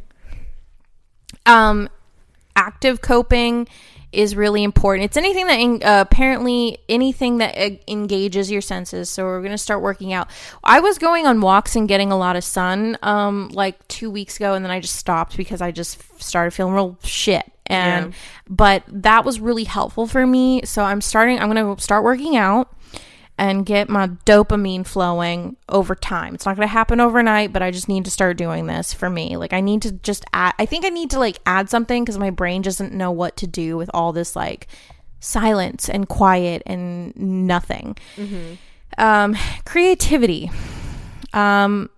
Um, 1.45 1.89
active 2.55 3.01
coping 3.01 3.67
is 4.15 4.35
really 4.35 4.63
important. 4.63 5.05
It's 5.05 5.17
anything 5.17 5.47
that 5.47 5.85
uh, 5.87 6.01
apparently 6.01 6.77
anything 6.89 7.37
that 7.39 7.57
uh, 7.57 7.75
engages 7.87 8.49
your 8.49 8.61
senses. 8.61 9.09
So 9.09 9.25
we're 9.25 9.41
gonna 9.41 9.57
start 9.57 9.81
working 9.81 10.13
out. 10.13 10.29
I 10.63 10.79
was 10.79 10.97
going 10.97 11.27
on 11.27 11.41
walks 11.41 11.75
and 11.75 11.87
getting 11.87 12.11
a 12.11 12.17
lot 12.17 12.35
of 12.35 12.43
sun, 12.43 12.97
um, 13.03 13.49
like 13.49 13.87
two 13.87 14.09
weeks 14.09 14.37
ago, 14.37 14.53
and 14.53 14.63
then 14.63 14.71
I 14.71 14.79
just 14.79 14.95
stopped 14.95 15.37
because 15.37 15.61
I 15.61 15.71
just 15.71 15.99
started 16.21 16.51
feeling 16.51 16.73
real 16.73 16.97
shit. 17.03 17.43
And 17.67 18.07
Yeah. 18.07 18.17
but 18.47 18.83
that 18.87 19.25
was 19.25 19.39
really 19.39 19.63
helpful 19.63 20.05
for 20.07 20.25
me. 20.25 20.61
So 20.65 20.83
I'm 20.83 21.01
starting. 21.01 21.39
I'm 21.39 21.47
gonna 21.51 21.79
start 21.79 22.03
working 22.03 22.35
out 22.37 22.69
and 23.37 23.65
get 23.65 23.89
my 23.89 24.07
dopamine 24.07 24.85
flowing 24.85 25.57
over 25.67 25.93
time. 25.93 26.35
It's 26.35 26.45
not 26.45 26.55
going 26.55 26.67
to 26.67 26.71
happen 26.71 27.01
overnight, 27.01 27.51
but 27.51 27.61
I 27.61 27.69
just 27.69 27.89
need 27.89 28.05
to 28.05 28.11
start 28.11 28.37
doing 28.37 28.67
this 28.67 28.93
for 28.93 29.09
me. 29.09 29.35
Like 29.35 29.51
I 29.51 29.59
need 29.59 29.81
to 29.81 29.91
just 29.91 30.23
add 30.31 30.53
I 30.57 30.65
think 30.65 30.85
I 30.85 30.89
need 30.89 31.09
to 31.11 31.19
like 31.19 31.39
add 31.45 31.69
something 31.69 32.05
cuz 32.05 32.17
my 32.17 32.29
brain 32.29 32.61
doesn't 32.61 32.93
know 32.93 33.11
what 33.11 33.35
to 33.37 33.47
do 33.47 33.75
with 33.75 33.89
all 33.93 34.13
this 34.13 34.35
like 34.35 34.67
silence 35.19 35.89
and 35.89 36.07
quiet 36.07 36.61
and 36.65 37.13
nothing. 37.17 37.97
Um 38.97 39.35
creativity. 39.65 40.49
Um 41.33 41.89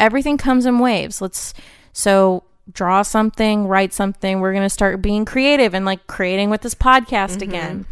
everything 0.00 0.36
comes 0.36 0.66
in 0.66 0.80
waves. 0.80 1.20
Let's 1.20 1.54
so 1.92 2.42
draw 2.72 3.02
something, 3.02 3.68
write 3.68 3.92
something. 3.92 4.40
We're 4.40 4.52
going 4.52 4.64
to 4.64 4.68
start 4.70 5.00
being 5.00 5.24
creative 5.24 5.72
and 5.74 5.84
like 5.84 6.08
creating 6.08 6.50
with 6.50 6.62
this 6.62 6.74
podcast 6.74 7.40
again. 7.42 7.86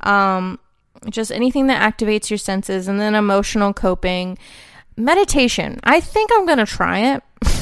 Um 0.00 0.60
just 1.08 1.32
anything 1.32 1.68
that 1.68 1.80
activates 1.80 2.28
your 2.28 2.38
senses 2.38 2.88
and 2.88 3.00
then 3.00 3.14
emotional 3.14 3.72
coping. 3.72 4.36
Meditation. 4.96 5.80
I 5.82 6.00
think 6.00 6.30
i'm 6.32 6.46
gonna 6.46 6.66
try 6.66 7.14
it. 7.14 7.22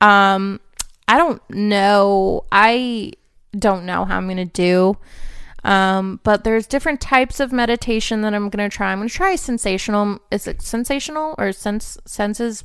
Um 0.00 0.60
i 1.08 1.16
don't 1.16 1.40
know. 1.48 2.44
I 2.50 3.12
don't 3.56 3.86
know 3.86 4.04
how 4.04 4.16
i'm 4.16 4.28
gonna 4.28 4.44
do. 4.44 4.96
Um 5.62 6.20
but 6.24 6.44
there's 6.44 6.66
different 6.66 7.00
types 7.00 7.40
of 7.40 7.52
meditation 7.52 8.22
that 8.22 8.34
i'm 8.34 8.48
gonna 8.50 8.68
try. 8.68 8.92
I'm 8.92 8.98
gonna 8.98 9.08
try 9.08 9.36
sensational 9.36 10.18
is 10.30 10.46
it 10.46 10.62
sensational 10.62 11.34
or 11.38 11.52
sense 11.52 11.96
senses 12.06 12.64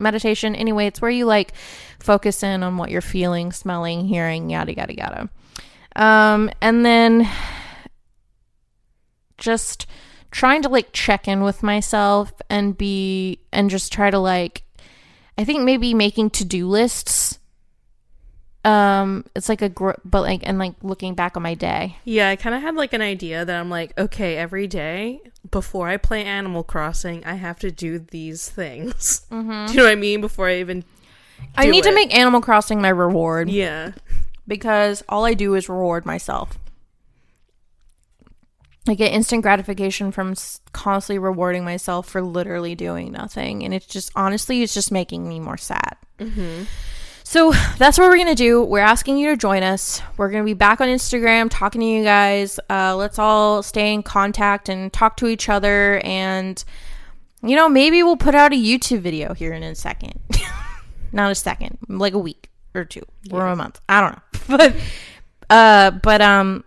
meditation? 0.00 0.56
Anyway 0.56 0.86
it's 0.86 1.00
where 1.02 1.10
you 1.10 1.26
like 1.26 1.52
focus 2.00 2.42
in 2.42 2.62
on 2.62 2.76
what 2.76 2.90
you're 2.90 3.00
feeling 3.00 3.52
smelling 3.52 4.06
hearing 4.06 4.50
yada 4.50 4.74
yada 4.74 4.94
yada. 4.96 5.30
Um 5.94 6.50
and 6.60 6.84
then 6.84 7.28
just 9.42 9.86
trying 10.30 10.62
to 10.62 10.68
like 10.70 10.92
check 10.92 11.28
in 11.28 11.42
with 11.42 11.62
myself 11.62 12.32
and 12.48 12.78
be 12.78 13.38
and 13.52 13.68
just 13.68 13.92
try 13.92 14.10
to 14.10 14.18
like 14.18 14.62
I 15.36 15.44
think 15.44 15.62
maybe 15.64 15.92
making 15.92 16.30
to-do 16.30 16.66
lists 16.68 17.38
um 18.64 19.24
it's 19.34 19.48
like 19.48 19.60
a 19.60 19.68
gr- 19.68 19.98
but 20.04 20.22
like 20.22 20.40
and 20.44 20.56
like 20.58 20.74
looking 20.82 21.14
back 21.14 21.36
on 21.36 21.42
my 21.42 21.54
day. 21.54 21.96
Yeah, 22.04 22.28
I 22.28 22.36
kind 22.36 22.54
of 22.54 22.62
had 22.62 22.76
like 22.76 22.92
an 22.92 23.02
idea 23.02 23.44
that 23.44 23.56
I'm 23.60 23.68
like, 23.68 23.92
okay, 23.98 24.36
every 24.36 24.68
day 24.68 25.20
before 25.50 25.88
I 25.88 25.96
play 25.96 26.24
Animal 26.24 26.62
Crossing, 26.62 27.24
I 27.24 27.34
have 27.34 27.58
to 27.58 27.72
do 27.72 27.98
these 27.98 28.48
things. 28.48 29.22
Do 29.30 29.36
you 29.36 29.42
know 29.42 29.82
what 29.82 29.86
I 29.90 29.96
mean? 29.96 30.20
Before 30.20 30.48
I 30.48 30.58
even. 30.60 30.84
I 31.56 31.66
need 31.66 31.84
it. 31.84 31.88
to 31.88 31.94
make 31.94 32.14
Animal 32.16 32.40
Crossing 32.40 32.80
my 32.80 32.88
reward 32.90 33.50
Yeah. 33.50 33.92
because 34.46 35.02
all 35.08 35.24
I 35.24 35.34
do 35.34 35.54
is 35.56 35.68
reward 35.68 36.06
myself. 36.06 36.56
I 38.88 38.94
get 38.94 39.12
instant 39.12 39.42
gratification 39.42 40.10
from 40.10 40.34
constantly 40.72 41.18
rewarding 41.20 41.64
myself 41.64 42.08
for 42.08 42.20
literally 42.20 42.74
doing 42.74 43.12
nothing. 43.12 43.62
And 43.64 43.72
it's 43.72 43.86
just, 43.86 44.10
honestly, 44.16 44.62
it's 44.62 44.74
just 44.74 44.90
making 44.90 45.28
me 45.28 45.38
more 45.38 45.56
sad. 45.56 45.96
So 47.24 47.52
that's 47.78 47.96
what 47.96 48.08
we're 48.08 48.16
going 48.16 48.26
to 48.28 48.34
do. 48.34 48.62
We're 48.64 48.80
asking 48.80 49.18
you 49.18 49.30
to 49.30 49.36
join 49.36 49.62
us. 49.62 50.02
We're 50.16 50.30
going 50.30 50.42
to 50.42 50.44
be 50.44 50.54
back 50.54 50.80
on 50.80 50.88
Instagram 50.88 51.48
talking 51.48 51.80
to 51.80 51.86
you 51.86 52.02
guys. 52.02 52.58
Uh, 52.68 52.96
let's 52.96 53.18
all 53.18 53.62
stay 53.62 53.94
in 53.94 54.02
contact 54.02 54.68
and 54.68 54.92
talk 54.92 55.16
to 55.18 55.28
each 55.28 55.48
other. 55.48 56.00
And, 56.04 56.62
you 57.42 57.54
know, 57.54 57.68
maybe 57.68 58.02
we'll 58.02 58.16
put 58.16 58.34
out 58.34 58.52
a 58.52 58.56
YouTube 58.56 59.00
video 59.00 59.32
here 59.32 59.52
in 59.52 59.62
a 59.62 59.74
second. 59.76 60.18
Not 61.12 61.30
a 61.30 61.34
second, 61.36 61.78
like 61.88 62.14
a 62.14 62.18
week 62.18 62.50
or 62.74 62.84
two 62.84 63.02
or 63.30 63.46
a 63.46 63.54
month. 63.54 63.80
I 63.88 64.00
don't 64.00 64.12
know. 64.12 64.18
But, 64.48 64.76
uh, 65.48 65.90
but, 65.92 66.20
um, 66.20 66.64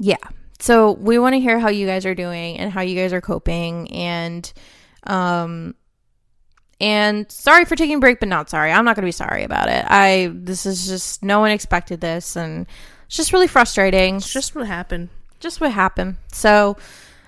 yeah. 0.00 0.16
So 0.58 0.92
we 0.92 1.18
want 1.18 1.34
to 1.34 1.40
hear 1.40 1.58
how 1.58 1.68
you 1.68 1.86
guys 1.86 2.06
are 2.06 2.14
doing 2.14 2.58
and 2.58 2.72
how 2.72 2.80
you 2.80 2.96
guys 2.96 3.12
are 3.12 3.20
coping 3.20 3.90
and 3.92 4.52
um 5.04 5.74
and 6.80 7.30
sorry 7.30 7.64
for 7.64 7.76
taking 7.76 7.96
a 7.96 8.00
break 8.00 8.20
but 8.20 8.28
not 8.28 8.50
sorry. 8.50 8.72
I'm 8.72 8.84
not 8.84 8.96
going 8.96 9.02
to 9.02 9.08
be 9.08 9.12
sorry 9.12 9.44
about 9.44 9.68
it. 9.68 9.84
I 9.88 10.30
this 10.34 10.66
is 10.66 10.86
just 10.86 11.22
no 11.22 11.40
one 11.40 11.50
expected 11.50 12.00
this 12.00 12.36
and 12.36 12.66
it's 13.06 13.16
just 13.16 13.32
really 13.32 13.46
frustrating. 13.46 14.16
It's 14.16 14.32
just 14.32 14.54
what 14.54 14.66
happened. 14.66 15.10
just 15.40 15.60
what 15.60 15.72
happened. 15.72 16.16
So 16.32 16.76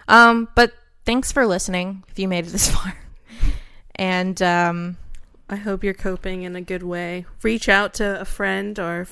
um 0.09 0.49
but 0.55 0.73
thanks 1.05 1.31
for 1.33 1.47
listening 1.47 2.05
if 2.09 2.19
you 2.19 2.29
made 2.29 2.47
it 2.47 2.51
this 2.51 2.71
far. 2.75 2.97
And 3.95 4.41
um 4.43 4.97
I 5.51 5.57
hope 5.57 5.83
you're 5.83 5.95
coping 5.95 6.43
in 6.43 6.57
a 6.57 6.61
good 6.61 6.83
way. 6.83 7.25
Reach 7.43 7.69
out 7.69 7.95
to 7.95 8.21
a 8.21 8.25
friend 8.25 8.79
or 8.79 9.07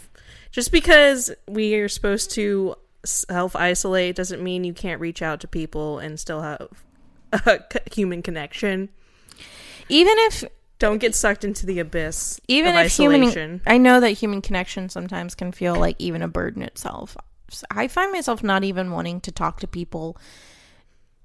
just 0.51 0.71
because 0.71 1.31
we 1.49 1.75
are 1.77 1.89
supposed 1.89 2.31
to 2.33 2.77
self 3.07 3.57
isolate 3.57 4.17
doesn't 4.17 4.43
mean 4.43 4.65
you 4.65 4.73
can't 4.73 5.01
reach 5.01 5.23
out 5.23 5.41
to 5.41 5.49
people 5.49 5.99
and 5.99 6.19
still 6.19 6.43
have 6.43 6.69
a 7.33 7.61
human 7.93 8.23
connection. 8.23 8.89
even 9.89 10.15
if 10.19 10.45
Don't 10.79 10.99
get 10.99 11.15
sucked 11.15 11.45
into 11.45 11.67
the 11.67 11.79
abyss 11.79 12.41
even 12.49 12.77
of 12.77 12.87
if 12.87 12.97
human 12.97 13.61
i 13.67 13.79
know 13.79 14.01
that 14.01 14.11
human 14.11 14.43
connection 14.43 14.89
sometimes 14.89 15.35
can 15.35 15.53
feel 15.53 15.77
like 15.77 15.97
even 15.99 16.23
a 16.23 16.29
burden 16.29 16.63
itself. 16.63 17.17
I 17.71 17.89
find 17.89 18.13
myself 18.13 18.43
not 18.43 18.65
even 18.65 18.91
wanting 18.91 19.21
to 19.23 19.33
talk 19.33 19.61
to 19.61 19.69
people 19.69 20.17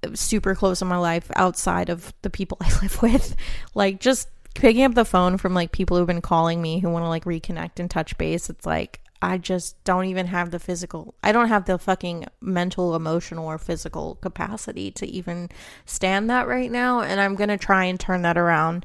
uh, 0.04 0.14
super 0.14 0.54
close 0.54 0.80
in 0.80 0.88
my 0.88 0.96
life 0.96 1.30
outside 1.36 1.88
of 1.88 2.12
the 2.22 2.30
people 2.30 2.58
i 2.60 2.68
live 2.80 3.02
with. 3.02 3.36
Like 3.74 4.00
just 4.00 4.28
picking 4.54 4.84
up 4.84 4.94
the 4.94 5.04
phone 5.04 5.38
from 5.38 5.54
like 5.54 5.72
people 5.72 5.96
who've 5.96 6.06
been 6.06 6.20
calling 6.20 6.60
me 6.60 6.78
who 6.80 6.90
want 6.90 7.04
to 7.04 7.08
like 7.08 7.24
reconnect 7.24 7.78
and 7.78 7.90
touch 7.90 8.16
base 8.18 8.50
it's 8.50 8.66
like 8.66 9.00
i 9.22 9.38
just 9.38 9.82
don't 9.84 10.04
even 10.06 10.26
have 10.26 10.50
the 10.50 10.58
physical 10.58 11.14
i 11.22 11.32
don't 11.32 11.48
have 11.48 11.64
the 11.64 11.78
fucking 11.78 12.26
mental 12.40 12.94
emotional 12.94 13.46
or 13.46 13.56
physical 13.56 14.16
capacity 14.16 14.90
to 14.90 15.06
even 15.06 15.48
stand 15.86 16.28
that 16.28 16.46
right 16.46 16.70
now 16.70 17.00
and 17.00 17.20
i'm 17.20 17.34
gonna 17.34 17.56
try 17.56 17.84
and 17.84 17.98
turn 18.00 18.22
that 18.22 18.36
around 18.36 18.84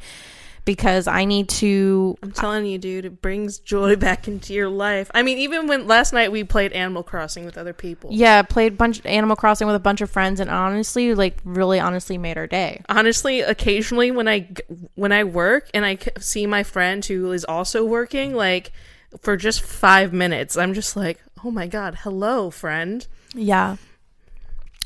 because 0.64 1.08
i 1.08 1.26
need 1.26 1.48
to 1.48 2.18
I'm 2.22 2.32
telling 2.34 2.66
you, 2.66 2.78
dude, 2.78 3.06
it 3.06 3.22
brings 3.22 3.58
joy 3.60 3.96
back 4.08 4.28
into 4.28 4.54
your 4.54 4.68
life. 4.70 5.10
I 5.14 5.24
mean, 5.24 5.38
even 5.38 5.68
when 5.68 5.88
last 5.88 6.12
night 6.12 6.32
we 6.32 6.44
played 6.44 6.74
Animal 6.74 7.04
Crossing 7.04 7.46
with 7.46 7.58
other 7.58 7.74
people. 7.74 8.10
Yeah, 8.12 8.42
played 8.42 8.78
bunch 8.78 9.06
Animal 9.06 9.36
Crossing 9.38 9.66
with 9.66 9.76
a 9.78 9.80
bunch 9.80 10.02
of 10.02 10.10
friends, 10.10 10.40
and 10.42 10.50
honestly, 10.50 11.14
like 11.16 11.38
really, 11.46 11.80
honestly, 11.80 12.18
made 12.18 12.38
our 12.38 12.48
day. 12.48 12.82
honestly 12.90 13.40
occasionally 13.42 14.12
when 14.12 14.28
I 14.28 14.50
when 14.96 15.12
i 15.14 15.24
work 15.24 15.70
and 15.74 15.86
I 15.86 15.98
see 16.20 16.46
my 16.46 16.64
friend 16.64 17.04
who 17.06 17.32
is 17.32 17.46
also 17.46 17.86
working 17.86 18.34
like 18.34 18.74
for 19.22 19.38
just 19.38 19.62
five 19.62 20.12
minutes 20.14 20.58
i'm 20.58 20.74
just 20.74 20.95
like 20.95 21.20
oh 21.43 21.51
my 21.51 21.68
god 21.68 21.95
hello 22.01 22.49
friend 22.49 23.08
Yeah, 23.34 23.78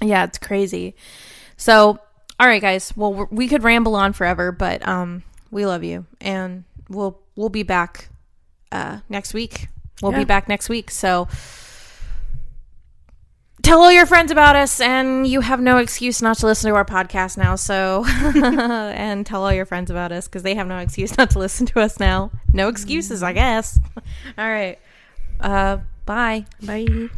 yeah, 0.01 0.23
it's 0.23 0.37
crazy. 0.39 0.95
So, 1.57 1.99
all 2.39 2.47
right, 2.47 2.61
guys. 2.61 2.91
Well, 2.97 3.13
we're- 3.13 3.27
could 3.47 3.61
ramble 3.63 3.95
on 3.95 4.13
forever, 4.13 4.51
but 4.51 4.85
um, 4.87 5.21
we 5.51 5.65
love 5.67 5.83
you, 5.83 6.05
and 6.19 6.63
we'll 6.89 7.19
we'll 7.35 7.49
be 7.49 7.61
back 7.63 8.09
uh 8.71 8.99
next 9.09 9.33
week. 9.35 9.67
We'll 10.01 10.11
Yeah. 10.13 10.17
be 10.19 10.25
back 10.25 10.47
next 10.49 10.69
week. 10.69 10.89
So. 10.91 11.27
Tell 13.63 13.81
all 13.81 13.91
your 13.91 14.05
friends 14.05 14.31
about 14.31 14.55
us, 14.55 14.81
and 14.81 15.27
you 15.27 15.41
have 15.41 15.59
no 15.59 15.77
excuse 15.77 16.21
not 16.21 16.37
to 16.39 16.45
listen 16.47 16.69
to 16.71 16.75
our 16.75 16.85
podcast 16.85 17.37
now. 17.37 17.55
So, 17.55 18.03
and 18.07 19.25
tell 19.25 19.43
all 19.43 19.53
your 19.53 19.65
friends 19.65 19.91
about 19.91 20.11
us 20.11 20.27
because 20.27 20.43
they 20.43 20.55
have 20.55 20.67
no 20.67 20.77
excuse 20.77 21.17
not 21.17 21.29
to 21.31 21.39
listen 21.39 21.65
to 21.67 21.79
us 21.79 21.99
now. 21.99 22.31
No 22.53 22.69
excuses, 22.69 23.21
I 23.21 23.33
guess. 23.33 23.79
All 24.37 24.49
right. 24.49 24.79
Uh, 25.39 25.79
bye. 26.05 26.45
bye 26.63 27.09